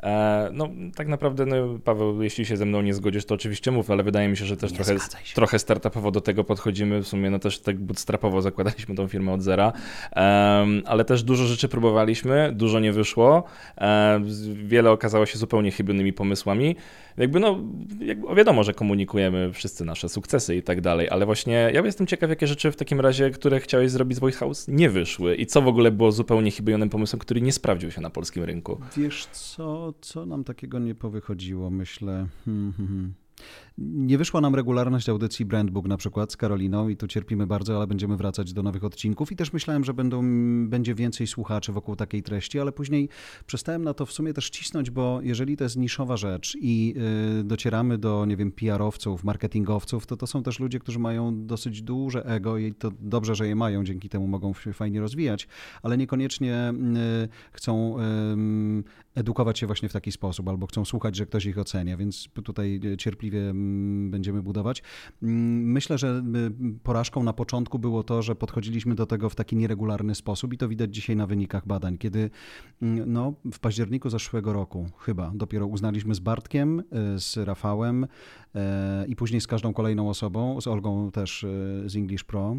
e, 0.03 0.49
no 0.53 0.69
tak 0.95 1.07
naprawdę, 1.07 1.28
no, 1.47 1.79
Paweł, 1.83 2.21
jeśli 2.21 2.45
się 2.45 2.57
ze 2.57 2.65
mną 2.65 2.81
nie 2.81 2.93
zgodzisz, 2.93 3.25
to 3.25 3.35
oczywiście 3.35 3.71
mów, 3.71 3.91
ale 3.91 4.03
wydaje 4.03 4.27
mi 4.27 4.37
się, 4.37 4.45
że 4.45 4.57
też 4.57 4.71
Nie 4.71 4.77
trochę, 4.77 4.97
trochę 5.35 5.59
startupowo 5.59 6.11
do 6.11 6.21
tego 6.21 6.43
podchodzimy. 6.43 7.03
W 7.03 7.07
sumie, 7.07 7.29
no 7.29 7.39
też 7.39 7.59
tak 7.59 7.79
bootstrapowo 7.79 8.41
zakładaliśmy 8.41 8.95
tą 8.95 9.07
firmę 9.07 9.33
od 9.33 9.41
zera, 9.41 9.73
Em, 10.11 10.81
ale 10.85 11.05
też 11.05 11.23
dużo 11.23 11.45
rzeczy 11.45 11.69
próbowaliśmy, 11.69 12.51
dużo 12.55 12.79
nie 12.79 12.91
wyszło. 12.91 13.43
E, 13.77 14.21
wiele 14.53 14.91
okazało 14.91 15.25
się 15.25 15.37
zupełnie 15.37 15.71
chybionymi 15.71 16.13
pomysłami. 16.13 16.75
Jakby, 17.17 17.39
no, 17.39 17.59
jakby 18.01 18.35
wiadomo, 18.35 18.63
że 18.63 18.73
komunikujemy 18.73 19.53
wszyscy 19.53 19.85
nasze 19.85 20.09
sukcesy 20.09 20.55
i 20.55 20.63
tak 20.63 20.81
dalej, 20.81 21.09
ale 21.09 21.25
właśnie 21.25 21.71
ja 21.73 21.81
jestem 21.81 22.07
ciekaw, 22.07 22.29
jakie 22.29 22.47
rzeczy 22.47 22.71
w 22.71 22.75
takim 22.75 22.99
razie, 22.99 23.29
które 23.29 23.59
chciałeś 23.59 23.91
zrobić 23.91 24.17
z 24.17 24.19
Voice 24.19 24.37
House, 24.37 24.67
nie 24.67 24.89
wyszły 24.89 25.35
i 25.35 25.45
co 25.45 25.61
w 25.61 25.67
ogóle 25.67 25.91
było 25.91 26.11
zupełnie 26.11 26.51
chybionym 26.51 26.89
pomysłem, 26.89 27.19
który 27.19 27.41
nie 27.41 27.51
sprawdził 27.51 27.91
się 27.91 28.01
na 28.01 28.09
polskim 28.09 28.43
rynku. 28.43 28.79
Wiesz 28.97 29.25
co, 29.25 29.93
co 30.01 30.25
nam 30.25 30.43
takiego 30.43 30.79
nie 30.79 30.95
powychodziło, 31.19 31.69
myślę. 31.69 32.27
Hmm, 32.45 32.73
hmm, 32.73 32.87
hmm. 32.87 33.13
Nie 33.77 34.17
wyszła 34.17 34.41
nam 34.41 34.55
regularność 34.55 35.09
audycji 35.09 35.45
Brandbook 35.45 35.87
na 35.87 35.97
przykład 35.97 36.31
z 36.31 36.37
Karoliną 36.37 36.89
i 36.89 36.97
tu 36.97 37.07
cierpimy 37.07 37.47
bardzo, 37.47 37.77
ale 37.77 37.87
będziemy 37.87 38.17
wracać 38.17 38.53
do 38.53 38.63
nowych 38.63 38.83
odcinków 38.83 39.31
i 39.31 39.35
też 39.35 39.53
myślałem, 39.53 39.83
że 39.83 39.93
będą, 39.93 40.21
będzie 40.69 40.95
więcej 40.95 41.27
słuchaczy 41.27 41.71
wokół 41.71 41.95
takiej 41.95 42.23
treści, 42.23 42.59
ale 42.59 42.71
później 42.71 43.09
przestałem 43.45 43.83
na 43.83 43.93
to 43.93 44.05
w 44.05 44.11
sumie 44.11 44.33
też 44.33 44.49
cisnąć, 44.49 44.91
bo 44.91 45.19
jeżeli 45.23 45.57
to 45.57 45.63
jest 45.63 45.77
niszowa 45.77 46.17
rzecz 46.17 46.57
i 46.61 46.95
y, 47.39 47.43
docieramy 47.43 47.97
do, 47.97 48.25
nie 48.25 48.37
wiem, 48.37 48.51
PR-owców, 48.51 49.23
marketingowców, 49.23 50.05
to 50.05 50.17
to 50.17 50.27
są 50.27 50.43
też 50.43 50.59
ludzie, 50.59 50.79
którzy 50.79 50.99
mają 50.99 51.45
dosyć 51.47 51.81
duże 51.81 52.25
ego 52.25 52.57
i 52.57 52.73
to 52.73 52.91
dobrze, 52.99 53.35
że 53.35 53.47
je 53.47 53.55
mają, 53.55 53.83
dzięki 53.83 54.09
temu 54.09 54.27
mogą 54.27 54.53
się 54.53 54.73
fajnie 54.73 54.99
rozwijać, 54.99 55.47
ale 55.83 55.97
niekoniecznie 55.97 56.73
y, 57.23 57.29
chcą 57.51 57.95
ym, 57.99 58.83
edukować 59.19 59.59
się 59.59 59.67
właśnie 59.67 59.89
w 59.89 59.93
taki 59.93 60.11
sposób, 60.11 60.47
albo 60.47 60.67
chcą 60.67 60.85
słuchać, 60.85 61.15
że 61.15 61.25
ktoś 61.25 61.45
ich 61.45 61.57
ocenia, 61.57 61.97
więc 61.97 62.27
tutaj 62.43 62.81
e, 62.93 62.97
cierpliwie 62.97 63.49
mm, 63.49 64.11
będziemy 64.11 64.41
budować. 64.41 64.83
Mm, 65.23 65.71
Myślę, 65.71 65.97
że 65.97 66.23
y, 66.67 66.79
porażką 66.83 67.23
na 67.23 67.33
początku 67.33 67.79
było 67.79 68.03
to, 68.03 68.21
że 68.21 68.35
podchodziliśmy 68.35 68.95
do 68.95 69.05
tego 69.05 69.29
w 69.29 69.35
taki 69.35 69.55
nieregularny 69.55 70.15
sposób 70.15 70.53
i 70.53 70.57
to 70.57 70.67
widać 70.67 70.95
dzisiaj 70.95 71.15
na 71.15 71.27
wynikach 71.27 71.67
badań, 71.67 71.97
kiedy 71.97 72.29
mm, 72.81 73.13
no, 73.13 73.33
w 73.53 73.59
październiku 73.59 74.09
zeszłego 74.09 74.53
roku 74.53 74.89
chyba 74.97 75.31
dopiero 75.35 75.67
uznaliśmy 75.67 76.15
z 76.15 76.19
Bartkiem, 76.19 76.79
y, 76.79 76.83
z 77.19 77.37
Rafałem 77.37 78.07
e, 78.55 79.05
i 79.07 79.15
później 79.15 79.41
z 79.41 79.47
każdą 79.47 79.73
kolejną 79.73 80.09
osobą, 80.09 80.61
z 80.61 80.67
Olgą 80.67 81.11
też 81.11 81.43
e, 81.43 81.47
z 81.89 81.95
English 81.95 82.23
Pro, 82.23 82.55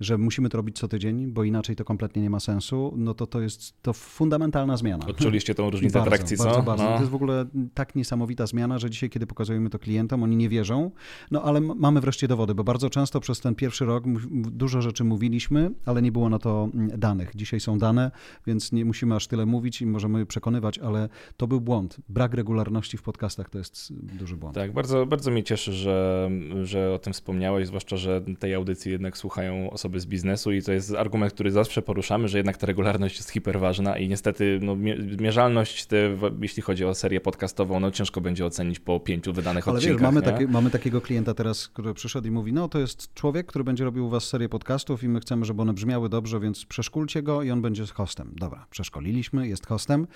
że 0.00 0.18
musimy 0.18 0.48
to 0.48 0.56
robić 0.56 0.78
co 0.78 0.88
tydzień, 0.88 1.26
bo 1.26 1.44
inaczej 1.44 1.76
to 1.76 1.84
kompletnie 1.84 2.22
nie 2.22 2.30
ma 2.30 2.40
sensu, 2.40 2.94
no 2.96 3.14
to 3.14 3.26
to 3.26 3.40
jest 3.40 3.82
to 3.82 3.92
fundamentalna 3.92 4.76
zmiana. 4.76 5.06
Odczuliście 5.06 5.54
tą 5.54 5.70
różnicę 5.70 5.98
Bardzo, 5.98 6.10
trakcji, 6.10 6.36
co? 6.36 6.44
Bardzo, 6.44 6.62
bardzo. 6.62 6.84
No. 6.84 6.90
To 6.90 6.98
jest 6.98 7.10
w 7.10 7.14
ogóle 7.14 7.46
tak 7.74 7.94
niesamowita 7.94 8.46
zmiana, 8.46 8.78
że 8.78 8.90
dzisiaj, 8.90 9.10
kiedy 9.10 9.26
pokazujemy 9.26 9.70
to 9.70 9.78
klientom, 9.78 10.22
oni 10.22 10.36
nie 10.36 10.48
wierzą. 10.48 10.90
No 11.30 11.42
ale 11.42 11.60
mamy 11.60 12.00
wreszcie 12.00 12.28
dowody, 12.28 12.54
bo 12.54 12.64
bardzo 12.64 12.90
często 12.90 13.20
przez 13.20 13.40
ten 13.40 13.54
pierwszy 13.54 13.84
rok 13.84 14.04
dużo 14.30 14.82
rzeczy 14.82 15.04
mówiliśmy, 15.04 15.70
ale 15.86 16.02
nie 16.02 16.12
było 16.12 16.28
na 16.28 16.38
to 16.38 16.68
danych. 16.98 17.32
Dzisiaj 17.34 17.60
są 17.60 17.78
dane, 17.78 18.10
więc 18.46 18.72
nie 18.72 18.84
musimy 18.84 19.14
aż 19.14 19.26
tyle 19.26 19.46
mówić 19.46 19.82
i 19.82 19.86
możemy 19.86 20.26
przekonywać, 20.26 20.78
ale 20.78 21.08
to 21.36 21.46
był 21.46 21.60
błąd. 21.60 21.96
Brak 22.08 22.34
regularności 22.34 22.96
w 22.96 23.02
podcastach 23.02 23.50
to 23.50 23.58
jest 23.58 23.92
duży 23.92 24.36
błąd. 24.36 24.54
Tak, 24.54 24.72
bardzo, 24.72 25.06
bardzo 25.06 25.30
mnie 25.30 25.42
cieszy, 25.42 25.72
że, 25.72 26.30
że 26.62 26.92
o 26.94 26.98
tym 26.98 27.12
wspomniałeś, 27.12 27.66
zwłaszcza, 27.66 27.96
że 27.96 28.22
tej 28.38 28.54
audycji 28.54 28.92
jednak 28.92 29.16
słuchają 29.16 29.70
osoby 29.70 29.89
z 29.96 30.06
biznesu 30.06 30.52
i 30.52 30.62
to 30.62 30.72
jest 30.72 30.94
argument, 30.94 31.32
który 31.32 31.50
zawsze 31.50 31.82
poruszamy, 31.82 32.28
że 32.28 32.38
jednak 32.38 32.56
ta 32.56 32.66
regularność 32.66 33.16
jest 33.16 33.30
hiperważna 33.30 33.98
i 33.98 34.08
niestety 34.08 34.58
no, 34.62 34.76
mie- 34.76 34.96
mierzalność, 35.20 35.86
te, 35.86 35.96
jeśli 36.40 36.62
chodzi 36.62 36.84
o 36.84 36.94
serię 36.94 37.20
podcastową, 37.20 37.80
no 37.80 37.90
ciężko 37.90 38.20
będzie 38.20 38.46
ocenić 38.46 38.78
po 38.80 39.00
pięciu 39.00 39.32
wydanych 39.32 39.68
Ale 39.68 39.76
wiesz, 39.76 39.84
odcinkach. 39.84 40.02
mamy, 40.14 40.26
nie? 40.26 40.32
takie, 40.32 40.48
mamy 40.48 40.70
takiego 40.70 41.00
klienta 41.00 41.34
teraz, 41.34 41.68
który 41.68 41.94
przyszedł 41.94 42.28
i 42.28 42.30
mówi, 42.30 42.52
no 42.52 42.68
to 42.68 42.78
jest 42.78 43.14
człowiek, 43.14 43.46
który 43.46 43.64
będzie 43.64 43.84
robił 43.84 44.06
u 44.06 44.08
was 44.10 44.24
serię 44.24 44.48
podcastów 44.48 45.04
i 45.04 45.08
my 45.08 45.20
chcemy, 45.20 45.44
żeby 45.44 45.62
one 45.62 45.72
brzmiały 45.72 46.08
dobrze, 46.08 46.40
więc 46.40 46.64
przeszkulcie 46.64 47.22
go 47.22 47.42
i 47.42 47.50
on 47.50 47.62
będzie 47.62 47.86
hostem. 47.86 48.32
Dobra, 48.36 48.66
przeszkoliliśmy, 48.70 49.48
jest 49.48 49.66
hostem. 49.66 50.06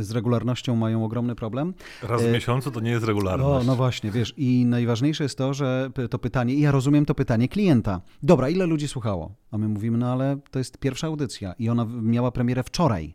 Z 0.00 0.10
regularnością 0.10 0.76
mają 0.76 1.04
ogromny 1.04 1.34
problem. 1.34 1.74
Raz 2.02 2.22
w 2.22 2.26
E, 2.26 2.32
miesiącu 2.32 2.70
to 2.70 2.80
nie 2.80 2.90
jest 2.90 3.02
No, 3.02 3.06
regularność. 3.08 3.66
no 3.66 3.76
właśnie, 3.76 4.10
wiesz, 4.10 4.34
i 4.36 4.64
najważniejsze 4.66 5.24
jest 5.24 5.38
to, 5.38 5.54
że 5.54 5.90
to 6.10 6.18
pytanie, 6.18 6.54
i 6.54 6.60
ja 6.60 6.70
rozumiem 6.70 7.06
to 7.06 7.14
pytanie 7.14 7.48
klienta. 7.48 8.00
Dobra, 8.22 8.48
ile 8.48 8.66
ludzi 8.66 8.88
słuchało? 8.90 9.34
A 9.50 9.58
my 9.58 9.68
mówimy, 9.68 9.98
no 9.98 10.12
ale 10.12 10.36
to 10.50 10.58
jest 10.58 10.78
pierwsza 10.78 11.06
audycja 11.06 11.52
i 11.58 11.68
ona 11.68 11.86
miała 12.02 12.32
premierę 12.32 12.62
wczoraj. 12.62 13.14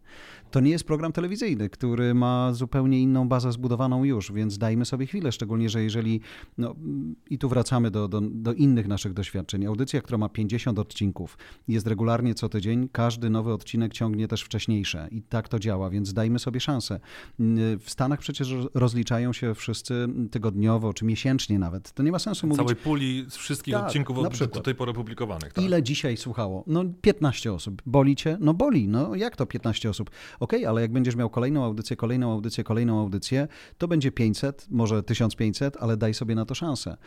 To 0.55 0.59
nie 0.59 0.71
jest 0.71 0.83
program 0.83 1.11
telewizyjny, 1.11 1.69
który 1.69 2.13
ma 2.13 2.53
zupełnie 2.53 3.01
inną 3.01 3.27
bazę 3.27 3.51
zbudowaną 3.51 4.03
już, 4.03 4.31
więc 4.31 4.57
dajmy 4.57 4.85
sobie 4.85 5.05
chwilę, 5.05 5.31
szczególnie, 5.31 5.69
że 5.69 5.83
jeżeli, 5.83 6.21
no 6.57 6.75
i 7.29 7.37
tu 7.37 7.49
wracamy 7.49 7.91
do, 7.91 8.07
do, 8.07 8.21
do 8.21 8.53
innych 8.53 8.87
naszych 8.87 9.13
doświadczeń. 9.13 9.65
Audycja, 9.65 10.01
która 10.01 10.17
ma 10.17 10.29
50 10.29 10.79
odcinków, 10.79 11.37
jest 11.67 11.87
regularnie 11.87 12.33
co 12.35 12.49
tydzień, 12.49 12.89
każdy 12.91 13.29
nowy 13.29 13.53
odcinek 13.53 13.93
ciągnie 13.93 14.27
też 14.27 14.41
wcześniejsze 14.41 15.07
i 15.11 15.21
tak 15.21 15.49
to 15.49 15.59
działa, 15.59 15.89
więc 15.89 16.13
dajmy 16.13 16.39
sobie 16.39 16.59
szansę. 16.59 16.99
W 17.79 17.85
Stanach 17.87 18.19
przecież 18.19 18.53
rozliczają 18.73 19.33
się 19.33 19.55
wszyscy 19.55 20.07
tygodniowo 20.31 20.93
czy 20.93 21.05
miesięcznie 21.05 21.59
nawet. 21.59 21.91
To 21.91 22.03
nie 22.03 22.11
ma 22.11 22.19
sensu 22.19 22.47
mówić. 22.47 22.59
Całej 22.59 22.75
puli 22.75 23.25
z 23.29 23.35
wszystkich 23.35 23.73
tak, 23.73 23.85
odcinków 23.85 24.17
od, 24.17 24.37
do 24.37 24.61
tej 24.61 24.75
pory 24.75 24.93
publikowanych. 24.93 25.53
Tak? 25.53 25.65
Ile 25.65 25.83
dzisiaj 25.83 26.17
słuchało? 26.17 26.63
No 26.67 26.83
15 27.01 27.53
osób. 27.53 27.81
Boli 27.85 28.15
cię? 28.15 28.37
No 28.39 28.53
boli. 28.53 28.87
No 28.87 29.15
jak 29.15 29.35
to 29.35 29.45
15 29.45 29.89
osób? 29.89 30.09
Ok, 30.45 30.53
ale 30.67 30.81
jak 30.81 30.91
będziesz 30.91 31.15
miał 31.15 31.29
kolejną 31.29 31.63
audycję, 31.63 31.95
kolejną 31.95 32.31
audycję, 32.31 32.63
kolejną 32.63 32.99
audycję, 32.99 33.47
to 33.77 33.87
będzie 33.87 34.11
500, 34.11 34.67
może 34.69 35.03
1500, 35.03 35.77
ale 35.77 35.97
daj 35.97 36.13
sobie 36.13 36.35
na 36.35 36.45
to 36.45 36.55
szansę. 36.55 36.97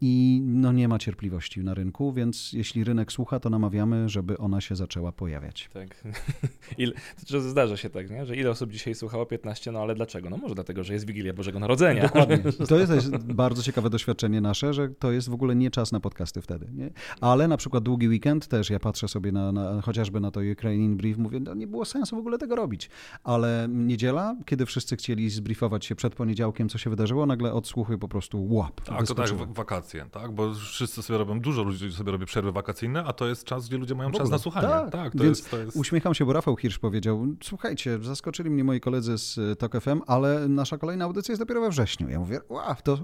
I 0.00 0.40
no 0.44 0.72
nie 0.72 0.88
ma 0.88 0.98
cierpliwości 0.98 1.64
na 1.64 1.74
rynku, 1.74 2.12
więc 2.12 2.52
jeśli 2.52 2.84
rynek 2.84 3.12
słucha, 3.12 3.40
to 3.40 3.50
namawiamy, 3.50 4.08
żeby 4.08 4.38
ona 4.38 4.60
się 4.60 4.76
zaczęła 4.76 5.12
pojawiać. 5.12 5.70
Tak. 5.72 6.04
Ile, 6.78 6.92
to 7.28 7.40
zdarza 7.40 7.76
się 7.76 7.90
tak, 7.90 8.10
nie? 8.10 8.26
że 8.26 8.36
ile 8.36 8.50
osób 8.50 8.70
dzisiaj 8.70 8.94
słuchało 8.94 9.26
15, 9.26 9.72
no 9.72 9.80
ale 9.80 9.94
dlaczego? 9.94 10.30
No 10.30 10.36
może 10.36 10.54
dlatego, 10.54 10.84
że 10.84 10.92
jest 10.92 11.06
Wigilia 11.06 11.32
Bożego 11.32 11.58
Narodzenia. 11.58 12.02
Dokładnie. 12.02 12.38
To 12.68 12.78
jest 12.78 13.16
bardzo 13.16 13.62
ciekawe 13.62 13.90
doświadczenie 13.90 14.40
nasze, 14.40 14.74
że 14.74 14.88
to 14.88 15.12
jest 15.12 15.28
w 15.28 15.34
ogóle 15.34 15.56
nie 15.56 15.70
czas 15.70 15.92
na 15.92 16.00
podcasty 16.00 16.42
wtedy. 16.42 16.66
Nie? 16.72 16.90
Ale 17.20 17.48
na 17.48 17.56
przykład 17.56 17.84
długi 17.84 18.08
weekend 18.08 18.48
też, 18.48 18.70
ja 18.70 18.78
patrzę 18.78 19.08
sobie 19.08 19.32
na, 19.32 19.52
na 19.52 19.82
chociażby 19.82 20.20
na 20.20 20.30
to 20.30 20.40
Ukrainian 20.52 20.96
Brief, 20.96 21.18
mówię, 21.18 21.40
no 21.40 21.54
nie 21.54 21.66
było 21.66 21.84
sensu 21.84 22.16
w 22.16 22.18
ogóle 22.18 22.38
tego 22.44 22.56
robić. 22.56 22.90
Ale 23.24 23.66
niedziela, 23.70 24.36
kiedy 24.46 24.66
wszyscy 24.66 24.96
chcieli 24.96 25.30
zbriefować 25.30 25.84
się 25.84 25.94
przed 25.94 26.14
poniedziałkiem, 26.14 26.68
co 26.68 26.78
się 26.78 26.90
wydarzyło, 26.90 27.26
nagle 27.26 27.52
odsłuchy 27.52 27.98
po 27.98 28.08
prostu 28.08 28.46
łap. 28.54 28.80
Tak, 28.80 29.06
to 29.06 29.14
tak, 29.14 29.52
wakacje, 29.52 30.06
tak? 30.10 30.32
Bo 30.32 30.54
wszyscy 30.54 31.02
sobie 31.02 31.18
robią, 31.18 31.40
dużo 31.40 31.62
ludzi 31.62 31.92
sobie 31.92 32.12
robi 32.12 32.26
przerwy 32.26 32.52
wakacyjne, 32.52 33.04
a 33.04 33.12
to 33.12 33.26
jest 33.28 33.44
czas, 33.44 33.68
gdzie 33.68 33.78
ludzie 33.78 33.94
mają 33.94 34.10
czas 34.10 34.30
na 34.30 34.38
słuchanie. 34.38 34.68
Tak, 34.68 34.90
tak 34.90 35.12
to 35.12 35.24
więc 35.24 35.38
jest, 35.38 35.50
to 35.50 35.58
jest... 35.58 35.76
uśmiecham 35.76 36.14
się, 36.14 36.24
bo 36.24 36.32
Rafał 36.32 36.56
Hirsch 36.56 36.78
powiedział, 36.78 37.26
słuchajcie, 37.42 37.98
zaskoczyli 38.02 38.50
mnie 38.50 38.64
moi 38.64 38.80
koledzy 38.80 39.18
z 39.18 39.58
TOK 39.58 39.80
FM, 39.80 40.00
ale 40.06 40.48
nasza 40.48 40.78
kolejna 40.78 41.04
audycja 41.04 41.32
jest 41.32 41.42
dopiero 41.42 41.60
we 41.60 41.70
wrześniu. 41.70 42.08
Ja 42.08 42.18
mówię, 42.18 42.40
wow, 42.48 42.74
to, 42.84 42.98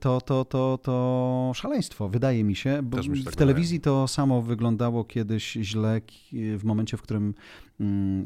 to, 0.00 0.20
to, 0.20 0.44
to, 0.44 0.78
to 0.82 1.52
szaleństwo, 1.54 2.08
wydaje 2.08 2.44
mi 2.44 2.56
się. 2.56 2.80
Bo 2.82 2.96
mi 2.96 3.18
się 3.18 3.24
tak 3.24 3.32
w 3.32 3.36
telewizji 3.36 3.78
wydaje. 3.78 3.96
to 3.96 4.08
samo 4.08 4.42
wyglądało 4.42 5.04
kiedyś 5.04 5.52
źle 5.52 6.00
w 6.32 6.64
momencie, 6.64 6.96
w 6.96 7.02
którym 7.02 7.34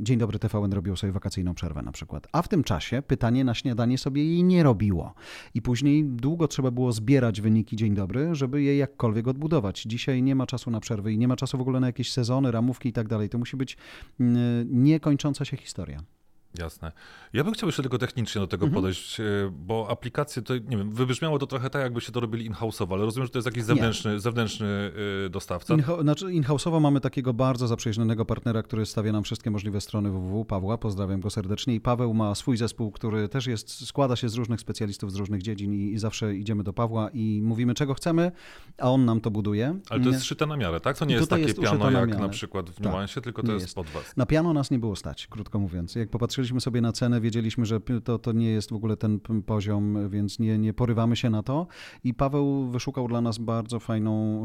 Dzień 0.00 0.18
dobry 0.18 0.38
TVN 0.38 0.72
robił 0.72 0.96
sobie 0.96 1.12
wakacyjną 1.12 1.54
przerwę 1.54 1.82
na 1.82 1.92
przykład. 1.92 2.26
A 2.32 2.42
w 2.42 2.48
tym 2.48 2.64
czasie 2.64 3.02
pytanie 3.02 3.44
na 3.44 3.54
śniadanie 3.54 3.98
sobie 3.98 4.24
jej 4.24 4.44
nie 4.44 4.62
robiło. 4.62 5.14
I 5.54 5.62
później 5.62 6.04
długo 6.04 6.48
trzeba 6.48 6.70
było 6.70 6.92
zbierać 6.92 7.40
wyniki 7.40 7.76
Dzień 7.76 7.94
dobry, 7.94 8.34
żeby 8.34 8.62
je 8.62 8.76
jakkolwiek 8.76 9.28
odbudować. 9.28 9.82
Dzisiaj 9.82 10.22
nie 10.22 10.34
ma 10.34 10.46
czasu 10.46 10.70
na 10.70 10.80
przerwy 10.80 11.12
i 11.12 11.18
nie 11.18 11.28
ma 11.28 11.36
czasu 11.36 11.58
w 11.58 11.60
ogóle 11.60 11.80
na 11.80 11.86
jakieś 11.86 12.12
sezony, 12.12 12.50
ramówki 12.50 12.88
i 12.88 12.92
tak 12.92 13.08
dalej. 13.08 13.28
To 13.28 13.38
musi 13.38 13.56
być 13.56 13.76
mm, 14.20 14.84
niekończąca 14.84 15.44
się 15.44 15.56
historia. 15.56 16.15
Jasne. 16.58 16.92
Ja 17.32 17.44
bym 17.44 17.54
chciał 17.54 17.68
jeszcze 17.68 17.82
tylko 17.82 17.98
technicznie 17.98 18.40
do 18.40 18.46
tego 18.46 18.66
mhm. 18.66 18.82
podejść, 18.82 19.20
e, 19.20 19.24
bo 19.52 19.86
aplikacje 19.90 20.42
to, 20.42 20.54
nie 20.54 20.76
wiem, 20.76 20.92
wybrzmiało 20.92 21.38
to 21.38 21.46
trochę 21.46 21.70
tak, 21.70 21.82
jakbyście 21.82 22.12
to 22.12 22.20
robili 22.20 22.46
in-house'owo, 22.46 22.94
ale 22.94 23.04
rozumiem, 23.04 23.26
że 23.26 23.32
to 23.32 23.38
jest 23.38 23.46
jakiś 23.46 23.64
zewnętrzny, 23.64 24.20
zewnętrzny 24.20 24.92
e, 25.26 25.28
dostawca. 25.28 25.74
In, 25.74 25.82
znaczy 26.02 26.32
in-house'owo 26.32 26.80
mamy 26.80 27.00
takiego 27.00 27.34
bardzo 27.34 27.66
zaprzyjaźnionego 27.66 28.24
partnera, 28.24 28.62
który 28.62 28.86
stawia 28.86 29.12
nam 29.12 29.22
wszystkie 29.22 29.50
możliwe 29.50 29.80
strony 29.80 30.10
www, 30.10 30.44
Pawła, 30.44 30.78
pozdrawiam 30.78 31.20
go 31.20 31.30
serdecznie 31.30 31.74
i 31.74 31.80
Paweł 31.80 32.14
ma 32.14 32.34
swój 32.34 32.56
zespół, 32.56 32.90
który 32.90 33.28
też 33.28 33.46
jest, 33.46 33.86
składa 33.86 34.16
się 34.16 34.28
z 34.28 34.34
różnych 34.34 34.60
specjalistów 34.60 35.12
z 35.12 35.16
różnych 35.16 35.42
dziedzin 35.42 35.74
i, 35.74 35.92
i 35.92 35.98
zawsze 35.98 36.36
idziemy 36.36 36.62
do 36.62 36.72
Pawła 36.72 37.10
i 37.14 37.40
mówimy 37.42 37.74
czego 37.74 37.94
chcemy, 37.94 38.32
a 38.78 38.90
on 38.90 39.04
nam 39.04 39.20
to 39.20 39.30
buduje. 39.30 39.78
Ale 39.90 40.04
to 40.04 40.08
jest 40.08 40.24
szyte 40.24 40.46
na 40.46 40.56
miarę, 40.56 40.80
tak? 40.80 40.98
To 40.98 41.04
nie 41.04 41.14
jest 41.14 41.30
takie 41.30 41.42
jest 41.42 41.60
piano 41.60 41.90
jak 41.90 42.08
na, 42.08 42.18
na 42.18 42.28
przykład 42.28 42.70
w 42.70 42.74
tak, 42.74 42.84
Nuansie, 42.84 43.20
tylko 43.20 43.42
to 43.42 43.52
jest, 43.52 43.64
jest 43.64 43.74
pod 43.74 43.86
was. 43.86 44.16
Na 44.16 44.26
piano 44.26 44.52
nas 44.52 44.70
nie 44.70 44.78
było 44.78 44.96
stać, 44.96 45.26
krótko 45.26 45.58
mówiąc. 45.58 45.94
Jak 45.94 46.10
popatrzyliśmy 46.46 46.60
sobie 46.60 46.80
na 46.80 46.92
cenę, 46.92 47.20
wiedzieliśmy, 47.20 47.66
że 47.66 47.80
to, 48.04 48.18
to 48.18 48.32
nie 48.32 48.50
jest 48.50 48.70
w 48.70 48.74
ogóle 48.74 48.96
ten 48.96 49.20
poziom, 49.46 50.10
więc 50.10 50.38
nie, 50.38 50.58
nie 50.58 50.72
porywamy 50.72 51.16
się 51.16 51.30
na 51.30 51.42
to. 51.42 51.66
I 52.04 52.14
Paweł 52.14 52.68
wyszukał 52.68 53.08
dla 53.08 53.20
nas 53.20 53.38
bardzo 53.38 53.80
fajną 53.80 54.44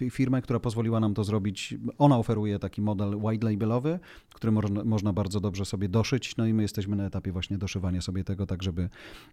e, 0.00 0.10
firmę, 0.10 0.42
która 0.42 0.60
pozwoliła 0.60 1.00
nam 1.00 1.14
to 1.14 1.24
zrobić. 1.24 1.74
Ona 1.98 2.18
oferuje 2.18 2.58
taki 2.58 2.82
model 2.82 3.16
white 3.16 3.50
labelowy, 3.50 3.98
który 4.34 4.52
można, 4.52 4.84
można 4.84 5.12
bardzo 5.12 5.40
dobrze 5.40 5.64
sobie 5.64 5.88
doszyć. 5.88 6.36
No 6.36 6.46
i 6.46 6.54
my 6.54 6.62
jesteśmy 6.62 6.96
na 6.96 7.04
etapie 7.04 7.32
właśnie 7.32 7.58
doszywania 7.58 8.00
sobie 8.00 8.24
tego, 8.24 8.46
tak 8.46 8.62
żeby, 8.62 8.88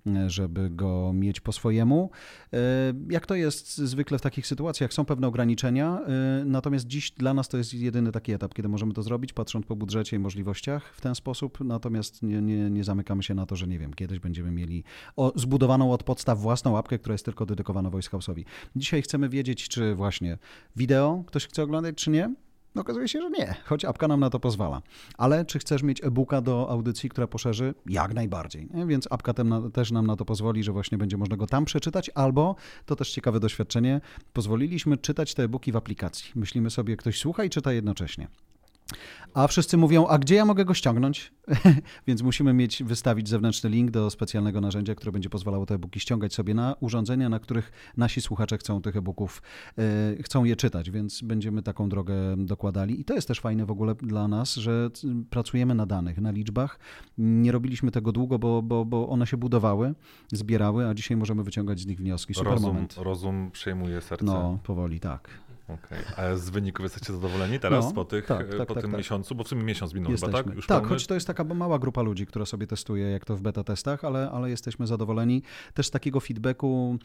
e, 0.07 0.29
żeby 0.29 0.69
go 0.69 1.11
mieć 1.13 1.39
po 1.39 1.51
swojemu. 1.51 2.09
E, 2.53 2.57
jak 3.09 3.25
to 3.25 3.35
jest 3.35 3.77
zwykle 3.77 4.17
w 4.17 4.21
takich 4.21 4.47
sytuacjach? 4.47 4.93
Są 4.93 5.05
pewne 5.05 5.27
ograniczenia, 5.27 5.99
natomiast 6.45 6.87
dziś 6.87 7.11
dla 7.11 7.33
nas 7.33 7.49
to 7.49 7.57
jest 7.57 7.73
jedyny 7.73 8.11
taki 8.11 8.31
etap, 8.31 8.53
kiedy 8.53 8.69
możemy 8.69 8.93
to 8.93 9.03
zrobić, 9.03 9.33
patrząc 9.33 9.65
po 9.65 9.75
budżecie 9.75 10.15
i 10.15 10.19
możliwościach 10.19 10.93
w 10.93 11.01
ten 11.01 11.15
sposób, 11.15 11.59
natomiast 11.71 12.23
nie, 12.23 12.41
nie, 12.41 12.69
nie 12.69 12.83
zamykamy 12.83 13.23
się 13.23 13.33
na 13.33 13.45
to, 13.45 13.55
że 13.55 13.67
nie 13.67 13.79
wiem, 13.79 13.93
kiedyś 13.93 14.19
będziemy 14.19 14.51
mieli 14.51 14.83
o, 15.15 15.33
zbudowaną 15.35 15.91
od 15.91 16.03
podstaw 16.03 16.39
własną 16.39 16.71
łapkę, 16.71 16.99
która 16.99 17.13
jest 17.13 17.25
tylko 17.25 17.45
dedykowana 17.45 17.89
Voice 17.89 18.09
House'owi. 18.09 18.43
Dzisiaj 18.75 19.01
chcemy 19.01 19.29
wiedzieć, 19.29 19.67
czy 19.67 19.95
właśnie 19.95 20.37
wideo 20.75 21.23
ktoś 21.27 21.47
chce 21.47 21.63
oglądać, 21.63 21.95
czy 21.95 22.09
nie. 22.09 22.35
No 22.75 22.81
okazuje 22.81 23.07
się, 23.07 23.21
że 23.21 23.29
nie, 23.29 23.55
choć 23.65 23.85
apka 23.85 24.07
nam 24.07 24.19
na 24.19 24.29
to 24.29 24.39
pozwala. 24.39 24.81
Ale 25.17 25.45
czy 25.45 25.59
chcesz 25.59 25.83
mieć 25.83 26.03
e-booka 26.03 26.41
do 26.41 26.69
audycji, 26.69 27.09
która 27.09 27.27
poszerzy? 27.27 27.73
Jak 27.85 28.13
najbardziej. 28.13 28.69
Więc 28.87 29.07
apka 29.11 29.33
też 29.73 29.91
nam 29.91 30.07
na 30.07 30.15
to 30.15 30.25
pozwoli, 30.25 30.63
że 30.63 30.71
właśnie 30.71 30.97
będzie 30.97 31.17
można 31.17 31.37
go 31.37 31.47
tam 31.47 31.65
przeczytać, 31.65 32.11
albo, 32.15 32.55
to 32.85 32.95
też 32.95 33.11
ciekawe 33.11 33.39
doświadczenie, 33.39 34.01
pozwoliliśmy 34.33 34.97
czytać 34.97 35.33
te 35.33 35.43
e-booki 35.43 35.71
w 35.71 35.75
aplikacji. 35.75 36.31
Myślimy 36.35 36.69
sobie, 36.69 36.97
ktoś 36.97 37.19
słucha 37.19 37.43
i 37.43 37.49
czyta 37.49 37.73
jednocześnie. 37.73 38.27
A 39.33 39.47
wszyscy 39.47 39.77
mówią, 39.77 40.07
a 40.07 40.17
gdzie 40.17 40.35
ja 40.35 40.45
mogę 40.45 40.65
go 40.65 40.73
ściągnąć? 40.73 41.33
Więc 42.07 42.21
musimy 42.21 42.53
mieć, 42.53 42.83
wystawić 42.83 43.29
zewnętrzny 43.29 43.69
link 43.69 43.91
do 43.91 44.09
specjalnego 44.09 44.61
narzędzia, 44.61 44.95
które 44.95 45.11
będzie 45.11 45.29
pozwalało 45.29 45.65
te 45.65 45.75
e-booki 45.75 45.99
ściągać 45.99 46.33
sobie 46.33 46.53
na 46.53 46.75
urządzenia, 46.79 47.29
na 47.29 47.39
których 47.39 47.71
nasi 47.97 48.21
słuchacze 48.21 48.57
chcą 48.57 48.81
tych 48.81 48.95
e-booków, 48.95 49.41
e, 49.77 50.23
chcą 50.23 50.43
je 50.43 50.55
czytać, 50.55 50.91
więc 50.91 51.21
będziemy 51.21 51.63
taką 51.63 51.89
drogę 51.89 52.15
dokładali. 52.37 53.01
I 53.01 53.05
to 53.05 53.13
jest 53.13 53.27
też 53.27 53.39
fajne 53.39 53.65
w 53.65 53.71
ogóle 53.71 53.95
dla 53.95 54.27
nas, 54.27 54.55
że 54.55 54.89
pracujemy 55.29 55.75
na 55.75 55.85
danych, 55.85 56.17
na 56.17 56.31
liczbach. 56.31 56.79
Nie 57.17 57.51
robiliśmy 57.51 57.91
tego 57.91 58.11
długo, 58.11 58.39
bo, 58.39 58.61
bo, 58.61 58.85
bo 58.85 59.09
one 59.09 59.27
się 59.27 59.37
budowały, 59.37 59.93
zbierały, 60.31 60.87
a 60.87 60.93
dzisiaj 60.93 61.17
możemy 61.17 61.43
wyciągać 61.43 61.79
z 61.79 61.85
nich 61.85 61.99
wnioski. 61.99 62.33
Super 62.33 62.53
rozum, 62.53 62.73
moment. 62.73 62.95
Rozum 62.97 63.51
przejmuje 63.51 64.01
serce. 64.01 64.25
No, 64.25 64.59
powoli, 64.63 64.99
tak. 64.99 65.29
Okay. 65.67 65.99
A 66.17 66.35
z 66.35 66.49
wyników 66.49 66.83
jesteście 66.83 67.13
zadowoleni 67.13 67.59
teraz 67.59 67.85
no, 67.85 67.93
po, 67.93 68.05
tych, 68.05 68.25
tak, 68.25 68.47
tak, 68.57 68.67
po 68.67 68.73
tak, 68.73 68.83
tym 68.83 68.91
tak. 68.91 68.97
miesiącu? 68.97 69.35
Bo 69.35 69.43
w 69.43 69.47
sumie 69.47 69.63
miesiąc 69.63 69.93
minął 69.93 70.11
jesteśmy. 70.11 70.37
chyba, 70.37 70.49
tak? 70.49 70.55
Już 70.55 70.67
tak, 70.67 70.87
choć 70.87 71.07
to 71.07 71.13
jest 71.13 71.27
taka 71.27 71.43
mała 71.43 71.79
grupa 71.79 72.01
ludzi, 72.01 72.25
która 72.25 72.45
sobie 72.45 72.67
testuje, 72.67 73.05
jak 73.05 73.25
to 73.25 73.35
w 73.35 73.41
beta 73.41 73.63
testach, 73.63 74.03
ale, 74.03 74.31
ale 74.31 74.49
jesteśmy 74.49 74.87
zadowoleni. 74.87 75.43
Też 75.73 75.87
z 75.87 75.91
takiego 75.91 76.19
feedbacku 76.19 76.97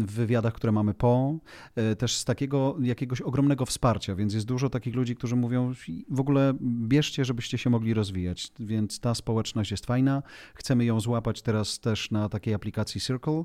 w 0.00 0.12
wywiadach, 0.12 0.54
które 0.54 0.72
mamy 0.72 0.94
po, 0.94 1.34
e, 1.74 1.96
też 1.96 2.16
z 2.16 2.24
takiego 2.24 2.76
jakiegoś 2.80 3.20
ogromnego 3.20 3.66
wsparcia, 3.66 4.14
więc 4.14 4.34
jest 4.34 4.46
dużo 4.46 4.70
takich 4.70 4.94
ludzi, 4.94 5.16
którzy 5.16 5.36
mówią 5.36 5.72
w 6.10 6.20
ogóle 6.20 6.54
bierzcie, 6.62 7.24
żebyście 7.24 7.58
się 7.58 7.70
mogli 7.70 7.94
rozwijać, 7.94 8.52
więc 8.60 9.00
ta 9.00 9.14
społeczność 9.14 9.70
jest 9.70 9.86
fajna. 9.86 10.22
Chcemy 10.54 10.84
ją 10.84 11.00
złapać 11.00 11.42
teraz 11.42 11.80
też 11.80 12.10
na 12.10 12.28
takiej 12.28 12.54
aplikacji 12.54 13.00
Circle, 13.00 13.44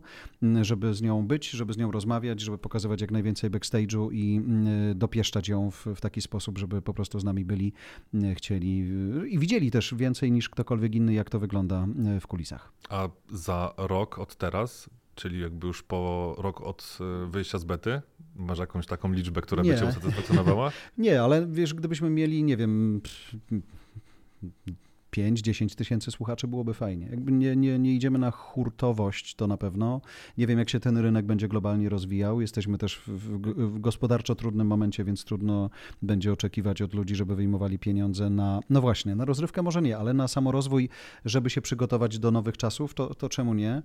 żeby 0.62 0.94
z 0.94 1.02
nią 1.02 1.28
być, 1.28 1.50
żeby 1.50 1.74
z 1.74 1.78
nią 1.78 1.92
rozmawiać, 1.92 2.42
żeby 2.42 2.58
pokazywać 2.58 3.02
jak 3.02 3.12
najwięcej 3.12 3.52
backstage'u 3.52 4.13
i 4.14 4.36
mm, 4.38 4.98
dopieszczać 4.98 5.48
ją 5.50 5.72
w, 5.72 5.86
w 5.96 6.02
taki 6.02 6.22
sposób, 6.22 6.58
żeby 6.58 6.82
po 6.82 6.94
prostu 6.94 7.20
z 7.20 7.24
nami 7.24 7.46
byli, 7.46 7.74
mm, 8.14 8.36
chcieli 8.36 8.78
i 9.28 9.40
widzieli 9.40 9.72
też 9.72 9.96
więcej 9.96 10.32
niż 10.32 10.50
ktokolwiek 10.50 10.96
inny, 10.96 11.14
jak 11.14 11.30
to 11.30 11.40
wygląda 11.40 11.88
w 12.22 12.28
kulisach. 12.28 12.74
A 12.90 13.10
za 13.30 13.74
rok 13.78 14.20
od 14.20 14.36
teraz 14.36 14.90
Czyli 15.16 15.42
jakby 15.42 15.68
już 15.68 15.84
po 15.84 16.36
rok 16.38 16.62
od 16.62 16.98
wyjścia 17.28 17.58
z 17.58 17.64
bety? 17.64 18.02
Masz 18.36 18.60
jakąś 18.60 18.86
taką 18.86 19.12
liczbę, 19.12 19.42
która 19.42 19.64
nie. 19.64 19.74
by 19.74 19.80
cię 19.80 19.86
usatysfakcjonowała? 19.86 20.72
nie, 20.98 21.22
ale 21.22 21.48
wiesz, 21.48 21.74
gdybyśmy 21.74 22.10
mieli, 22.10 22.44
nie 22.44 22.58
wiem, 22.58 23.02
5-10 25.18 25.76
tysięcy 25.76 26.12
słuchaczy 26.12 26.48
byłoby 26.48 26.74
fajnie. 26.74 27.08
Jakby 27.12 27.32
nie, 27.32 27.56
nie, 27.56 27.80
nie 27.80 27.94
idziemy 27.94 28.20
na 28.20 28.32
hurtowość, 28.32 29.36
to 29.36 29.48
na 29.48 29.58
pewno. 29.58 30.02
Nie 30.38 30.48
wiem, 30.48 30.60
jak 30.60 30.70
się 30.70 30.80
ten 30.80 30.98
rynek 30.98 31.26
będzie 31.26 31.48
globalnie 31.48 31.90
rozwijał. 31.90 32.42
Jesteśmy 32.42 32.78
też 32.78 33.02
w, 33.08 33.40
w, 33.58 33.80
gospodarczo 33.80 34.36
trudnym 34.36 34.68
momencie, 34.68 35.04
więc 35.04 35.26
trudno 35.26 35.70
będzie 36.02 36.34
oczekiwać 36.34 36.82
od 36.82 36.94
ludzi, 36.94 37.16
żeby 37.16 37.36
wyjmowali 37.36 37.80
pieniądze 37.80 38.30
na, 38.30 38.60
no 38.70 38.82
właśnie, 38.82 39.16
na 39.16 39.26
rozrywkę 39.26 39.62
może 39.62 39.82
nie, 39.82 39.98
ale 39.98 40.14
na 40.14 40.28
samorozwój, 40.28 40.90
żeby 41.26 41.50
się 41.50 41.62
przygotować 41.62 42.20
do 42.20 42.32
nowych 42.32 42.58
czasów, 42.58 42.94
to, 42.94 43.16
to 43.16 43.30
czemu 43.30 43.54
nie? 43.54 43.82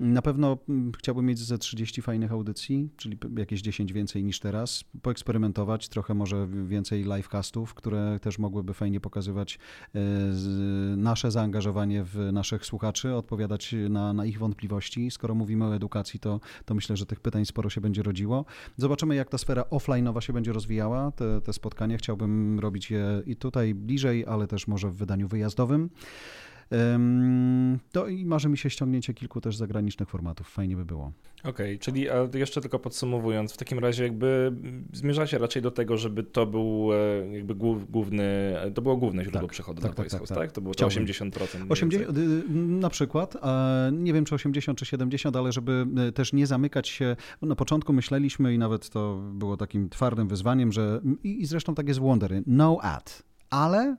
Na 0.00 0.22
pewno 0.22 0.58
mm, 0.68 0.92
chciałbym 0.98 1.26
mieć 1.26 1.38
ze 1.38 1.58
30 1.58 2.02
fajnych 2.02 2.32
audycji, 2.32 2.88
czyli 2.96 3.18
jakieś 3.36 3.62
10 3.62 3.92
więcej 3.92 4.24
niż 4.24 4.40
teraz, 4.40 4.84
poeksperymentować, 5.02 5.88
trochę 5.88 6.14
może 6.14 6.48
więcej 6.66 7.02
livecastów, 7.02 7.74
które 7.74 8.18
też 8.22 8.38
mogłyby 8.38 8.74
fajnie 8.74 9.00
pokazywać 9.00 9.58
e, 9.94 9.98
nasze 10.96 11.30
zaangażowanie 11.30 12.04
w 12.04 12.16
naszych 12.32 12.66
słuchaczy, 12.66 13.14
odpowiadać 13.14 13.74
na, 13.90 14.12
na 14.12 14.24
ich 14.24 14.38
wątpliwości. 14.38 15.10
Skoro 15.10 15.34
mówimy 15.34 15.64
o 15.64 15.76
edukacji, 15.76 16.20
to, 16.20 16.40
to 16.64 16.74
myślę, 16.74 16.96
że 16.96 17.06
tych 17.06 17.20
pytań 17.20 17.44
sporo 17.44 17.70
się 17.70 17.80
będzie 17.80 18.02
rodziło. 18.02 18.44
Zobaczymy, 18.76 19.14
jak 19.14 19.28
ta 19.28 19.38
sfera 19.38 19.62
offline'owa 19.62 20.20
się 20.20 20.32
będzie 20.32 20.52
rozwijała. 20.52 21.12
Te, 21.12 21.40
te 21.40 21.52
spotkania 21.52 21.98
chciałbym 21.98 22.60
robić 22.60 22.90
je 22.90 23.22
i 23.26 23.36
tutaj 23.36 23.74
bliżej, 23.74 24.26
ale 24.26 24.46
też 24.46 24.68
może 24.68 24.90
w 24.90 24.94
wydaniu 24.94 25.28
wyjazdowym. 25.28 25.90
To 27.92 28.08
i 28.08 28.26
marzy 28.26 28.48
mi 28.48 28.58
się 28.58 28.70
ściągnięcie 28.70 29.14
kilku 29.14 29.40
też 29.40 29.56
zagranicznych 29.56 30.08
formatów. 30.08 30.48
Fajnie 30.48 30.76
by 30.76 30.84
było. 30.84 31.12
Okej, 31.40 31.50
okay, 31.50 31.78
czyli 31.78 32.06
jeszcze 32.34 32.60
tylko 32.60 32.78
podsumowując, 32.78 33.52
w 33.52 33.56
takim 33.56 33.78
razie 33.78 34.02
jakby 34.04 34.52
zmierzacie 34.92 35.38
raczej 35.38 35.62
do 35.62 35.70
tego, 35.70 35.96
żeby 35.96 36.22
to 36.22 36.46
był 36.46 36.90
e, 36.92 37.36
jakby 37.36 37.54
główny, 37.90 38.56
to 38.74 38.82
było 38.82 38.96
główne 38.96 39.22
źródło 39.24 39.40
tak, 39.40 39.50
przychodu 39.50 39.82
tak, 39.82 39.90
na 39.90 40.04
tak, 40.04 40.10
tak, 40.10 40.28
tak, 40.28 40.52
To 40.52 40.60
było 40.60 40.72
Chciałbym. 40.72 41.06
80%. 41.06 41.66
80 41.68 42.18
na 42.80 42.90
przykład, 42.90 43.36
nie 43.92 44.12
wiem 44.12 44.24
czy 44.24 44.34
80 44.34 44.78
czy 44.78 44.86
70, 44.86 45.36
ale 45.36 45.52
żeby 45.52 45.86
e, 46.08 46.12
też 46.12 46.32
nie 46.32 46.46
zamykać 46.46 46.88
się, 46.88 47.16
na 47.42 47.56
początku 47.56 47.92
myśleliśmy 47.92 48.54
i 48.54 48.58
nawet 48.58 48.90
to 48.90 49.20
było 49.32 49.56
takim 49.56 49.88
twardym 49.88 50.28
wyzwaniem, 50.28 50.72
że 50.72 51.00
i 51.22 51.46
zresztą 51.46 51.74
tak 51.74 51.88
jest 51.88 52.00
w 52.00 52.02
Wondery, 52.02 52.42
no 52.46 52.78
ad 52.82 53.28
ale 53.50 53.96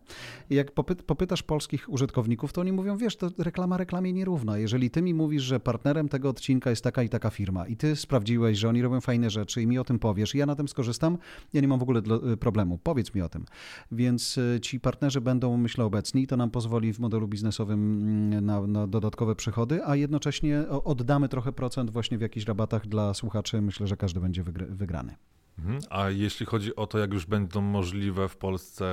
jak 0.50 0.72
popytasz 1.06 1.43
polskich 1.43 1.89
użytkowników, 1.89 2.54
to 2.54 2.62
oni 2.62 2.72
mówią, 2.72 2.97
wiesz, 2.97 3.16
to 3.16 3.30
reklama 3.38 3.78
reklamie 3.78 4.14
nierówna. 4.14 4.58
Jeżeli 4.58 4.89
ty 4.89 5.02
mi 5.02 5.14
mówisz, 5.14 5.43
że 5.43 5.60
partnerem 5.60 6.10
tego 6.10 6.30
odcinka 6.30 6.70
jest 6.70 6.84
taka 6.84 7.04
i 7.04 7.10
taka 7.10 7.30
firma 7.30 7.68
i 7.68 7.78
ty 7.78 7.95
sprawdziłeś, 7.95 8.58
że 8.58 8.70
oni 8.70 8.82
robią 8.82 9.02
fajne 9.02 9.30
rzeczy 9.30 9.62
i 9.62 9.68
mi 9.68 9.80
o 9.80 9.84
tym 9.84 10.00
powiesz 10.00 10.36
i 10.36 10.38
ja 10.38 10.45
na 10.45 10.56
tym 10.56 10.68
skorzystam, 10.68 11.18
ja 11.54 11.62
nie 11.62 11.68
mam 11.68 11.80
w 11.80 11.84
ogóle 11.84 12.02
y, 12.34 12.38
problemu. 12.38 12.78
Powiedz 12.78 13.14
mi 13.14 13.22
o 13.22 13.30
tym. 13.30 13.45
Więc 13.91 14.38
y, 14.38 14.60
ci 14.62 14.80
partnerzy 14.80 15.22
będą, 15.22 15.58
myślę, 15.58 15.86
obecni. 15.86 16.28
To 16.28 16.38
nam 16.38 16.52
pozwoli 16.52 16.93
w 16.93 17.00
modelu 17.00 17.28
biznesowym 17.28 18.02
mm, 18.02 18.45
na, 18.45 18.68
na 18.68 18.88
dodatkowe 18.88 19.36
przychody, 19.36 19.86
a 19.86 19.95
jednocześnie 19.95 20.64
oddamy 20.70 21.30
trochę 21.30 21.52
procent 21.52 21.89
właśnie 21.91 22.18
w 22.18 22.22
jakichś 22.22 22.45
rabatach 22.45 22.88
dla 22.88 23.14
słuchaczy. 23.14 23.62
Myślę, 23.62 23.88
że 23.88 23.97
każdy 23.97 24.20
będzie 24.20 24.43
wygrany. 24.70 25.16
Mhm. 25.60 25.80
A 25.89 26.10
jeśli 26.10 26.45
chodzi 26.45 26.76
o 26.76 26.88
to, 26.88 26.99
jak 26.99 27.14
już 27.14 27.26
będą 27.26 27.62
możliwe 27.62 28.30
w 28.30 28.38
Polsce 28.38 28.86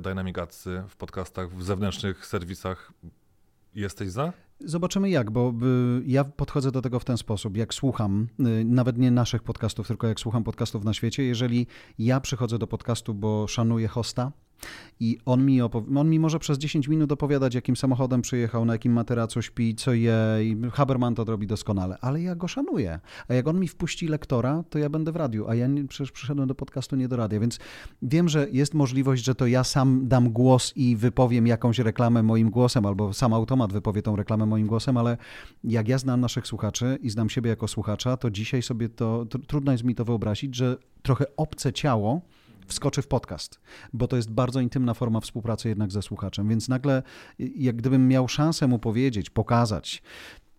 Dynamic 0.00 0.38
Adsy 0.38 0.82
w 0.88 0.96
podcastach, 0.96 1.50
w 1.50 1.62
zewnętrznych 1.62 2.26
serwisach, 2.26 2.92
jesteś 3.74 4.08
za? 4.08 4.32
Zobaczymy 4.60 5.10
jak, 5.10 5.30
bo 5.30 5.54
y, 5.98 6.02
ja 6.06 6.24
podchodzę 6.24 6.72
do 6.72 6.82
tego 6.82 7.00
w 7.00 7.04
ten 7.04 7.16
sposób. 7.16 7.56
Jak 7.56 7.74
słucham, 7.74 8.28
y, 8.40 8.64
nawet 8.64 8.98
nie 8.98 9.10
naszych 9.10 9.42
podcastów, 9.42 9.86
tylko 9.86 10.06
jak 10.06 10.20
słucham 10.20 10.44
podcastów 10.44 10.84
na 10.84 10.94
świecie, 10.94 11.22
jeżeli 11.22 11.66
ja 11.98 12.20
przychodzę 12.20 12.58
do 12.58 12.66
podcastu, 12.66 13.14
bo 13.14 13.46
szanuję 13.46 13.88
hosta, 13.88 14.32
i 15.00 15.18
on 15.26 15.44
mi, 15.44 15.62
on 15.96 16.10
mi 16.10 16.18
może 16.18 16.38
przez 16.38 16.58
10 16.58 16.88
minut 16.88 17.12
opowiadać, 17.12 17.54
jakim 17.54 17.76
samochodem 17.76 18.22
przyjechał, 18.22 18.64
na 18.64 18.72
jakim 18.72 18.92
materacu 18.92 19.42
śpi, 19.42 19.74
co 19.74 19.92
je. 19.92 20.16
I 20.42 20.56
Haberman 20.72 21.14
to 21.14 21.24
robi 21.24 21.46
doskonale, 21.46 21.98
ale 22.00 22.22
ja 22.22 22.34
go 22.34 22.48
szanuję. 22.48 23.00
A 23.28 23.34
jak 23.34 23.48
on 23.48 23.60
mi 23.60 23.68
wpuści 23.68 24.08
lektora, 24.08 24.64
to 24.70 24.78
ja 24.78 24.88
będę 24.88 25.12
w 25.12 25.16
radiu, 25.16 25.48
a 25.48 25.54
ja 25.54 25.66
nie, 25.66 25.88
przecież 25.88 26.12
przyszedłem 26.12 26.48
do 26.48 26.54
podcastu 26.54 26.96
nie 26.96 27.08
do 27.08 27.16
radia, 27.16 27.40
więc 27.40 27.58
wiem, 28.02 28.28
że 28.28 28.46
jest 28.52 28.74
możliwość, 28.74 29.24
że 29.24 29.34
to 29.34 29.46
ja 29.46 29.64
sam 29.64 30.08
dam 30.08 30.30
głos 30.30 30.72
i 30.76 30.96
wypowiem 30.96 31.46
jakąś 31.46 31.78
reklamę 31.78 32.22
moim 32.22 32.50
głosem, 32.50 32.86
albo 32.86 33.12
sam 33.12 33.32
automat 33.32 33.72
wypowie 33.72 34.02
tą 34.02 34.16
reklamę 34.16 34.46
moim 34.46 34.66
głosem, 34.66 34.96
ale 34.96 35.16
jak 35.64 35.88
ja 35.88 35.98
znam 35.98 36.20
naszych 36.20 36.46
słuchaczy 36.46 36.98
i 37.02 37.10
znam 37.10 37.30
siebie 37.30 37.50
jako 37.50 37.68
słuchacza, 37.68 38.16
to 38.16 38.30
dzisiaj 38.30 38.62
sobie 38.62 38.88
to, 38.88 39.26
to 39.26 39.38
trudno 39.38 39.72
jest 39.72 39.84
mi 39.84 39.94
to 39.94 40.04
wyobrazić, 40.04 40.54
że 40.54 40.76
trochę 41.02 41.24
obce 41.36 41.72
ciało 41.72 42.20
wskoczy 42.70 43.02
w 43.02 43.08
podcast, 43.08 43.60
bo 43.92 44.08
to 44.08 44.16
jest 44.16 44.30
bardzo 44.30 44.60
intymna 44.60 44.94
forma 44.94 45.20
współpracy 45.20 45.68
jednak 45.68 45.92
ze 45.92 46.02
słuchaczem. 46.02 46.48
Więc 46.48 46.68
nagle, 46.68 47.02
jak 47.38 47.76
gdybym 47.76 48.08
miał 48.08 48.28
szansę 48.28 48.66
mu 48.66 48.78
powiedzieć, 48.78 49.30
pokazać, 49.30 50.02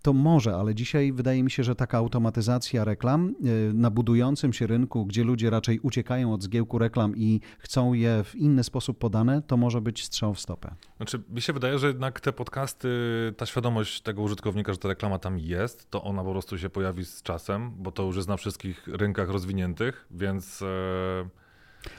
to 0.01 0.13
może, 0.13 0.55
ale 0.55 0.75
dzisiaj 0.75 1.13
wydaje 1.13 1.43
mi 1.43 1.51
się, 1.51 1.63
że 1.63 1.75
taka 1.75 1.97
automatyzacja 1.97 2.83
reklam 2.83 3.35
y, 3.45 3.73
na 3.73 3.89
budującym 3.89 4.53
się 4.53 4.67
rynku, 4.67 5.05
gdzie 5.05 5.23
ludzie 5.23 5.49
raczej 5.49 5.79
uciekają 5.79 6.33
od 6.33 6.43
zgiełku 6.43 6.79
reklam 6.79 7.17
i 7.17 7.41
chcą 7.59 7.93
je 7.93 8.23
w 8.23 8.35
inny 8.35 8.63
sposób 8.63 8.99
podane, 8.99 9.41
to 9.41 9.57
może 9.57 9.81
być 9.81 10.03
strzał 10.03 10.33
w 10.33 10.39
stopę. 10.39 10.75
Znaczy, 10.97 11.23
mi 11.29 11.41
się 11.41 11.53
wydaje, 11.53 11.79
że 11.79 11.87
jednak 11.87 12.19
te 12.19 12.33
podcasty, 12.33 12.89
ta 13.37 13.45
świadomość 13.45 14.01
tego 14.01 14.21
użytkownika, 14.21 14.73
że 14.73 14.77
ta 14.77 14.87
reklama 14.87 15.19
tam 15.19 15.39
jest, 15.39 15.89
to 15.89 16.03
ona 16.03 16.23
po 16.23 16.31
prostu 16.31 16.57
się 16.57 16.69
pojawi 16.69 17.05
z 17.05 17.21
czasem, 17.21 17.71
bo 17.77 17.91
to 17.91 18.03
już 18.03 18.15
jest 18.15 18.27
na 18.27 18.37
wszystkich 18.37 18.87
rynkach 18.87 19.29
rozwiniętych, 19.29 20.07
więc. 20.11 20.61
E, 20.61 21.40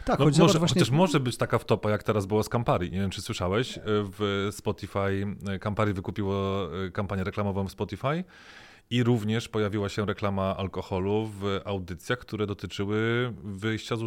tak, 0.05 0.19
no, 0.19 0.25
może, 0.25 0.59
właśnie... 0.59 0.81
Chociaż 0.81 0.91
może 0.91 1.21
być 1.21 1.37
taka 1.37 1.59
wtopa, 1.59 1.91
jak 1.91 2.03
teraz 2.03 2.27
było 2.27 2.43
z 2.43 2.49
Campari. 2.49 2.91
Nie 2.91 3.01
wiem, 3.01 3.11
czy 3.11 3.23
słyszałeś, 3.23 3.79
w 3.85 4.49
Spotify 4.53 5.27
Campari 5.61 5.93
wykupiło 5.93 6.69
e, 6.87 6.91
kampanię 6.91 7.25
reklamową 7.25 7.69
w 7.69 7.73
Spotify 7.73 8.25
i 8.93 9.03
również 9.03 9.49
pojawiła 9.49 9.89
się 9.89 10.07
reklama 10.07 10.57
alkoholu 10.57 11.31
w 11.41 11.61
audycjach, 11.65 12.19
które 12.19 12.47
dotyczyły 12.47 13.33
wyjścia 13.45 13.97
z, 13.97 14.01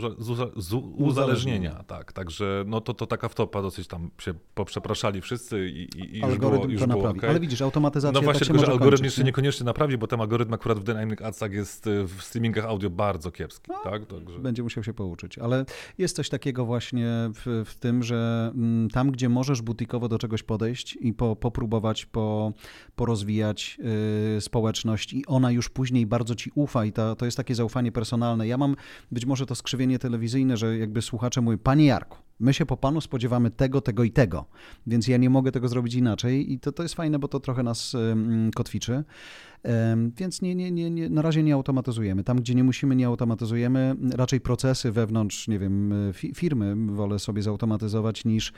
z 0.57 0.73
uzależnienia. 0.73 1.83
Tak, 1.87 2.13
także 2.13 2.63
no 2.67 2.81
to, 2.81 2.93
to 2.93 3.07
taka 3.07 3.29
wtopa, 3.29 3.61
dosyć 3.61 3.87
tam 3.87 4.11
się 4.21 4.33
poprzepraszali 4.53 5.21
wszyscy 5.21 5.69
i, 5.69 5.99
i, 5.99 6.17
i 6.17 6.19
już 6.19 6.37
było, 6.37 6.65
już 6.65 6.81
to 6.81 6.87
było 6.87 7.03
naprawi. 7.03 7.19
Okay. 7.19 7.29
Ale 7.29 7.39
widzisz, 7.39 7.61
automatyzacja 7.61 8.21
No 8.21 8.23
właśnie, 8.23 8.39
tak 8.39 8.47
tylko, 8.47 8.65
że 8.65 8.71
algorytm 8.71 8.89
kończyć, 8.89 9.05
jeszcze 9.05 9.21
nie? 9.21 9.25
niekoniecznie 9.25 9.65
naprawi, 9.65 9.97
bo 9.97 10.07
ten 10.07 10.21
algorytm 10.21 10.53
akurat 10.53 10.79
w 10.79 10.83
Dynamic 10.83 11.21
Adsach 11.21 11.51
jest 11.51 11.87
y, 11.87 12.03
w 12.03 12.21
streamingach 12.21 12.65
audio 12.65 12.89
bardzo 12.89 13.31
kiepski. 13.31 13.71
No, 13.71 13.91
tak? 13.91 14.05
Także... 14.05 14.39
Będzie 14.39 14.63
musiał 14.63 14.83
się 14.83 14.93
pouczyć, 14.93 15.37
ale 15.37 15.65
jest 15.97 16.15
coś 16.15 16.29
takiego 16.29 16.65
właśnie 16.65 17.07
w, 17.33 17.63
w 17.65 17.75
tym, 17.75 18.03
że 18.03 18.51
mm, 18.55 18.89
tam, 18.89 19.11
gdzie 19.11 19.29
możesz 19.29 19.61
butikowo 19.61 20.07
do 20.07 20.17
czegoś 20.19 20.43
podejść 20.43 20.97
i 21.01 21.13
po, 21.13 21.35
popróbować, 21.35 22.05
po, 22.05 22.53
porozwijać 22.95 23.77
yy, 24.35 24.41
społeczność, 24.41 24.74
społeczność 24.75 25.13
i 25.13 25.25
ona 25.25 25.51
już 25.51 25.69
później 25.69 26.05
bardzo 26.05 26.35
ci 26.35 26.51
ufa 26.55 26.85
i 26.85 26.91
to, 26.91 27.25
jest 27.25 27.37
takie 27.37 27.55
zaufanie 27.55 27.91
personalne. 27.91 28.47
Ja 28.47 28.57
mam 28.57 28.75
być 29.11 29.25
może 29.25 29.45
to 29.45 29.55
skrzywienie 29.55 29.99
telewizyjne, 29.99 30.57
że 30.57 30.77
jakby 30.77 31.01
słuchacze 31.01 31.41
mówią, 31.41 31.57
panie 31.57 31.85
Jarku, 31.85 32.17
my 32.39 32.53
się 32.53 32.65
po 32.65 32.77
panu 32.77 33.01
spodziewamy 33.01 33.51
tego, 33.51 33.81
tego 33.81 34.03
i 34.03 34.11
tego, 34.11 34.45
więc 34.87 35.07
ja 35.07 35.17
nie 35.17 35.29
mogę 35.29 35.51
tego 35.51 35.67
zrobić 35.67 35.93
inaczej 35.93 36.53
i 36.53 36.59
to, 36.59 36.71
to 36.71 36.83
jest 36.83 36.95
fajne, 36.95 37.19
bo 37.19 37.27
to 37.27 37.39
trochę 37.39 37.63
nas 37.63 37.95
kotwiczy. 38.55 39.03
Więc 40.17 40.41
nie, 40.41 40.55
nie, 40.55 40.71
nie, 40.71 40.89
nie, 40.89 41.09
na 41.09 41.21
razie 41.21 41.43
nie 41.43 41.53
automatyzujemy. 41.53 42.23
Tam, 42.23 42.37
gdzie 42.37 42.55
nie 42.55 42.63
musimy, 42.63 42.95
nie 42.95 43.07
automatyzujemy. 43.07 43.95
Raczej 44.11 44.41
procesy 44.41 44.91
wewnątrz, 44.91 45.47
nie 45.47 45.59
wiem, 45.59 45.93
firmy 46.13 46.75
wolę 46.95 47.19
sobie 47.19 47.41
zautomatyzować 47.41 48.25
niż 48.25 48.53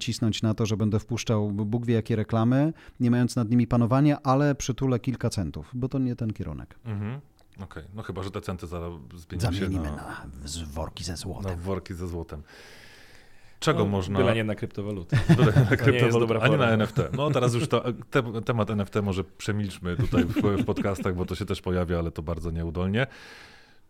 cisnąć 0.00 0.42
na 0.42 0.54
to, 0.54 0.66
że 0.66 0.76
będę 0.76 0.98
wpuszczał 0.98 1.50
Bóg 1.50 1.86
wie 1.86 1.94
jakie 1.94 2.16
reklamy, 2.16 2.72
nie 3.00 3.10
mając 3.10 3.36
nad 3.36 3.50
nimi 3.50 3.66
panowania, 3.66 4.22
ale 4.22 4.54
przytulę 4.54 4.98
kilka 4.98 5.30
centów, 5.30 5.70
bo 5.74 5.88
to 5.88 5.98
nie 5.98 6.16
ten 6.16 6.32
kierunek. 6.32 6.78
Mhm. 6.84 7.20
Okej, 7.56 7.82
okay. 7.82 7.84
no 7.94 8.02
chyba, 8.02 8.22
że 8.22 8.30
te 8.30 8.40
centy 8.40 8.66
zmienią 8.66 8.90
Zamienimy 9.38 9.84
się 9.84 9.90
na, 9.90 9.96
na 9.96 10.66
worki 10.66 11.04
ze 11.04 11.16
złotem. 11.16 11.50
Na 11.50 11.56
worki 11.56 11.94
ze 11.94 12.08
złotem. 12.08 12.42
Czego 13.60 13.78
no, 13.78 13.90
można. 13.90 14.18
Byle 14.18 14.34
nie 14.34 14.44
na 14.44 14.54
kryptowaluty. 14.54 15.16
Byle 15.36 15.52
na 15.70 15.76
kryptowaluty, 15.76 16.40
a 16.40 16.48
nie 16.48 16.56
na 16.56 16.70
NFT. 16.70 16.96
No 17.16 17.30
teraz 17.30 17.54
już 17.54 17.68
to, 17.68 17.84
te, 18.10 18.42
temat 18.42 18.70
NFT 18.70 18.94
może 19.02 19.24
przemilczmy 19.24 19.96
tutaj 19.96 20.24
w, 20.24 20.34
w 20.34 20.64
podcastach, 20.64 21.14
bo 21.14 21.26
to 21.26 21.34
się 21.34 21.44
też 21.44 21.60
pojawia, 21.60 21.98
ale 21.98 22.10
to 22.10 22.22
bardzo 22.22 22.50
nieudolnie. 22.50 23.06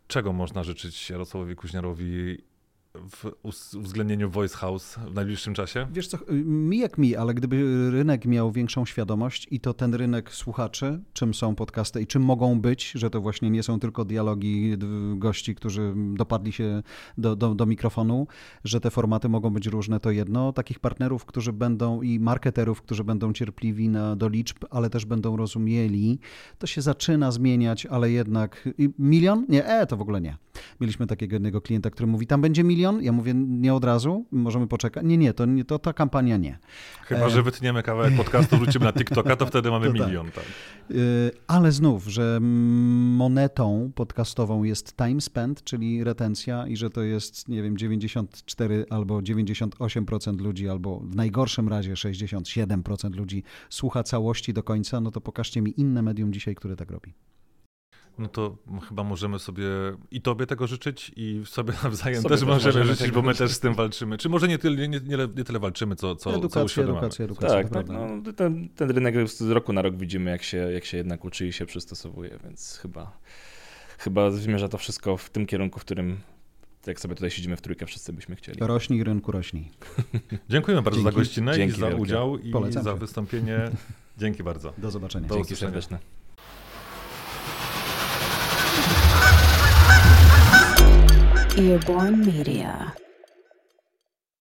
Czego 0.09 0.33
można 0.33 0.64
życzyć 0.64 1.11
Jarosławowi 1.11 1.57
Kuźniarowi 1.57 2.39
w 3.09 3.33
uwzględnieniu 3.77 4.31
Voice 4.31 4.57
House 4.57 4.95
w 4.95 5.15
najbliższym 5.15 5.55
czasie? 5.55 5.87
Wiesz 5.93 6.09
co, 6.09 6.19
mi 6.45 6.79
jak 6.79 6.99
mi, 6.99 7.17
ale 7.17 7.35
gdyby 7.35 7.91
rynek 7.91 8.27
miał 8.27 8.53
większą 8.53 8.85
świadomość 8.85 9.49
i 9.51 9.61
to 9.61 9.75
ten 9.75 9.95
rynek 9.95 10.35
słuchaczy, 10.35 11.01
czym 11.13 11.35
są 11.35 11.55
podcasty 11.55 12.03
i 12.03 12.07
czym 12.07 12.23
mogą 12.23 12.61
być, 12.61 12.91
że 12.91 13.11
to 13.11 13.21
właśnie 13.21 13.51
nie 13.51 13.63
są 13.63 13.81
tylko 13.81 14.05
dialogi 14.05 14.77
gości, 15.17 15.55
którzy 15.55 15.95
dopadli 16.15 16.53
się 16.53 16.83
do, 17.19 17.37
do, 17.37 17.55
do 17.55 17.67
mikrofonu, 17.67 18.27
że 18.65 18.81
te 18.81 18.91
formaty 18.91 19.29
mogą 19.29 19.51
być 19.51 19.67
różne, 19.67 20.01
to 20.01 20.11
jedno. 20.11 20.53
Takich 20.53 20.79
partnerów, 20.79 21.25
którzy 21.25 21.53
będą 21.53 22.03
i 22.03 22.21
marketerów, 22.21 22.83
którzy 22.83 23.05
będą 23.05 23.33
cierpliwi 23.33 23.89
na, 23.89 24.17
do 24.17 24.29
liczb, 24.29 24.65
ale 24.71 24.91
też 24.91 25.05
będą 25.05 25.37
rozumieli, 25.37 26.19
to 26.59 26.67
się 26.67 26.83
zaczyna 26.83 27.31
zmieniać, 27.31 27.87
ale 27.87 28.11
jednak 28.11 28.69
milion? 28.99 29.47
Nie, 29.49 29.67
e, 29.67 29.87
to 29.87 29.97
w 29.97 30.01
ogóle 30.01 30.21
nie. 30.21 30.37
Mieliśmy 30.81 31.07
takiego 31.07 31.35
jednego 31.35 31.61
klienta, 31.61 31.91
który 31.91 32.07
mówi, 32.07 32.27
tam 32.27 32.41
będzie 32.41 32.65
milion 32.65 32.89
milion? 32.93 33.05
Ja 33.05 33.12
mówię, 33.12 33.34
nie 33.34 33.74
od 33.74 33.84
razu, 33.84 34.24
możemy 34.30 34.66
poczekać. 34.66 35.05
Nie, 35.07 35.16
nie, 35.16 35.32
to, 35.32 35.47
nie, 35.47 35.64
to 35.64 35.78
ta 35.78 35.93
kampania 35.93 36.36
nie. 36.36 36.59
Chyba, 37.03 37.26
E. 37.26 37.30
że 37.30 37.43
wytniemy 37.43 37.82
kawałek 37.82 38.16
podcastu, 38.16 38.57
wrócimy 38.57 38.84
na 38.84 38.93
TikToka, 38.93 39.36
to 39.36 39.47
wtedy 39.47 39.70
mamy 39.70 39.86
To 39.86 39.93
tak. 39.93 40.07
milion. 40.07 40.30
Tak. 40.30 40.45
Y, 40.91 41.30
Ale 41.47 41.72
znów, 41.72 42.07
że 42.07 42.38
monetą 42.41 43.93
podcastową 43.95 44.62
jest 44.62 44.97
time 44.97 45.20
spent, 45.20 45.64
czyli 45.64 46.05
retencja 46.05 46.66
i 46.66 46.76
że 46.76 46.91
to 46.91 47.03
jest, 47.03 47.49
nie 47.49 47.62
wiem, 47.62 47.76
94 47.76 48.86
albo 48.91 49.18
98% 49.20 50.41
ludzi, 50.41 50.68
albo 50.68 51.01
w 51.01 51.16
najgorszym 51.16 51.68
razie 51.68 51.93
67% 51.95 53.14
ludzi 53.16 53.43
słucha 53.70 54.03
całości 54.03 54.53
do 54.53 54.62
końca, 54.62 55.01
no 55.01 55.11
to 55.11 55.20
pokażcie 55.20 55.62
mi 55.62 55.80
inne 55.80 56.03
medium 56.03 56.32
dzisiaj, 56.32 56.55
które 56.55 56.76
tak 56.76 56.91
robi. 56.91 57.14
No 58.19 58.29
to 58.29 58.57
chyba 58.89 59.05
możemy 59.05 59.39
sobie 59.39 59.65
i 60.11 60.23
tobie 60.23 60.47
tego 60.47 60.67
życzyć, 60.67 61.13
i 61.17 61.43
sobie 61.47 61.73
nawzajem 61.85 62.23
Sobie 62.23 62.31
też 62.31 62.41
też 62.41 62.49
możemy 62.49 62.75
możemy 62.75 62.95
życzyć, 62.95 63.11
bo 63.11 63.23
my 63.23 63.35
też 63.35 63.51
z 63.53 63.61
tym 63.61 63.75
walczymy. 63.75 64.19
Czy 64.19 64.29
może 64.29 64.49
nie 64.49 64.59
tyle, 64.59 64.89
nie, 64.89 65.01
nie, 65.01 65.17
nie 65.37 65.45
tyle 65.45 65.59
walczymy, 65.59 65.97
co, 65.97 66.17
co, 66.17 66.31
co 66.31 66.37
edukacja, 66.37 66.63
uświadamiamy. 66.63 66.99
edukacja, 66.99 67.25
edukacja. 67.25 67.63
Tak, 67.63 67.73
tak. 67.73 67.87
No, 67.89 68.33
ten, 68.33 68.69
ten 68.69 68.91
rynek 68.91 69.29
z 69.29 69.51
roku 69.51 69.73
na 69.73 69.83
rok 69.83 69.97
widzimy, 69.97 70.31
jak 70.31 70.43
się, 70.43 70.57
jak 70.57 70.85
się 70.85 70.97
jednak 70.97 71.25
uczy 71.25 71.47
i 71.47 71.53
się 71.53 71.67
przystosowuje, 71.67 72.39
więc 72.45 72.79
chyba, 72.83 73.19
chyba 73.99 74.31
zmierza 74.31 74.69
to 74.69 74.79
wszystko 74.79 75.17
w 75.17 75.31
tym 75.31 75.47
kierunku, 75.47 75.81
w 75.81 75.85
którym 75.85 76.21
jak 76.87 77.01
sobie 77.01 77.15
tutaj 77.15 77.31
siedzimy 77.31 77.57
w 77.57 77.61
trójkę, 77.61 77.87
wszyscy 77.87 78.13
byśmy 78.13 78.37
chcieli. 78.37 78.59
Rośnij, 78.61 79.05
rynku 79.05 79.33
rośnij. 79.33 79.71
Dziękujemy 80.51 80.83
bardzo 80.83 81.01
Dzięki. 81.01 81.15
za 81.15 81.19
gościnę 81.19 81.55
Dzięki 81.57 81.77
i 81.77 81.81
za 81.81 81.87
wielkie. 81.87 82.03
udział 82.03 82.39
i 82.39 82.51
Polecam 82.51 82.83
za 82.83 82.93
się. 82.93 82.99
wystąpienie. 82.99 83.71
Dzięki 84.19 84.43
bardzo. 84.43 84.73
Do 84.79 84.91
zobaczenia. 84.91 85.29
Do 85.29 85.35
Dzięki 85.35 85.55
usłyszenia. 85.55 85.73
serdeczne. 85.73 86.20
Earborn 91.61 92.25
Media. 92.25 92.95